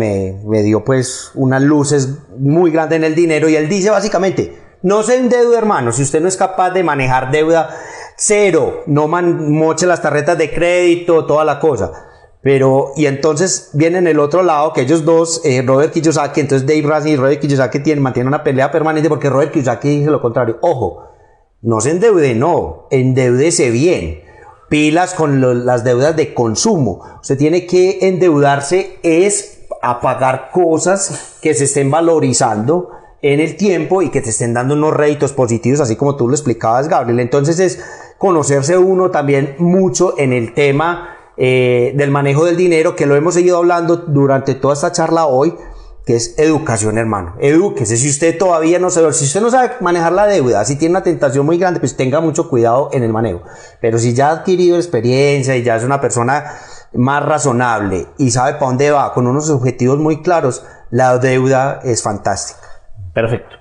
me, 0.43 0.63
dio 0.63 0.83
pues 0.83 1.29
unas 1.35 1.61
luces 1.61 2.17
muy 2.35 2.71
grandes 2.71 2.97
en 2.97 3.03
el 3.03 3.13
dinero 3.13 3.47
y 3.47 3.55
él 3.55 3.69
dice 3.69 3.91
básicamente, 3.91 4.57
no 4.81 5.03
se 5.03 5.17
endeude 5.17 5.55
hermano, 5.55 5.91
si 5.91 6.01
usted 6.01 6.19
no 6.19 6.27
es 6.27 6.35
capaz 6.35 6.71
de 6.71 6.83
manejar 6.83 7.29
deuda, 7.29 7.69
cero, 8.15 8.81
no 8.87 9.07
moche 9.07 9.85
las 9.85 10.01
tarjetas 10.01 10.35
de 10.35 10.51
crédito, 10.51 11.27
toda 11.27 11.45
la 11.45 11.59
cosa. 11.59 11.91
Pero, 12.41 12.93
y 12.95 13.05
entonces 13.05 13.69
viene 13.73 13.99
en 13.99 14.07
el 14.07 14.19
otro 14.19 14.41
lado 14.41 14.73
que 14.73 14.81
ellos 14.81 15.05
dos, 15.05 15.41
eh, 15.43 15.61
Robert 15.65 15.93
Kiyosaki, 15.93 16.39
entonces 16.39 16.67
Dave 16.67 16.81
Ramsey 16.81 17.11
y 17.11 17.15
Robert 17.17 17.39
Kiyosaki 17.39 17.79
tienen, 17.79 18.03
mantienen 18.03 18.29
una 18.29 18.43
pelea 18.43 18.71
permanente 18.71 19.09
porque 19.09 19.29
Robert 19.29 19.51
Kiyosaki 19.51 19.99
dice 19.99 20.09
lo 20.09 20.21
contrario. 20.21 20.57
Ojo, 20.61 21.03
no 21.61 21.81
se 21.81 21.91
endeude, 21.91 22.33
no, 22.33 22.87
endeudese 22.89 23.69
bien 23.69 24.26
pilas 24.69 25.13
con 25.13 25.65
las 25.65 25.83
deudas 25.83 26.15
de 26.15 26.33
consumo. 26.33 27.03
Usted 27.21 27.37
tiene 27.37 27.65
que 27.65 27.99
endeudarse 28.01 28.99
es 29.03 29.65
a 29.81 30.01
pagar 30.01 30.49
cosas 30.51 31.37
que 31.41 31.53
se 31.53 31.65
estén 31.65 31.91
valorizando 31.91 32.89
en 33.21 33.39
el 33.39 33.57
tiempo 33.57 34.01
y 34.01 34.09
que 34.09 34.21
te 34.21 34.29
estén 34.29 34.53
dando 34.53 34.75
unos 34.75 34.93
réditos 34.93 35.33
positivos, 35.33 35.79
así 35.79 35.95
como 35.95 36.15
tú 36.15 36.27
lo 36.27 36.33
explicabas, 36.33 36.87
Gabriel. 36.87 37.19
Entonces 37.19 37.59
es 37.59 37.79
conocerse 38.17 38.77
uno 38.77 39.11
también 39.11 39.55
mucho 39.59 40.15
en 40.17 40.33
el 40.33 40.53
tema 40.53 41.17
eh, 41.37 41.93
del 41.95 42.11
manejo 42.11 42.45
del 42.45 42.57
dinero, 42.57 42.95
que 42.95 43.05
lo 43.05 43.15
hemos 43.15 43.35
seguido 43.35 43.57
hablando 43.57 43.97
durante 43.97 44.55
toda 44.55 44.73
esta 44.73 44.91
charla 44.91 45.27
hoy, 45.27 45.55
que 46.07 46.15
es 46.15 46.39
educación, 46.39 46.97
hermano. 46.97 47.35
Edúquese. 47.37 47.97
Si 47.97 48.09
usted 48.09 48.37
todavía 48.37 48.79
no 48.79 48.89
sabe, 48.89 49.11
si 49.11 49.25
usted 49.25 49.41
no 49.41 49.51
sabe 49.51 49.71
manejar 49.81 50.13
la 50.13 50.25
deuda, 50.25 50.63
si 50.63 50.77
tiene 50.77 50.93
una 50.93 51.03
tentación 51.03 51.45
muy 51.45 51.57
grande, 51.57 51.81
pues 51.81 51.97
tenga 51.97 52.21
mucho 52.21 52.49
cuidado 52.49 52.89
en 52.93 53.03
el 53.03 53.11
manejo. 53.11 53.41
Pero 53.81 53.99
si 53.99 54.13
ya 54.13 54.29
ha 54.29 54.31
adquirido 54.31 54.77
experiencia 54.77 55.57
y 55.57 55.63
ya 55.63 55.75
es 55.75 55.83
una 55.83 55.99
persona 55.99 56.45
más 56.93 57.25
razonable 57.25 58.07
y 58.17 58.31
sabe 58.31 58.53
para 58.53 58.67
dónde 58.67 58.89
va, 58.89 59.13
con 59.13 59.27
unos 59.27 59.49
objetivos 59.49 59.99
muy 59.99 60.21
claros, 60.21 60.65
la 60.91 61.17
deuda 61.17 61.81
es 61.83 62.01
fantástica. 62.01 62.61
Perfecto. 63.13 63.57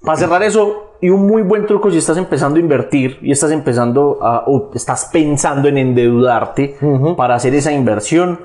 Para 0.00 0.18
cerrar 0.18 0.42
eso, 0.44 0.94
y 1.02 1.10
un 1.10 1.26
muy 1.26 1.42
buen 1.42 1.66
truco 1.66 1.90
si 1.90 1.98
estás 1.98 2.16
empezando 2.16 2.56
a 2.56 2.60
invertir 2.60 3.18
y 3.20 3.32
estás 3.32 3.50
empezando 3.50 4.18
a, 4.22 4.44
o 4.46 4.70
estás 4.74 5.10
pensando 5.12 5.68
en 5.68 5.76
endeudarte 5.76 6.78
para 7.18 7.34
hacer 7.34 7.54
esa 7.54 7.70
inversión, 7.70 8.40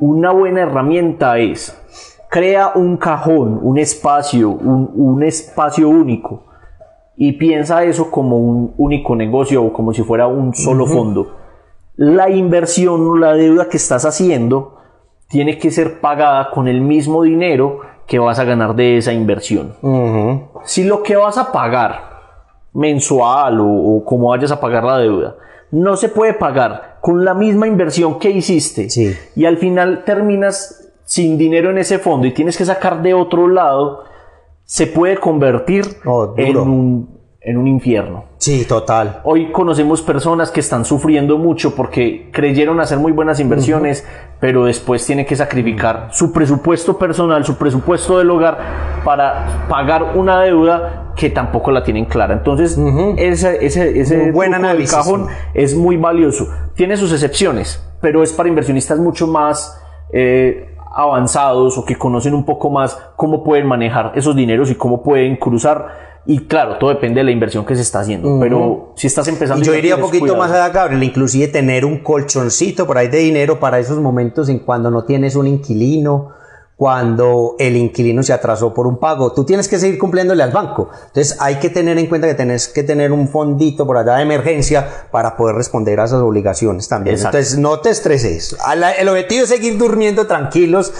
una 0.00 0.32
buena 0.32 0.62
herramienta 0.62 1.38
es 1.38 1.76
crea 2.28 2.72
un 2.74 2.96
cajón, 2.96 3.58
un 3.62 3.78
espacio, 3.78 4.50
un, 4.50 4.90
un 4.94 5.22
espacio 5.22 5.88
único 5.88 6.44
y 7.16 7.32
piensa 7.32 7.82
eso 7.84 8.10
como 8.10 8.38
un 8.38 8.74
único 8.76 9.16
negocio 9.16 9.62
o 9.64 9.72
como 9.72 9.92
si 9.92 10.02
fuera 10.02 10.28
un 10.28 10.54
solo 10.54 10.86
fondo. 10.86 11.36
La 11.96 12.30
inversión 12.30 13.08
o 13.08 13.16
la 13.16 13.32
deuda 13.32 13.68
que 13.68 13.76
estás 13.76 14.04
haciendo 14.04 14.78
tiene 15.28 15.58
que 15.58 15.72
ser 15.72 16.00
pagada 16.00 16.50
con 16.50 16.68
el 16.68 16.80
mismo 16.80 17.24
dinero 17.24 17.80
que 18.06 18.20
vas 18.20 18.38
a 18.38 18.44
ganar 18.44 18.76
de 18.76 18.98
esa 18.98 19.12
inversión. 19.12 19.74
Si 20.64 20.84
lo 20.84 21.02
que 21.02 21.16
vas 21.16 21.36
a 21.38 21.50
pagar 21.50 22.08
mensual 22.72 23.58
o, 23.60 24.02
como 24.04 24.28
vayas 24.28 24.52
a 24.52 24.60
pagar 24.60 24.84
la 24.84 24.98
deuda, 24.98 25.36
no 25.72 25.96
se 25.96 26.08
puede 26.08 26.34
pagar 26.34 26.98
con 27.00 27.24
la 27.24 27.34
misma 27.34 27.66
inversión 27.66 28.18
que 28.20 28.30
hiciste 28.30 28.88
y 29.34 29.44
al 29.44 29.58
final 29.58 30.04
terminas 30.04 30.77
sin 31.08 31.38
dinero 31.38 31.70
en 31.70 31.78
ese 31.78 31.98
fondo 31.98 32.26
y 32.26 32.32
tienes 32.32 32.58
que 32.58 32.66
sacar 32.66 33.00
de 33.00 33.14
otro 33.14 33.48
lado, 33.48 34.04
se 34.64 34.86
puede 34.86 35.16
convertir 35.16 35.86
Oh, 36.04 36.34
en, 36.36 36.54
un, 36.58 37.18
en 37.40 37.56
un 37.56 37.66
infierno. 37.66 38.26
Sí, 38.36 38.66
total. 38.66 39.22
Hoy 39.24 39.50
conocemos 39.50 40.02
personas 40.02 40.50
que 40.50 40.60
están 40.60 40.84
sufriendo 40.84 41.38
mucho 41.38 41.74
porque 41.74 42.28
creyeron 42.30 42.78
hacer 42.78 42.98
muy 42.98 43.12
buenas 43.12 43.40
inversiones, 43.40 44.06
pero 44.38 44.66
después 44.66 45.06
tienen 45.06 45.24
que 45.24 45.34
sacrificar 45.34 46.08
su 46.12 46.30
presupuesto 46.30 46.98
personal, 46.98 47.42
su 47.42 47.56
presupuesto 47.56 48.18
del 48.18 48.30
hogar 48.30 48.58
para 49.02 49.66
pagar 49.66 50.14
una 50.14 50.42
deuda 50.42 51.14
que 51.16 51.30
tampoco 51.30 51.70
la 51.70 51.82
tienen 51.84 52.04
clara. 52.04 52.34
Entonces, 52.34 52.78
ese, 53.16 53.64
ese, 53.64 53.98
ese 53.98 54.30
buen 54.30 54.50
del 54.52 54.62
análisis. 54.62 54.94
cajón 54.94 55.26
es 55.54 55.74
muy 55.74 55.96
valioso. 55.96 56.46
Tiene 56.74 56.98
sus 56.98 57.14
excepciones, 57.14 57.82
pero 58.02 58.22
es 58.22 58.30
para 58.34 58.50
inversionistas 58.50 58.98
mucho 58.98 59.26
más 59.26 59.80
eh, 60.12 60.74
avanzados 60.98 61.78
o 61.78 61.84
que 61.84 61.96
conocen 61.96 62.34
un 62.34 62.44
poco 62.44 62.70
más 62.70 62.98
cómo 63.14 63.44
pueden 63.44 63.66
manejar 63.66 64.12
esos 64.16 64.34
dineros 64.34 64.68
y 64.68 64.74
cómo 64.74 65.00
pueden 65.00 65.36
cruzar. 65.36 66.08
Y 66.26 66.40
claro, 66.40 66.76
todo 66.78 66.90
depende 66.90 67.20
de 67.20 67.24
la 67.24 67.30
inversión 67.30 67.64
que 67.64 67.76
se 67.76 67.82
está 67.82 68.00
haciendo. 68.00 68.38
Pero 68.40 68.92
si 68.96 69.06
estás 69.06 69.28
empezando... 69.28 69.62
Y 69.62 69.66
yo 69.66 69.74
iría 69.74 69.94
un 69.94 70.02
poquito 70.02 70.36
más 70.36 70.50
allá, 70.50 70.68
Gabriel, 70.70 71.02
inclusive 71.04 71.46
tener 71.46 71.84
un 71.84 71.98
colchoncito 71.98 72.84
por 72.84 72.98
ahí 72.98 73.06
de 73.06 73.18
dinero 73.18 73.60
para 73.60 73.78
esos 73.78 73.98
momentos 74.00 74.48
en 74.48 74.58
cuando 74.58 74.90
no 74.90 75.04
tienes 75.04 75.36
un 75.36 75.46
inquilino, 75.46 76.30
cuando 76.78 77.56
el 77.58 77.76
inquilino 77.76 78.22
se 78.22 78.32
atrasó 78.32 78.72
por 78.72 78.86
un 78.86 78.98
pago. 78.98 79.32
Tú 79.32 79.44
tienes 79.44 79.66
que 79.66 79.80
seguir 79.80 79.98
cumpliéndole 79.98 80.44
al 80.44 80.52
banco. 80.52 80.90
Entonces 81.08 81.36
hay 81.40 81.56
que 81.56 81.70
tener 81.70 81.98
en 81.98 82.06
cuenta 82.06 82.28
que 82.28 82.34
tenés 82.34 82.68
que 82.68 82.84
tener 82.84 83.10
un 83.10 83.26
fondito 83.26 83.84
por 83.84 83.96
allá 83.96 84.14
de 84.14 84.22
emergencia 84.22 84.86
para 85.10 85.36
poder 85.36 85.56
responder 85.56 85.98
a 85.98 86.04
esas 86.04 86.22
obligaciones 86.22 86.88
también. 86.88 87.16
Exacto. 87.16 87.36
Entonces 87.36 87.58
no 87.58 87.80
te 87.80 87.90
estreses. 87.90 88.56
El 88.96 89.08
objetivo 89.08 89.42
es 89.42 89.48
seguir 89.48 89.76
durmiendo 89.76 90.28
tranquilos 90.28 90.94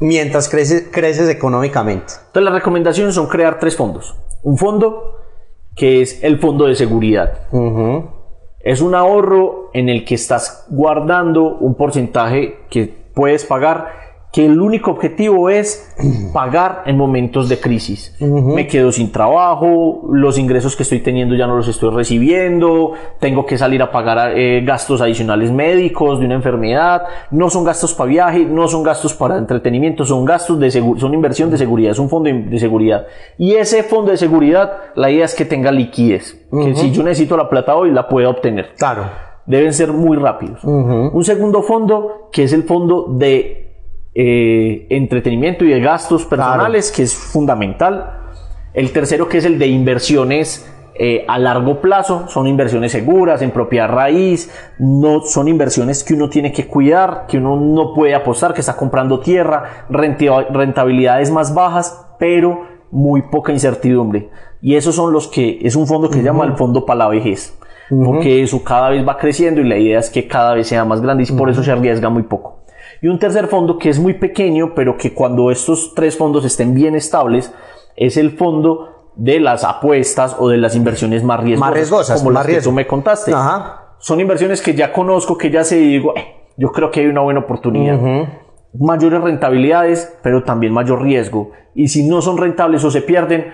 mientras 0.00 0.48
creces, 0.48 0.88
creces 0.90 1.28
económicamente. 1.28 2.12
Entonces 2.26 2.42
las 2.42 2.54
recomendaciones 2.54 3.14
son 3.14 3.28
crear 3.28 3.60
tres 3.60 3.76
fondos. 3.76 4.16
Un 4.42 4.58
fondo 4.58 5.20
que 5.76 6.02
es 6.02 6.24
el 6.24 6.40
fondo 6.40 6.66
de 6.66 6.74
seguridad. 6.74 7.46
Ujú. 7.52 8.10
Es 8.58 8.80
un 8.80 8.96
ahorro 8.96 9.70
en 9.74 9.88
el 9.88 10.04
que 10.04 10.16
estás 10.16 10.66
guardando 10.70 11.56
un 11.56 11.76
porcentaje 11.76 12.64
que 12.68 12.92
puedes 13.14 13.44
pagar, 13.44 14.09
que 14.32 14.46
el 14.46 14.60
único 14.60 14.92
objetivo 14.92 15.50
es 15.50 15.92
pagar 16.32 16.82
en 16.86 16.96
momentos 16.96 17.48
de 17.48 17.58
crisis. 17.58 18.16
Me 18.20 18.66
quedo 18.68 18.92
sin 18.92 19.10
trabajo, 19.10 20.08
los 20.12 20.38
ingresos 20.38 20.76
que 20.76 20.84
estoy 20.84 21.00
teniendo 21.00 21.34
ya 21.34 21.46
no 21.48 21.56
los 21.56 21.66
estoy 21.66 21.90
recibiendo, 21.90 22.92
tengo 23.18 23.44
que 23.44 23.58
salir 23.58 23.82
a 23.82 23.90
pagar 23.90 24.38
eh, 24.38 24.62
gastos 24.64 25.00
adicionales 25.00 25.50
médicos 25.50 26.20
de 26.20 26.26
una 26.26 26.36
enfermedad, 26.36 27.02
no 27.32 27.50
son 27.50 27.64
gastos 27.64 27.92
para 27.94 28.08
viaje, 28.08 28.44
no 28.44 28.68
son 28.68 28.82
gastos 28.84 29.14
para 29.14 29.36
entretenimiento, 29.36 30.04
son 30.04 30.24
gastos 30.24 30.60
de 30.60 30.70
son 30.70 31.12
inversión 31.14 31.50
de 31.50 31.58
seguridad, 31.58 31.90
es 31.92 31.98
un 31.98 32.08
fondo 32.08 32.28
de 32.28 32.40
de 32.40 32.58
seguridad. 32.58 33.06
Y 33.38 33.54
ese 33.54 33.82
fondo 33.82 34.10
de 34.12 34.16
seguridad, 34.16 34.72
la 34.94 35.10
idea 35.10 35.24
es 35.24 35.34
que 35.34 35.44
tenga 35.44 35.72
liquidez, 35.72 36.40
que 36.50 36.74
si 36.76 36.90
yo 36.92 37.02
necesito 37.02 37.36
la 37.36 37.48
plata 37.48 37.74
hoy 37.74 37.90
la 37.90 38.08
pueda 38.08 38.28
obtener 38.28 38.70
Claro. 38.78 39.04
deben 39.46 39.72
ser 39.72 39.92
muy 39.92 40.16
rápidos. 40.16 40.62
Un 40.62 41.24
segundo 41.24 41.62
fondo, 41.62 42.28
que 42.32 42.44
es 42.44 42.52
el 42.52 42.62
fondo 42.62 43.06
de 43.10 43.69
eh, 44.14 44.86
entretenimiento 44.90 45.64
y 45.64 45.68
de 45.68 45.80
gastos 45.80 46.26
personales, 46.26 46.90
que 46.90 47.02
es 47.02 47.14
fundamental. 47.14 48.34
El 48.74 48.92
tercero, 48.92 49.28
que 49.28 49.38
es 49.38 49.44
el 49.44 49.58
de 49.58 49.68
inversiones 49.68 50.68
eh, 50.94 51.24
a 51.28 51.38
largo 51.38 51.80
plazo, 51.80 52.28
son 52.28 52.46
inversiones 52.46 52.92
seguras, 52.92 53.42
en 53.42 53.52
propiedad 53.52 53.88
raíz, 53.88 54.50
no 54.78 55.20
son 55.20 55.48
inversiones 55.48 56.04
que 56.04 56.14
uno 56.14 56.28
tiene 56.28 56.52
que 56.52 56.66
cuidar, 56.66 57.26
que 57.26 57.38
uno 57.38 57.56
no 57.56 57.94
puede 57.94 58.14
apostar, 58.14 58.52
que 58.52 58.60
está 58.60 58.76
comprando 58.76 59.20
tierra, 59.20 59.86
rentabilidades 59.88 61.30
más 61.30 61.54
bajas, 61.54 62.06
pero 62.18 62.66
muy 62.90 63.22
poca 63.22 63.52
incertidumbre. 63.52 64.28
Y 64.60 64.74
esos 64.74 64.94
son 64.94 65.12
los 65.12 65.28
que 65.28 65.58
es 65.62 65.76
un 65.76 65.86
fondo 65.86 66.10
que 66.10 66.18
se 66.18 66.22
llama 66.22 66.44
el 66.44 66.56
fondo 66.56 66.84
para 66.84 66.98
la 66.98 67.08
vejez 67.08 67.56
porque 68.04 68.42
eso 68.42 68.62
cada 68.62 68.90
vez 68.90 69.06
va 69.06 69.16
creciendo 69.16 69.60
y 69.60 69.64
la 69.64 69.76
idea 69.76 69.98
es 69.98 70.10
que 70.10 70.28
cada 70.28 70.54
vez 70.54 70.68
sea 70.68 70.84
más 70.84 71.00
grande 71.00 71.24
y 71.28 71.32
por 71.32 71.50
eso 71.50 71.62
se 71.62 71.72
arriesga 71.72 72.08
muy 72.08 72.22
poco. 72.22 72.59
Y 73.02 73.08
un 73.08 73.18
tercer 73.18 73.46
fondo 73.48 73.78
que 73.78 73.88
es 73.88 73.98
muy 73.98 74.14
pequeño, 74.14 74.74
pero 74.74 74.96
que 74.96 75.14
cuando 75.14 75.50
estos 75.50 75.94
tres 75.94 76.16
fondos 76.16 76.44
estén 76.44 76.74
bien 76.74 76.94
estables, 76.94 77.52
es 77.96 78.16
el 78.16 78.32
fondo 78.32 79.12
de 79.16 79.40
las 79.40 79.64
apuestas 79.64 80.36
o 80.38 80.48
de 80.48 80.58
las 80.58 80.76
inversiones 80.76 81.24
más 81.24 81.40
riesgosas, 81.40 81.68
Más 81.68 81.74
riesgosas, 81.74 82.18
como 82.20 82.30
más 82.32 82.46
las 82.46 82.56
que 82.56 82.62
tú 82.62 82.72
me 82.72 82.86
contaste. 82.86 83.32
Ajá. 83.32 83.94
Son 83.98 84.20
inversiones 84.20 84.62
que 84.62 84.74
ya 84.74 84.92
conozco, 84.92 85.36
que 85.36 85.50
ya 85.50 85.64
sé 85.64 85.78
y 85.78 85.88
digo, 85.88 86.14
"Eh, 86.16 86.24
yo 86.56 86.72
creo 86.72 86.90
que 86.90 87.00
hay 87.00 87.06
una 87.06 87.20
buena 87.20 87.40
oportunidad. 87.40 87.98
Mayores 88.78 89.20
rentabilidades, 89.20 90.16
pero 90.22 90.44
también 90.44 90.72
mayor 90.72 91.02
riesgo. 91.02 91.50
Y 91.74 91.88
si 91.88 92.06
no 92.08 92.22
son 92.22 92.38
rentables 92.38 92.84
o 92.84 92.90
se 92.90 93.02
pierden, 93.02 93.52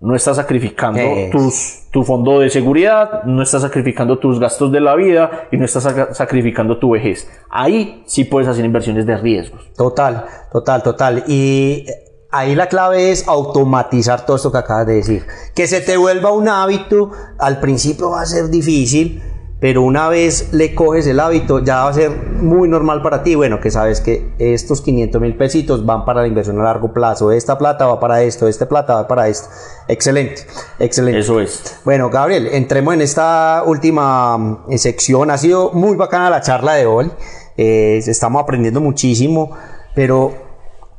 no 0.00 0.16
estás 0.16 0.36
sacrificando 0.36 0.98
Es. 0.98 1.30
tus, 1.30 1.82
tu 1.90 2.02
fondo 2.04 2.40
de 2.40 2.48
seguridad, 2.48 3.24
no 3.24 3.42
estás 3.42 3.62
sacrificando 3.62 4.18
tus 4.18 4.40
gastos 4.40 4.72
de 4.72 4.80
la 4.80 4.94
vida 4.94 5.48
y 5.52 5.56
no 5.56 5.64
estás 5.64 5.86
sacrificando 6.12 6.78
tu 6.78 6.90
vejez. 6.90 7.28
Ahí 7.50 8.02
sí 8.06 8.24
puedes 8.24 8.48
hacer 8.48 8.64
inversiones 8.64 9.06
de 9.06 9.16
riesgos. 9.16 9.70
Total, 9.76 10.24
total, 10.52 10.82
total. 10.82 11.24
Y 11.28 11.86
ahí 12.30 12.54
la 12.54 12.68
clave 12.68 13.10
es 13.10 13.28
automatizar 13.28 14.24
todo 14.24 14.36
esto 14.36 14.50
que 14.50 14.58
acabas 14.58 14.86
de 14.86 14.94
decir. 14.94 15.26
Que 15.54 15.66
se 15.66 15.80
te 15.80 15.96
vuelva 15.96 16.32
un 16.32 16.48
hábito, 16.48 17.10
al 17.38 17.60
principio 17.60 18.10
va 18.10 18.22
a 18.22 18.26
ser 18.26 18.48
difícil, 18.48 19.22
pero 19.60 19.82
una 19.82 20.08
vez 20.08 20.52
le 20.52 20.74
coges 20.74 21.06
el 21.06 21.20
hábito 21.20 21.62
ya 21.62 21.84
va 21.84 21.90
a 21.90 21.92
ser 21.92 22.10
muy 22.10 22.66
normal 22.66 23.02
para 23.02 23.22
ti. 23.22 23.34
Bueno, 23.34 23.60
que 23.60 23.70
sabes 23.70 24.00
que 24.00 24.30
estos 24.38 24.80
500 24.80 25.20
mil 25.20 25.36
pesitos 25.36 25.84
van 25.84 26.06
para 26.06 26.22
la 26.22 26.28
inversión 26.28 26.58
a 26.60 26.64
largo 26.64 26.94
plazo, 26.94 27.30
esta 27.30 27.58
plata 27.58 27.86
va 27.86 28.00
para 28.00 28.22
esto, 28.22 28.48
esta 28.48 28.66
plata 28.66 28.94
va 28.94 29.06
para 29.06 29.28
esto. 29.28 29.50
Excelente, 29.86 30.46
excelente. 30.78 31.20
Eso 31.20 31.40
es. 31.40 31.78
Bueno, 31.84 32.08
Gabriel, 32.08 32.48
entremos 32.52 32.94
en 32.94 33.02
esta 33.02 33.62
última 33.66 34.38
mm, 34.38 34.76
sección. 34.78 35.30
Ha 35.30 35.36
sido 35.36 35.72
muy 35.72 35.94
bacana 35.94 36.30
la 36.30 36.40
charla 36.40 36.74
de 36.74 36.86
hoy. 36.86 37.10
Eh, 37.58 38.00
estamos 38.06 38.42
aprendiendo 38.42 38.80
muchísimo, 38.80 39.50
pero 39.94 40.32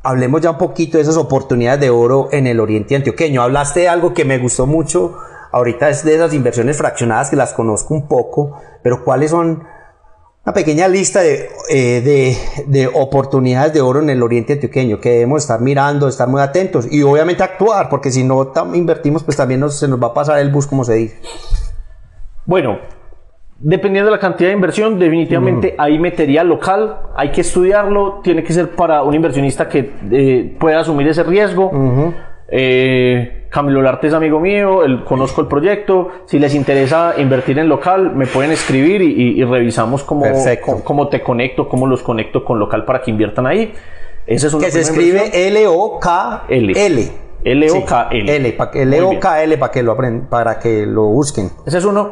hablemos 0.03 0.39
ya 0.39 0.51
un 0.51 0.59
poquito 0.59 0.99
de 0.99 1.03
esas 1.03 1.17
oportunidades 1.17 1.81
de 1.81 1.89
oro 1.89 2.29
en 2.31 2.45
el 2.45 2.59
Oriente 2.59 2.95
Antioqueño. 2.95 3.41
Hablaste 3.41 3.81
de 3.81 3.89
algo 3.89 4.13
que 4.13 4.23
me 4.23 4.37
gustó 4.37 4.67
mucho. 4.67 5.17
Ahorita 5.51 5.89
es 5.89 6.03
de 6.05 6.15
esas 6.15 6.33
inversiones 6.33 6.77
fraccionadas 6.77 7.29
que 7.29 7.35
las 7.35 7.53
conozco 7.53 7.93
un 7.93 8.07
poco, 8.07 8.57
pero 8.83 9.03
¿cuáles 9.03 9.31
son 9.31 9.63
una 10.43 10.53
pequeña 10.53 10.87
lista 10.87 11.21
de, 11.21 11.49
eh, 11.69 12.01
de, 12.01 12.35
de 12.67 12.87
oportunidades 12.87 13.73
de 13.73 13.81
oro 13.81 13.99
en 13.99 14.09
el 14.09 14.23
Oriente 14.23 14.53
Antioqueño 14.53 14.99
que 14.99 15.09
debemos 15.11 15.43
estar 15.43 15.59
mirando, 15.61 16.07
estar 16.07 16.27
muy 16.27 16.41
atentos 16.41 16.87
y 16.91 17.03
obviamente 17.03 17.43
actuar, 17.43 17.89
porque 17.89 18.09
si 18.11 18.23
no 18.23 18.51
invertimos, 18.73 19.23
pues 19.23 19.37
también 19.37 19.59
nos- 19.59 19.77
se 19.77 19.87
nos 19.87 20.01
va 20.01 20.07
a 20.07 20.13
pasar 20.13 20.39
el 20.39 20.49
bus, 20.49 20.65
como 20.65 20.83
se 20.83 20.93
dice. 20.95 21.19
Bueno, 22.45 22.79
dependiendo 23.59 24.09
de 24.09 24.15
la 24.17 24.19
cantidad 24.21 24.49
de 24.49 24.55
inversión, 24.55 24.97
definitivamente 24.97 25.75
hay 25.77 25.99
material 25.99 26.47
local, 26.47 27.01
hay 27.15 27.31
que 27.31 27.41
estudiarlo, 27.41 28.21
tiene 28.23 28.43
que 28.43 28.51
ser 28.53 28.71
para 28.75 29.03
un 29.03 29.13
inversionista 29.13 29.69
que 29.69 29.93
eh, 30.11 30.57
pueda 30.59 30.79
asumir 30.79 31.07
ese 31.07 31.21
riesgo. 31.23 31.69
Eh, 32.53 33.45
Camilo 33.49 33.81
Larte 33.81 34.07
es 34.07 34.13
amigo 34.13 34.39
mío, 34.39 34.83
el, 34.83 35.03
conozco 35.03 35.41
el 35.41 35.47
proyecto. 35.47 36.09
Si 36.25 36.37
les 36.39 36.53
interesa 36.53 37.13
invertir 37.17 37.57
en 37.59 37.67
local, 37.69 38.13
me 38.15 38.27
pueden 38.27 38.51
escribir 38.51 39.01
y, 39.01 39.07
y- 39.11 39.41
y 39.41 39.43
revisamos 39.45 40.03
cómo, 40.03 40.25
cómo, 40.59 40.83
cómo 40.83 41.07
te 41.09 41.21
conecto, 41.21 41.67
cómo 41.67 41.87
los 41.87 42.01
conecto 42.03 42.43
con 42.45 42.59
local 42.59 42.85
para 42.85 43.01
que 43.01 43.11
inviertan 43.11 43.47
ahí. 43.47 43.73
Esa 44.27 44.47
es 44.47 44.53
Que 44.55 44.71
se 44.71 44.81
escribe. 44.81 45.47
L-O-K-L. 45.47 46.73
L. 46.85 47.11
L-O-K-L. 47.43 48.31
L-O-K-L 48.83 49.57
para 49.57 49.71
que 49.71 49.81
lo 49.83 49.97
para 50.29 50.59
que 50.59 50.85
lo 50.85 51.03
busquen. 51.05 51.49
Ese 51.65 51.79
es 51.79 51.85
uno. 51.85 52.11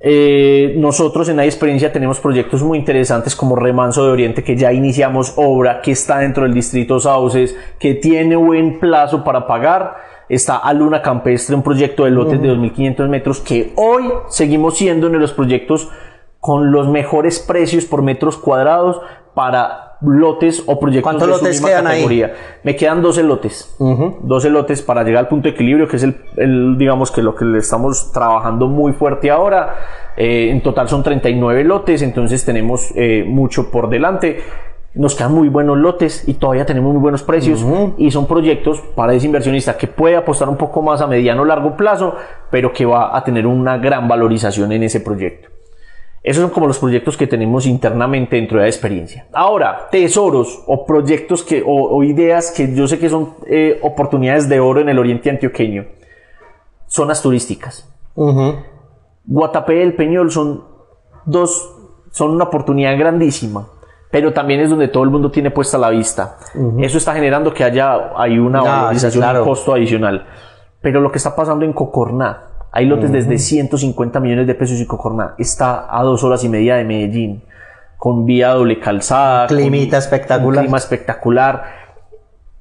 Eh, 0.00 0.74
nosotros 0.76 1.28
en 1.28 1.38
la 1.38 1.44
experiencia 1.44 1.92
tenemos 1.92 2.20
proyectos 2.20 2.62
muy 2.62 2.78
interesantes 2.78 3.34
como 3.34 3.56
Remanso 3.56 4.04
de 4.04 4.12
Oriente, 4.12 4.44
que 4.44 4.56
ya 4.56 4.72
iniciamos 4.72 5.34
obra, 5.36 5.80
que 5.80 5.92
está 5.92 6.18
dentro 6.18 6.44
del 6.44 6.54
distrito 6.54 7.00
Sauces, 7.00 7.56
que 7.78 7.94
tiene 7.94 8.36
buen 8.36 8.78
plazo 8.78 9.24
para 9.24 9.46
pagar. 9.46 9.96
Está 10.28 10.58
a 10.58 10.72
Luna 10.74 11.00
Campestre, 11.00 11.56
un 11.56 11.62
proyecto 11.62 12.04
de 12.04 12.10
lotes 12.10 12.40
de 12.40 12.48
2.500 12.50 13.08
metros, 13.08 13.40
que 13.40 13.72
hoy 13.76 14.04
seguimos 14.28 14.76
siendo 14.76 15.06
uno 15.06 15.16
de 15.16 15.22
los 15.22 15.32
proyectos 15.32 15.88
con 16.38 16.70
los 16.70 16.88
mejores 16.88 17.40
precios 17.40 17.86
por 17.86 18.02
metros 18.02 18.36
cuadrados 18.36 19.00
para 19.34 19.87
lotes 20.00 20.62
o 20.66 20.78
proyectos 20.78 21.02
¿Cuántos 21.10 21.28
de 21.28 21.34
su 21.34 21.40
lotes 21.40 21.56
misma 21.56 21.68
quedan 21.68 21.86
ahí? 21.86 21.92
categoría. 21.96 22.34
Me 22.62 22.76
quedan 22.76 23.02
12 23.02 23.22
lotes. 23.22 23.76
12 23.78 24.50
lotes 24.50 24.82
para 24.82 25.02
llegar 25.02 25.24
al 25.24 25.28
punto 25.28 25.48
de 25.48 25.54
equilibrio, 25.54 25.88
que 25.88 25.96
es 25.96 26.02
el, 26.02 26.16
el, 26.36 26.78
digamos 26.78 27.10
que 27.10 27.22
lo 27.22 27.34
que 27.34 27.44
le 27.44 27.58
estamos 27.58 28.12
trabajando 28.12 28.68
muy 28.68 28.92
fuerte 28.92 29.30
ahora. 29.30 29.74
Eh, 30.16 30.50
en 30.50 30.62
total 30.62 30.88
son 30.88 31.02
39 31.02 31.64
lotes, 31.64 32.02
entonces 32.02 32.44
tenemos 32.44 32.90
eh, 32.94 33.24
mucho 33.26 33.70
por 33.70 33.88
delante. 33.88 34.40
Nos 34.94 35.14
quedan 35.14 35.32
muy 35.32 35.48
buenos 35.48 35.78
lotes 35.78 36.26
y 36.26 36.34
todavía 36.34 36.66
tenemos 36.66 36.92
muy 36.92 37.00
buenos 37.00 37.22
precios 37.22 37.64
y 37.98 38.10
son 38.10 38.26
proyectos 38.26 38.80
para 38.96 39.12
ese 39.14 39.26
inversionista 39.26 39.76
que 39.76 39.86
puede 39.86 40.16
apostar 40.16 40.48
un 40.48 40.56
poco 40.56 40.82
más 40.82 41.00
a 41.02 41.06
mediano 41.06 41.42
o 41.42 41.44
largo 41.44 41.76
plazo, 41.76 42.16
pero 42.50 42.72
que 42.72 42.84
va 42.84 43.16
a 43.16 43.22
tener 43.22 43.46
una 43.46 43.78
gran 43.78 44.08
valorización 44.08 44.72
en 44.72 44.82
ese 44.82 45.00
proyecto. 45.00 45.47
Esos 46.22 46.42
son 46.42 46.50
como 46.50 46.66
los 46.66 46.78
proyectos 46.78 47.16
que 47.16 47.26
tenemos 47.26 47.66
internamente 47.66 48.36
dentro 48.36 48.58
de 48.58 48.64
la 48.64 48.68
experiencia. 48.68 49.26
Ahora, 49.32 49.88
tesoros 49.90 50.62
o 50.66 50.84
proyectos 50.84 51.42
que, 51.42 51.62
o, 51.64 51.96
o 51.96 52.02
ideas 52.02 52.50
que 52.50 52.74
yo 52.74 52.88
sé 52.88 52.98
que 52.98 53.08
son 53.08 53.34
eh, 53.46 53.78
oportunidades 53.82 54.48
de 54.48 54.60
oro 54.60 54.80
en 54.80 54.88
el 54.88 54.98
oriente 54.98 55.30
antioqueño. 55.30 55.86
Zonas 56.86 57.22
turísticas. 57.22 57.88
Guatapé 59.24 59.76
y 59.76 59.82
El 59.82 59.94
Peñol 59.94 60.32
son 60.32 60.64
dos, 61.24 61.74
son 62.10 62.30
una 62.32 62.44
oportunidad 62.44 62.98
grandísima, 62.98 63.68
pero 64.10 64.32
también 64.32 64.60
es 64.60 64.70
donde 64.70 64.88
todo 64.88 65.04
el 65.04 65.10
mundo 65.10 65.30
tiene 65.30 65.50
puesta 65.50 65.78
la 65.78 65.90
vista. 65.90 66.38
Eso 66.78 66.98
está 66.98 67.14
generando 67.14 67.52
que 67.52 67.62
haya 67.62 68.12
hay 68.16 68.38
una 68.38 68.60
sí, 68.60 68.66
valorización, 68.66 69.22
claro. 69.22 69.40
un 69.40 69.48
costo 69.48 69.74
adicional. 69.74 70.26
Pero 70.80 71.00
lo 71.00 71.12
que 71.12 71.18
está 71.18 71.36
pasando 71.36 71.64
en 71.64 71.72
Cocorná, 71.72 72.48
hay 72.72 72.86
lotes 72.86 73.10
desde 73.12 73.38
150 73.38 74.20
millones 74.20 74.46
de 74.46 74.54
pesos 74.54 74.78
y 74.80 74.86
Cocorná 74.86 75.34
está 75.38 75.86
a 75.90 76.02
dos 76.02 76.22
horas 76.24 76.44
y 76.44 76.48
media 76.48 76.76
de 76.76 76.84
Medellín, 76.84 77.42
con 77.96 78.24
vía 78.26 78.50
doble 78.50 78.78
calzada, 78.78 79.46
con- 79.48 79.56
Climita 79.56 79.96
un 79.96 80.02
espectacular. 80.02 80.62
clima 80.64 80.78
espectacular, 80.78 81.64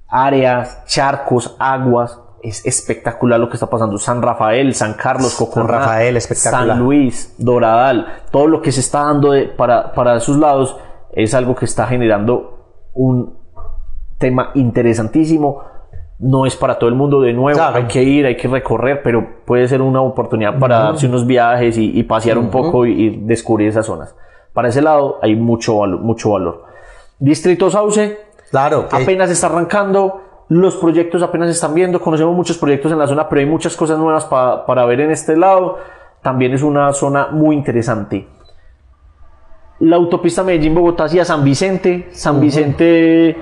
áreas, 0.08 0.84
charcos, 0.86 1.56
aguas. 1.60 2.20
Es 2.44 2.66
espectacular 2.66 3.40
lo 3.40 3.50
que 3.50 3.56
está 3.56 3.68
pasando. 3.70 3.98
San 3.98 4.22
Rafael, 4.22 4.74
San 4.76 4.94
Carlos, 4.94 5.36
Cocorná, 5.36 5.80
Rafael, 5.80 6.16
espectacular. 6.18 6.68
San 6.68 6.80
Luis, 6.80 7.34
Doradal, 7.38 8.08
todo 8.32 8.48
lo 8.48 8.62
que 8.62 8.72
se 8.72 8.80
está 8.80 9.04
dando 9.04 9.32
de- 9.32 9.46
para, 9.48 9.92
para 9.94 10.16
esos 10.18 10.38
lados 10.38 10.78
es 11.14 11.34
algo 11.34 11.56
que 11.56 11.66
está 11.66 11.88
generando 11.88 12.60
un 12.94 13.38
tema 14.18 14.52
interesantísimo. 14.54 15.62
No 16.20 16.46
es 16.48 16.56
para 16.56 16.80
todo 16.80 16.90
el 16.90 16.96
mundo 16.96 17.22
de 17.22 17.32
nuevo, 17.34 17.58
Claro. 17.58 17.76
hay 17.78 17.84
que 17.86 18.02
ir, 18.02 18.26
hay 18.26 18.36
que 18.36 18.48
recorrer, 18.48 19.04
pero 19.04 19.28
puede 19.46 19.68
ser 19.68 19.82
una 19.84 20.02
oportunidad 20.02 20.58
para 20.58 20.80
darse 20.80 21.06
unos 21.08 21.28
viajes 21.28 21.78
y, 21.78 21.98
y 21.98 22.04
pasear 22.04 22.38
un 22.40 22.50
poco 22.50 22.86
y, 22.88 22.92
y 22.92 23.10
descubrir 23.26 23.68
esas 23.68 23.86
zonas. 23.86 24.16
Para 24.54 24.70
ese 24.70 24.82
lado 24.82 25.20
hay 25.22 25.36
mucho 25.36 25.78
valor. 25.78 26.00
Mucho 26.00 26.32
valor. 26.32 26.64
Distrito 27.20 27.70
Sauce, 27.70 28.18
Claro. 28.50 28.88
apenas 28.92 29.30
está 29.30 29.46
arrancando, 29.48 30.22
los 30.50 30.76
proyectos 30.78 31.22
apenas 31.22 31.50
están 31.50 31.74
viendo, 31.76 32.00
conocemos 32.02 32.36
muchos 32.36 32.58
proyectos 32.58 32.92
en 32.92 32.98
la 32.98 33.06
zona, 33.06 33.28
pero 33.30 33.42
hay 33.42 33.46
muchas 33.46 33.76
cosas 33.78 34.00
nuevas 34.00 34.26
pa- 34.26 34.66
para 34.66 34.86
ver 34.86 35.02
en 35.02 35.12
este 35.12 35.36
lado. 35.38 35.78
También 36.24 36.54
es 36.54 36.64
una 36.64 36.92
zona 36.94 37.28
muy 37.32 37.56
interesante. 37.56 38.28
La 39.80 39.98
autopista 39.98 40.44
Medellín-Bogotá 40.44 41.04
hacia 41.04 41.24
San 41.26 41.44
Vicente. 41.44 42.08
San 42.12 42.40
Vicente, 42.42 43.38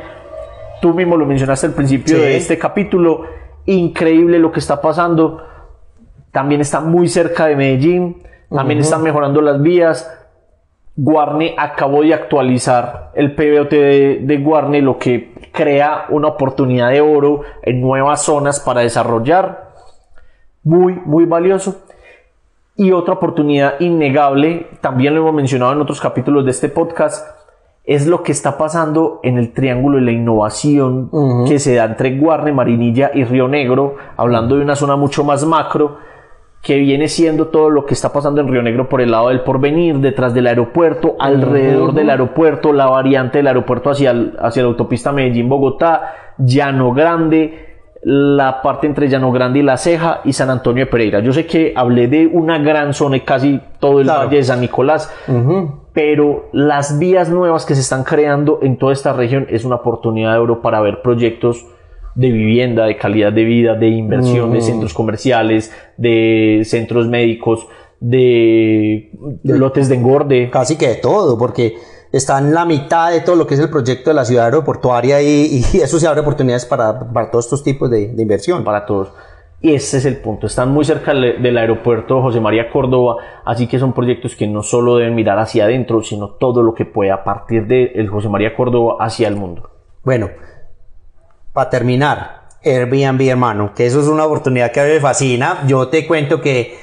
tú 0.85 0.93
mismo 0.93 1.17
lo 1.17 1.25
mencionaste 1.25 1.65
al 1.65 1.73
principio 1.73 2.15
Sí. 2.15 2.21
de 2.21 2.37
este 2.37 2.59
capítulo. 2.59 3.23
Increíble 3.65 4.37
lo 4.37 4.51
que 4.51 4.59
está 4.59 4.79
pasando. 4.79 5.41
También 6.31 6.61
está 6.61 6.79
muy 6.79 7.07
cerca 7.07 7.47
de 7.47 7.55
Medellín. 7.55 8.21
También 8.51 8.81
están 8.81 9.01
mejorando 9.01 9.41
las 9.41 9.59
vías. 9.59 10.07
Guarne 10.95 11.55
acabó 11.57 12.03
de 12.03 12.13
actualizar 12.13 13.09
el 13.15 13.33
PBOT 13.33 13.71
de, 13.71 14.19
de 14.21 14.37
Guarne, 14.37 14.83
lo 14.83 14.99
que 14.99 15.33
crea 15.51 16.05
una 16.09 16.27
oportunidad 16.27 16.91
de 16.91 17.01
oro 17.01 17.41
en 17.63 17.81
nuevas 17.81 18.21
zonas 18.21 18.59
para 18.59 18.81
desarrollar. 18.81 19.71
Muy, 20.61 20.93
muy 21.03 21.25
valioso. 21.25 21.81
Y 22.75 22.91
otra 22.91 23.15
oportunidad 23.15 23.79
innegable, 23.79 24.67
también 24.81 25.15
lo 25.15 25.21
hemos 25.21 25.33
mencionado 25.33 25.73
en 25.73 25.81
otros 25.81 25.99
capítulos 25.99 26.45
de 26.45 26.51
este 26.51 26.69
podcast, 26.69 27.34
es 27.87 28.07
lo 28.07 28.23
que 28.23 28.31
está 28.31 28.57
pasando 28.57 29.19
en 29.23 29.37
el 29.37 29.53
triángulo 29.53 29.97
de 29.99 30.05
la 30.05 30.11
innovación 30.11 31.09
que 31.47 31.59
se 31.59 31.75
da 31.75 31.85
entre 31.85 32.17
Guarne, 32.17 32.51
Marinilla 32.51 33.11
y 33.13 33.23
Río 33.25 33.47
Negro, 33.47 33.95
hablando 34.17 34.55
de 34.55 34.63
una 34.63 34.75
zona 34.75 34.95
mucho 34.95 35.23
más 35.23 35.45
macro, 35.45 35.97
que 36.63 36.77
viene 36.79 37.07
siendo 37.07 37.49
todo 37.49 37.69
lo 37.69 37.85
que 37.85 37.93
está 37.93 38.11
pasando 38.11 38.41
en 38.41 38.47
Río 38.47 38.63
Negro 38.63 38.89
por 38.89 38.99
el 39.01 39.11
lado 39.11 39.29
del 39.29 39.41
porvenir, 39.41 39.97
detrás 39.99 40.33
del 40.33 40.47
aeropuerto, 40.47 41.15
alrededor 41.19 41.93
del 41.93 42.09
aeropuerto, 42.09 42.73
la 42.73 42.87
variante 42.87 43.37
del 43.37 43.47
aeropuerto 43.47 43.91
hacia, 43.91 44.09
el- 44.09 44.33
hacia 44.39 44.63
la 44.63 44.69
autopista 44.69 45.11
Medellín-Bogotá, 45.11 46.13
Llano 46.39 46.91
Grande, 46.91 47.65
la 48.01 48.63
parte 48.63 48.87
entre 48.87 49.07
Llano 49.09 49.31
Grande 49.31 49.59
y 49.59 49.61
La 49.61 49.77
Ceja 49.77 50.21
y 50.25 50.33
San 50.33 50.49
Antonio 50.49 50.85
de 50.85 50.91
Pereira. 50.91 51.19
Yo 51.19 51.31
sé 51.33 51.45
que 51.45 51.71
hablé 51.75 52.07
de 52.07 52.25
una 52.25 52.57
gran 52.57 52.93
zona 52.93 53.17
y 53.17 53.21
casi 53.21 53.59
todo 53.79 53.99
el 53.99 54.05
Claro. 54.05 54.21
Valle 54.25 54.37
de 54.37 54.43
San 54.43 54.59
Nicolás, 54.61 55.11
pero 55.95 56.49
las 56.51 56.99
vías 56.99 57.29
nuevas 57.29 57.65
que 57.65 57.73
se 57.73 57.79
están 57.79 58.03
creando 58.03 58.59
en 58.61 58.77
toda 58.77 58.91
esta 58.91 59.13
región 59.13 59.47
es 59.49 59.63
una 59.63 59.77
oportunidad 59.77 60.33
de 60.33 60.39
oro 60.39 60.61
para 60.61 60.81
ver 60.81 61.01
proyectos 61.01 61.65
de 62.15 62.31
vivienda, 62.31 62.85
de 62.85 62.97
calidad 62.97 63.31
de 63.31 63.45
vida, 63.45 63.75
de 63.75 63.87
inversión, 63.87 64.51
de 64.51 64.61
centros 64.61 64.93
comerciales, 64.93 65.71
de 65.97 66.63
centros 66.65 67.07
médicos, 67.07 67.65
de 68.01 69.09
lotes 69.43 69.87
de 69.87 69.95
engorde. 69.95 70.49
casi 70.49 70.77
que 70.77 70.89
de 70.89 70.95
todo, 70.95 71.37
porque 71.37 71.75
está 72.11 72.39
en 72.39 72.53
la 72.53 72.65
mitad 72.65 73.11
de 73.11 73.21
todo 73.21 73.37
lo 73.37 73.47
que 73.47 73.53
es 73.53 73.59
el 73.61 73.69
proyecto 73.69 74.09
de 74.09 74.15
la 74.15 74.25
ciudad 74.25 74.45
aeroportuaria 74.45 75.21
y, 75.21 75.61
y 75.73 75.77
eso 75.77 75.97
se 75.97 76.07
abre 76.07 76.19
oportunidades 76.19 76.65
para, 76.65 77.07
para 77.11 77.31
todos 77.31 77.45
estos 77.45 77.63
tipos 77.63 77.89
de, 77.89 78.09
de 78.09 78.21
inversión. 78.21 78.65
para 78.65 78.85
todos. 78.85 79.13
Y 79.61 79.73
ese 79.73 79.97
es 79.97 80.05
el 80.05 80.17
punto. 80.17 80.47
Están 80.47 80.69
muy 80.69 80.85
cerca 80.85 81.13
del 81.13 81.57
aeropuerto 81.57 82.21
José 82.21 82.39
María 82.39 82.69
Córdoba, 82.69 83.17
así 83.45 83.67
que 83.67 83.79
son 83.79 83.93
proyectos 83.93 84.35
que 84.35 84.47
no 84.47 84.61
solo 84.61 84.97
deben 84.97 85.15
mirar 85.15 85.39
hacia 85.39 85.63
adentro, 85.63 86.03
sino 86.03 86.29
todo 86.29 86.61
lo 86.61 86.73
que 86.73 86.85
pueda 86.85 87.23
partir 87.23 87.65
del 87.65 88.07
José 88.09 88.29
María 88.29 88.55
Córdoba 88.55 88.97
hacia 88.99 89.27
el 89.27 89.35
mundo. 89.35 89.69
Bueno, 90.03 90.29
para 91.51 91.69
terminar, 91.69 92.49
Airbnb, 92.63 93.21
hermano, 93.27 93.73
que 93.73 93.85
eso 93.85 94.01
es 94.01 94.07
una 94.07 94.25
oportunidad 94.25 94.71
que 94.71 94.81
a 94.81 94.83
mí 94.83 94.89
me 94.89 94.99
fascina. 94.99 95.63
Yo 95.67 95.87
te 95.87 96.05
cuento 96.05 96.41
que, 96.41 96.77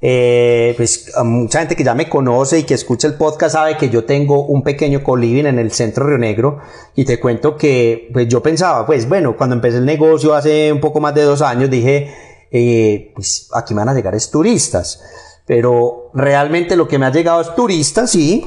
eh, 0.00 0.74
pues, 0.76 1.12
mucha 1.24 1.60
gente 1.60 1.74
que 1.74 1.84
ya 1.84 1.94
me 1.94 2.08
conoce 2.08 2.58
y 2.58 2.62
que 2.64 2.74
escucha 2.74 3.08
el 3.08 3.14
podcast 3.14 3.54
sabe 3.54 3.76
que 3.76 3.88
yo 3.88 4.04
tengo 4.04 4.46
un 4.46 4.62
pequeño 4.62 5.02
coliving 5.02 5.46
en 5.46 5.58
el 5.58 5.72
centro 5.72 6.06
Río 6.06 6.18
Negro. 6.18 6.58
Y 6.94 7.04
te 7.04 7.18
cuento 7.18 7.56
que, 7.56 8.10
pues, 8.12 8.28
yo 8.28 8.42
pensaba, 8.42 8.86
pues, 8.86 9.08
bueno, 9.08 9.36
cuando 9.36 9.56
empecé 9.56 9.78
el 9.78 9.86
negocio 9.86 10.34
hace 10.34 10.72
un 10.72 10.80
poco 10.80 11.00
más 11.00 11.14
de 11.14 11.22
dos 11.22 11.42
años, 11.42 11.70
dije, 11.70 12.14
eh, 12.50 13.12
pues, 13.14 13.48
aquí 13.54 13.74
van 13.74 13.88
a 13.88 13.94
llegar 13.94 14.14
es 14.14 14.30
turistas. 14.30 15.02
Pero 15.46 16.10
realmente 16.12 16.76
lo 16.76 16.88
que 16.88 16.98
me 16.98 17.06
ha 17.06 17.12
llegado 17.12 17.40
es 17.40 17.54
turistas, 17.54 18.10
sí, 18.10 18.44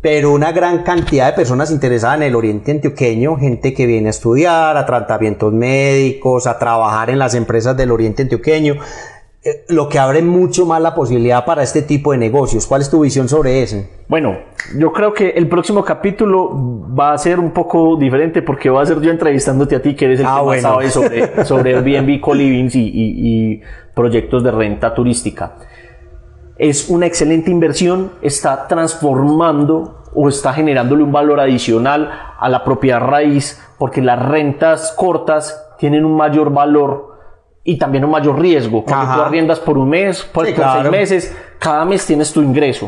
pero 0.00 0.32
una 0.32 0.52
gran 0.52 0.84
cantidad 0.84 1.26
de 1.26 1.32
personas 1.32 1.70
interesadas 1.70 2.18
en 2.18 2.22
el 2.24 2.36
oriente 2.36 2.70
antioqueño, 2.70 3.36
gente 3.36 3.74
que 3.74 3.84
viene 3.84 4.08
a 4.08 4.10
estudiar, 4.10 4.76
a 4.76 4.86
tratamientos 4.86 5.52
médicos, 5.52 6.46
a 6.46 6.58
trabajar 6.58 7.10
en 7.10 7.18
las 7.18 7.34
empresas 7.34 7.76
del 7.76 7.90
oriente 7.90 8.22
antioqueño, 8.22 8.76
lo 9.68 9.88
que 9.88 9.98
abre 9.98 10.22
mucho 10.22 10.64
más 10.66 10.80
la 10.80 10.94
posibilidad 10.94 11.44
para 11.44 11.62
este 11.62 11.82
tipo 11.82 12.12
de 12.12 12.18
negocios. 12.18 12.66
¿Cuál 12.66 12.82
es 12.82 12.90
tu 12.90 13.00
visión 13.00 13.28
sobre 13.28 13.62
eso? 13.62 13.76
Bueno, 14.08 14.36
yo 14.76 14.92
creo 14.92 15.12
que 15.12 15.30
el 15.30 15.48
próximo 15.48 15.84
capítulo 15.84 16.50
va 16.98 17.12
a 17.12 17.18
ser 17.18 17.38
un 17.38 17.50
poco 17.52 17.96
diferente 17.96 18.42
porque 18.42 18.70
va 18.70 18.82
a 18.82 18.86
ser 18.86 19.00
yo 19.00 19.10
entrevistándote 19.10 19.76
a 19.76 19.82
ti, 19.82 19.94
que 19.94 20.06
eres 20.06 20.20
el 20.20 20.26
Ah, 20.26 20.38
que 20.40 20.46
más 20.46 20.60
sabe 20.62 20.90
sobre, 20.90 21.44
sobre 21.44 21.74
Airbnb, 21.76 22.20
co-livings 22.20 22.74
y, 22.74 22.80
y- 22.88 23.52
y 23.54 23.60
proyectos 23.94 24.42
de 24.44 24.50
renta 24.50 24.94
turística. 24.94 25.56
Es 26.56 26.88
una 26.88 27.06
excelente 27.06 27.50
inversión, 27.50 28.10
está 28.22 28.66
transformando 28.66 30.02
o 30.14 30.28
está 30.28 30.52
generándole 30.52 31.02
un 31.04 31.12
valor 31.12 31.38
adicional 31.40 32.10
a 32.38 32.48
la 32.48 32.64
propiedad 32.64 33.00
raíz 33.00 33.62
porque 33.78 34.00
las 34.02 34.18
rentas 34.26 34.92
cortas 34.96 35.64
tienen 35.78 36.04
un 36.04 36.16
mayor 36.16 36.50
valor 36.52 37.07
y 37.70 37.76
también 37.76 38.02
un 38.04 38.10
mayor 38.10 38.40
riesgo. 38.40 38.82
Cuando 38.82 39.04
Ajá. 39.04 39.16
tú 39.16 39.22
arriendas 39.26 39.60
por 39.60 39.76
un 39.76 39.90
mes, 39.90 40.22
por, 40.22 40.46
Sí, 40.46 40.52
por 40.52 40.62
claro. 40.64 40.80
seis 40.80 40.90
meses, 40.90 41.36
cada 41.58 41.84
mes 41.84 42.06
tienes 42.06 42.32
tu 42.32 42.40
ingreso. 42.40 42.86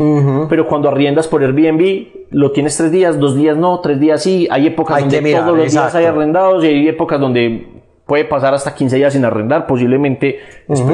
Pero 0.48 0.66
cuando 0.66 0.88
arriendas 0.88 1.28
por 1.28 1.42
Airbnb, 1.42 2.06
lo 2.30 2.50
tienes 2.52 2.78
tres 2.78 2.90
días, 2.90 3.18
dos 3.18 3.36
días 3.36 3.58
no, 3.58 3.80
tres 3.80 4.00
días 4.00 4.22
sí. 4.22 4.48
Hay 4.50 4.68
épocas 4.68 4.96
Hay 4.96 5.02
donde 5.02 5.20
mirar, 5.20 5.44
todos 5.44 5.58
los 5.58 5.70
días 5.70 5.94
hay 5.94 6.00
exacto. 6.04 6.18
arrendados 6.18 6.64
y 6.64 6.68
hay 6.68 6.88
épocas 6.88 7.20
donde 7.20 7.66
puede 8.06 8.24
pasar 8.24 8.54
hasta 8.54 8.74
15 8.74 8.96
días 8.96 9.12
sin 9.12 9.22
arrendar, 9.24 9.66
posiblemente. 9.66 10.38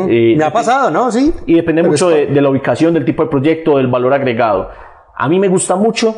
eh, 0.09 0.35
Me 0.37 0.45
ha 0.45 0.53
pasado, 0.53 0.91
¿no? 0.91 1.13
Sí. 1.13 1.33
y 1.47 1.55
depende 1.55 1.83
Pero 1.83 1.93
mucho 1.93 2.09
de, 2.09 2.27
de 2.27 2.41
la 2.41 2.51
ubicación, 2.51 2.93
del 2.93 3.05
tipo 3.05 3.23
de 3.23 3.29
proyecto, 3.31 3.77
del 3.77 3.87
valor 3.87 4.13
agregado. 4.15 4.69
A 5.17 5.29
mí 5.29 5.39
me 5.39 5.47
gusta 5.49 5.77
mucho 5.77 6.15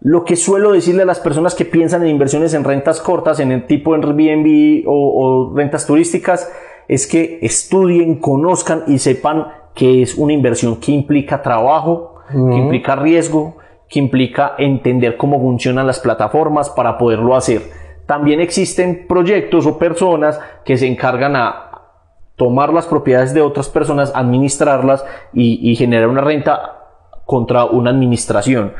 lo 0.00 0.24
que 0.24 0.34
suelo 0.34 0.72
decirle 0.72 1.02
a 1.02 1.06
las 1.06 1.20
personas 1.20 1.54
que 1.54 1.64
piensan 1.66 2.02
en 2.02 2.08
inversiones 2.08 2.54
en 2.54 2.64
rentas 2.64 3.00
cortas, 3.02 3.38
en 3.38 3.52
el 3.52 3.66
tipo 3.66 3.94
Airbnb 3.94 4.84
o, 4.88 4.92
o 5.52 5.56
rentas 5.56 5.86
turísticas, 5.86 6.50
es 6.88 7.06
que 7.06 7.38
estudien, 7.42 8.16
conozcan 8.16 8.84
y 8.86 8.98
sepan 8.98 9.46
que 9.74 10.02
es 10.02 10.16
una 10.16 10.32
inversión 10.32 10.76
que 10.76 10.92
implica 10.92 11.42
trabajo, 11.42 12.16
que 12.30 12.56
implica 12.56 12.96
riesgo, 12.96 13.56
que 13.88 13.98
implica 13.98 14.54
entender 14.58 15.16
cómo 15.16 15.40
funcionan 15.40 15.86
las 15.86 16.00
plataformas 16.00 16.70
para 16.70 16.98
poderlo 16.98 17.34
hacer. 17.34 17.62
También 18.06 18.40
existen 18.40 19.06
proyectos 19.06 19.66
o 19.66 19.78
personas 19.78 20.40
que 20.64 20.76
se 20.76 20.86
encargan 20.86 21.36
a 21.36 21.70
tomar 22.36 22.72
las 22.72 22.86
propiedades 22.86 23.34
de 23.34 23.42
otras 23.42 23.68
personas, 23.68 24.12
administrarlas 24.14 25.04
y, 25.32 25.70
y 25.70 25.76
generar 25.76 26.08
una 26.08 26.22
renta 26.22 26.82
contra 27.24 27.64
una 27.64 27.90
administración. 27.90 28.72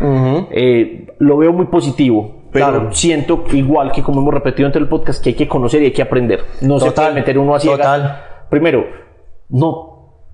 Eh, 0.50 1.06
lo 1.18 1.36
veo 1.38 1.52
muy 1.52 1.66
positivo, 1.66 2.41
pero 2.52 2.66
Claro. 2.68 2.92
siento 2.92 3.44
igual 3.52 3.90
que 3.92 4.02
como 4.02 4.20
hemos 4.20 4.34
repetido 4.34 4.66
entre 4.66 4.80
el 4.82 4.88
podcast 4.88 5.22
que 5.22 5.30
hay 5.30 5.34
que 5.34 5.48
conocer 5.48 5.82
y 5.82 5.86
hay 5.86 5.92
que 5.92 6.02
aprender. 6.02 6.44
No 6.60 6.78
se 6.78 6.86
Total, 6.86 7.06
puede 7.06 7.14
meter 7.20 7.38
uno 7.38 7.54
a 7.54 7.60
ciegas. 7.60 7.78
total. 7.78 8.22
Primero, 8.50 8.84
no 9.48 9.90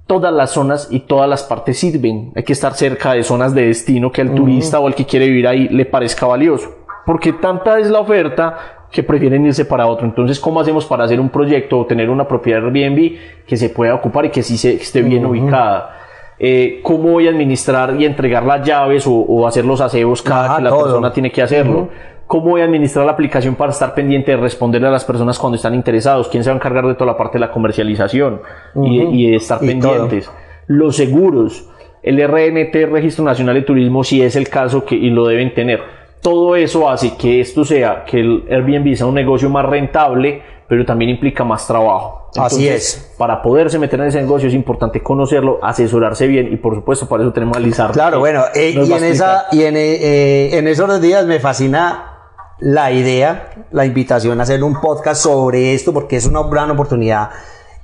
todas 0.06 0.32
las 0.32 0.50
zonas 0.50 0.88
y 0.90 1.00
todas 1.00 1.28
las 1.28 1.42
partes 1.44 1.78
sirven. 1.78 2.32
Hay 2.34 2.42
que 2.42 2.54
estar 2.54 2.74
cerca 2.74 3.12
de 3.12 3.22
zonas 3.22 3.54
de 3.54 3.66
destino 3.66 4.10
que 4.10 4.22
al 4.22 4.34
turista 4.34 4.80
o 4.80 4.86
al 4.86 4.94
que 4.94 5.04
quiere 5.04 5.26
vivir 5.26 5.46
ahí 5.46 5.68
le 5.68 5.84
parezca 5.84 6.26
valioso. 6.26 6.74
Porque 7.06 7.34
tanta 7.34 7.78
es 7.78 7.90
la 7.90 8.00
oferta 8.00 8.56
que 8.90 9.02
prefieren 9.02 9.44
irse 9.46 9.64
para 9.66 9.86
otro. 9.86 10.06
Entonces, 10.06 10.40
¿cómo 10.40 10.60
hacemos 10.60 10.86
para 10.86 11.04
hacer 11.04 11.20
un 11.20 11.28
proyecto 11.28 11.78
o 11.78 11.86
tener 11.86 12.08
una 12.10 12.26
propiedad 12.26 12.64
Airbnb 12.64 13.44
que 13.46 13.56
se 13.56 13.68
pueda 13.68 13.94
ocupar 13.94 14.24
y 14.24 14.30
que 14.30 14.42
sí 14.42 14.56
se, 14.56 14.74
esté 14.74 15.02
bien 15.02 15.26
ubicada? 15.26 15.94
Eh, 16.40 16.80
¿Cómo 16.82 17.10
voy 17.12 17.26
a 17.26 17.30
administrar 17.30 17.96
y 17.98 18.04
entregar 18.04 18.44
las 18.44 18.66
llaves 18.66 19.06
o, 19.06 19.12
o 19.12 19.46
hacer 19.46 19.64
los 19.64 19.80
aseos 19.80 20.22
cada 20.22 20.44
Ajá, 20.44 20.56
que 20.58 20.62
la 20.62 20.70
todo. 20.70 20.82
persona 20.84 21.12
tiene 21.12 21.32
que 21.32 21.42
hacerlo? 21.42 21.88
¿Cómo 22.26 22.50
voy 22.50 22.60
a 22.60 22.64
administrar 22.64 23.06
la 23.06 23.12
aplicación 23.12 23.54
para 23.54 23.72
estar 23.72 23.94
pendiente 23.94 24.32
de 24.32 24.36
responderle 24.36 24.88
a 24.88 24.90
las 24.90 25.04
personas 25.04 25.38
cuando 25.38 25.56
están 25.56 25.74
interesados? 25.74 26.28
¿Quién 26.28 26.44
se 26.44 26.50
va 26.50 26.54
a 26.54 26.58
encargar 26.58 26.86
de 26.86 26.94
toda 26.94 27.06
la 27.12 27.16
parte 27.16 27.38
de 27.38 27.40
la 27.40 27.50
comercialización 27.50 28.42
y, 28.84 28.98
de, 28.98 29.04
y 29.04 29.30
de 29.30 29.36
estar 29.36 29.58
Y 29.62 29.66
pendientes? 29.66 30.30
Los 30.66 30.96
seguros, 30.96 31.68
el 32.02 32.22
RNT, 32.22 32.92
Registro 32.92 33.24
Nacional 33.24 33.54
de 33.54 33.62
Turismo, 33.62 34.04
si 34.04 34.20
es 34.22 34.36
el 34.36 34.48
caso 34.50 34.84
que, 34.84 34.94
y 34.94 35.08
lo 35.08 35.26
deben 35.26 35.54
tener. 35.54 35.80
Todo 36.20 36.54
eso 36.54 36.90
hace 36.90 37.16
que 37.16 37.40
esto 37.40 37.64
sea, 37.64 38.04
que 38.04 38.20
el 38.20 38.44
Airbnb 38.50 38.94
sea 38.94 39.06
un 39.06 39.14
negocio 39.14 39.48
más 39.48 39.64
rentable, 39.64 40.42
pero 40.68 40.84
también 40.84 41.10
implica 41.10 41.44
más 41.44 41.66
trabajo. 41.66 42.30
Así 42.36 42.68
es. 42.68 43.14
Para 43.16 43.40
poderse 43.40 43.78
meter 43.78 44.00
en 44.00 44.06
ese 44.06 44.20
negocio 44.20 44.48
es 44.48 44.54
importante 44.54 45.02
conocerlo, 45.02 45.58
asesorarse 45.62 46.26
bien 46.26 46.52
y 46.52 46.56
por 46.56 46.74
supuesto 46.74 47.08
para 47.08 47.22
eso 47.22 47.32
tenemos 47.32 47.56
a 47.56 47.60
Lizardo. 47.60 47.94
Claro, 47.94 48.18
bueno, 48.18 48.44
eh, 48.54 48.74
y 48.76 48.92
en, 48.92 49.04
esa, 49.04 49.46
y 49.50 49.62
en, 49.62 49.76
eh, 49.76 50.56
en 50.58 50.68
esos 50.68 51.00
días 51.00 51.24
me 51.26 51.40
fascina 51.40 52.18
la 52.60 52.92
idea, 52.92 53.66
la 53.70 53.86
invitación 53.86 54.40
a 54.40 54.42
hacer 54.42 54.62
un 54.62 54.80
podcast 54.80 55.22
sobre 55.22 55.74
esto, 55.74 55.92
porque 55.92 56.16
es 56.16 56.26
una 56.26 56.42
gran 56.42 56.70
oportunidad 56.70 57.30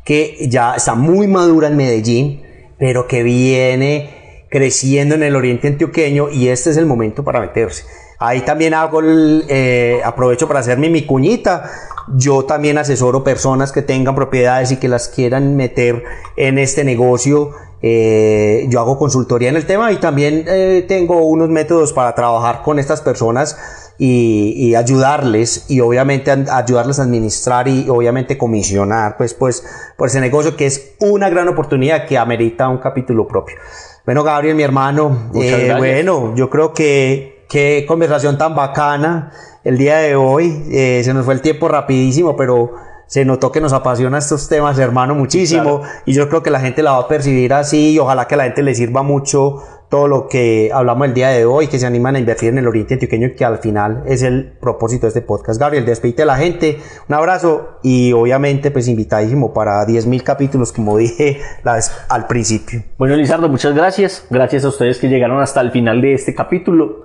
que 0.04 0.36
ya 0.48 0.74
está 0.74 0.94
muy 0.94 1.26
madura 1.26 1.68
en 1.68 1.76
Medellín, 1.76 2.42
pero 2.78 3.06
que 3.06 3.22
viene 3.22 4.46
creciendo 4.50 5.14
en 5.14 5.22
el 5.22 5.34
oriente 5.34 5.68
antioqueño 5.68 6.28
y 6.30 6.48
este 6.48 6.70
es 6.70 6.76
el 6.76 6.86
momento 6.86 7.24
para 7.24 7.40
meterse. 7.40 7.84
Ahí 8.18 8.42
también 8.42 8.74
hago 8.74 9.00
el, 9.00 9.44
eh, 9.48 10.00
aprovecho 10.04 10.46
para 10.46 10.60
hacerme 10.60 10.88
mi 10.88 11.02
cuñita. 11.02 11.70
Yo 12.08 12.44
también 12.44 12.78
asesoro 12.78 13.24
personas 13.24 13.72
que 13.72 13.82
tengan 13.82 14.14
propiedades 14.14 14.72
y 14.72 14.76
que 14.76 14.88
las 14.88 15.08
quieran 15.08 15.56
meter 15.56 16.04
en 16.36 16.58
este 16.58 16.84
negocio. 16.84 17.50
Eh, 17.82 18.66
yo 18.70 18.80
hago 18.80 18.98
consultoría 18.98 19.50
en 19.50 19.56
el 19.56 19.66
tema 19.66 19.92
y 19.92 19.96
también 19.96 20.44
eh, 20.48 20.84
tengo 20.88 21.26
unos 21.26 21.50
métodos 21.50 21.92
para 21.92 22.14
trabajar 22.14 22.62
con 22.62 22.78
estas 22.78 23.02
personas 23.02 23.58
y, 23.98 24.54
y 24.56 24.74
ayudarles 24.74 25.66
y 25.68 25.80
obviamente 25.80 26.30
ayudarles 26.30 26.98
a 26.98 27.02
administrar 27.02 27.68
y 27.68 27.86
obviamente 27.88 28.38
comisionar 28.38 29.16
pues 29.18 29.34
pues 29.34 29.64
por 29.98 30.08
ese 30.08 30.20
negocio 30.20 30.56
que 30.56 30.66
es 30.66 30.94
una 30.98 31.28
gran 31.28 31.46
oportunidad 31.48 32.06
que 32.06 32.16
amerita 32.16 32.68
un 32.68 32.78
capítulo 32.78 33.28
propio. 33.28 33.56
Bueno, 34.04 34.22
Gabriel, 34.22 34.54
mi 34.54 34.62
hermano, 34.62 35.30
eh, 35.34 35.74
bueno, 35.76 36.34
yo 36.34 36.50
creo 36.50 36.72
que 36.72 37.44
qué 37.48 37.84
conversación 37.86 38.36
tan 38.36 38.54
bacana 38.54 39.32
el 39.64 39.78
día 39.78 39.98
de 39.98 40.14
hoy. 40.16 40.62
Eh, 40.70 41.00
se 41.04 41.12
nos 41.14 41.24
fue 41.24 41.34
el 41.34 41.40
tiempo 41.40 41.68
rapidísimo, 41.68 42.36
pero 42.36 42.72
se 43.06 43.24
notó 43.24 43.52
que 43.52 43.60
nos 43.60 43.72
apasiona 43.72 44.18
estos 44.18 44.48
temas, 44.48 44.78
hermano, 44.78 45.14
muchísimo. 45.14 45.82
Y 46.06 46.12
yo 46.14 46.28
creo 46.28 46.42
que 46.42 46.50
la 46.50 46.60
gente 46.60 46.82
la 46.82 46.92
va 46.92 46.98
a 47.00 47.08
percibir 47.08 47.52
así 47.52 47.92
y 47.92 47.98
ojalá 47.98 48.26
que 48.26 48.34
a 48.34 48.38
la 48.38 48.44
gente 48.44 48.62
le 48.62 48.74
sirva 48.74 49.02
mucho 49.02 49.62
todo 49.90 50.08
lo 50.08 50.26
que 50.26 50.70
hablamos 50.74 51.06
el 51.06 51.14
día 51.14 51.28
de 51.28 51.44
hoy, 51.44 51.68
que 51.68 51.78
se 51.78 51.86
animan 51.86 52.16
a 52.16 52.18
invertir 52.18 52.48
en 52.48 52.58
el 52.58 52.66
Oriente 52.66 52.94
Antioqueño 52.94 53.28
y 53.28 53.34
que 53.36 53.44
al 53.44 53.58
final 53.58 54.02
es 54.06 54.22
el 54.22 54.56
propósito 54.60 55.02
de 55.02 55.08
este 55.08 55.20
podcast. 55.20 55.60
Gabriel, 55.60 55.84
despedite 55.84 56.22
a 56.22 56.26
la 56.26 56.36
gente, 56.36 56.78
un 57.08 57.14
abrazo 57.14 57.78
y 57.82 58.12
obviamente 58.12 58.72
pues 58.72 58.88
invitadísimo 58.88 59.52
para 59.52 59.86
10.000 59.86 60.22
capítulos, 60.24 60.72
como 60.72 60.96
dije 60.98 61.40
la 61.62 61.74
vez- 61.74 61.92
al 62.08 62.26
principio. 62.26 62.82
Bueno, 62.98 63.14
Lizardo, 63.14 63.48
muchas 63.48 63.74
gracias. 63.74 64.26
Gracias 64.30 64.64
a 64.64 64.68
ustedes 64.68 64.98
que 64.98 65.08
llegaron 65.08 65.40
hasta 65.40 65.60
el 65.60 65.70
final 65.70 66.00
de 66.00 66.14
este 66.14 66.34
capítulo. 66.34 67.04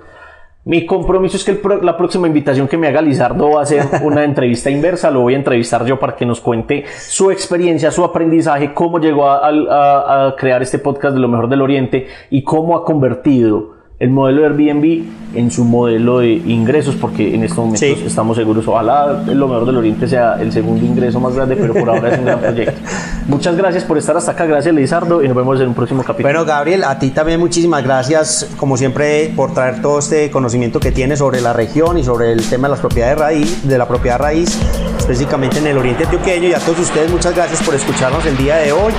Mi 0.65 0.85
compromiso 0.85 1.37
es 1.37 1.43
que 1.43 1.51
el 1.51 1.57
pro- 1.57 1.81
la 1.81 1.97
próxima 1.97 2.27
invitación 2.27 2.67
que 2.67 2.77
me 2.77 2.87
haga 2.87 3.01
Lizardo 3.01 3.51
va 3.51 3.61
a 3.61 3.65
ser 3.65 3.85
una 4.03 4.23
entrevista 4.23 4.69
inversa. 4.69 5.09
Lo 5.09 5.21
voy 5.21 5.33
a 5.33 5.37
entrevistar 5.37 5.85
yo 5.85 5.99
para 5.99 6.15
que 6.15 6.25
nos 6.25 6.41
cuente 6.41 6.85
su 6.97 7.31
experiencia, 7.31 7.91
su 7.91 8.03
aprendizaje, 8.03 8.73
cómo 8.73 8.99
llegó 8.99 9.27
a, 9.29 9.47
a- 9.47 10.27
a 10.27 10.35
crear 10.35 10.61
este 10.61 10.77
podcast 10.79 11.15
de 11.15 11.21
lo 11.21 11.27
mejor 11.27 11.47
del 11.49 11.61
Oriente 11.61 12.07
y 12.29 12.43
cómo 12.43 12.75
ha 12.77 12.83
convertido 12.83 13.78
el 13.99 14.09
modelo 14.11 14.41
de 14.41 14.47
Airbnb 14.47 15.03
en 15.35 15.51
su 15.51 15.63
modelo 15.65 16.19
de 16.19 16.29
ingresos, 16.31 16.95
porque 16.95 17.35
en 17.35 17.43
estos 17.43 17.57
momentos 17.59 17.81
Sí. 17.81 18.03
estamos 18.05 18.35
seguros, 18.37 18.67
ojalá 18.67 19.23
lo 19.27 19.47
mejor 19.47 19.65
del 19.65 19.77
Oriente 19.77 20.07
sea 20.07 20.37
el 20.41 20.51
segundo 20.51 20.83
ingreso 20.85 21.19
más 21.19 21.35
grande, 21.35 21.55
pero 21.55 21.73
por 21.73 21.89
ahora 21.89 22.13
es 22.13 22.17
un 22.19 22.25
gran 22.25 22.39
proyecto. 22.39 22.73
Muchas 23.27 23.55
gracias 23.55 23.83
por 23.83 23.97
estar 23.97 24.15
hasta 24.17 24.31
acá, 24.31 24.45
gracias 24.45 24.73
Lizardo, 24.73 25.21
y 25.23 25.27
nos 25.27 25.35
vemos 25.35 25.59
en 25.61 25.67
un 25.67 25.73
próximo 25.75 26.01
capítulo. 26.01 26.29
Bueno, 26.29 26.45
Gabriel, 26.45 26.83
a 26.83 26.97
ti 26.97 27.09
también 27.11 27.39
muchísimas 27.39 27.83
gracias, 27.83 28.49
como 28.57 28.75
siempre, 28.77 29.31
por 29.35 29.53
traer 29.53 29.81
todo 29.81 29.99
este 29.99 30.31
conocimiento 30.31 30.79
que 30.79 30.91
tienes 30.91 31.19
sobre 31.19 31.41
la 31.41 31.53
región 31.53 31.97
y 31.97 32.03
sobre 32.03 32.31
el 32.31 32.41
tema 32.49 32.67
de 32.67 32.71
las 32.71 32.79
propiedades 32.79 33.17
raíz, 33.19 33.67
de 33.67 33.77
la 33.77 33.87
propiedad 33.87 34.17
raíz, 34.17 34.57
específicamente 34.97 35.59
en 35.59 35.67
el 35.67 35.77
oriente 35.77 36.05
antioqueño. 36.05 36.47
Y 36.47 36.53
a 36.53 36.59
todos 36.59 36.79
ustedes, 36.79 37.11
muchas 37.11 37.35
gracias 37.35 37.61
por 37.61 37.75
escucharnos 37.75 38.25
el 38.25 38.37
día 38.37 38.55
de 38.55 38.71
hoy. 38.71 38.93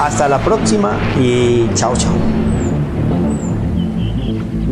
Hasta 0.00 0.28
la 0.28 0.38
próxima 0.38 0.92
y 1.20 1.68
chao, 1.74 1.92
chao. 1.96 2.43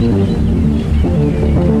Thank 0.00 1.68
you. 1.68 1.79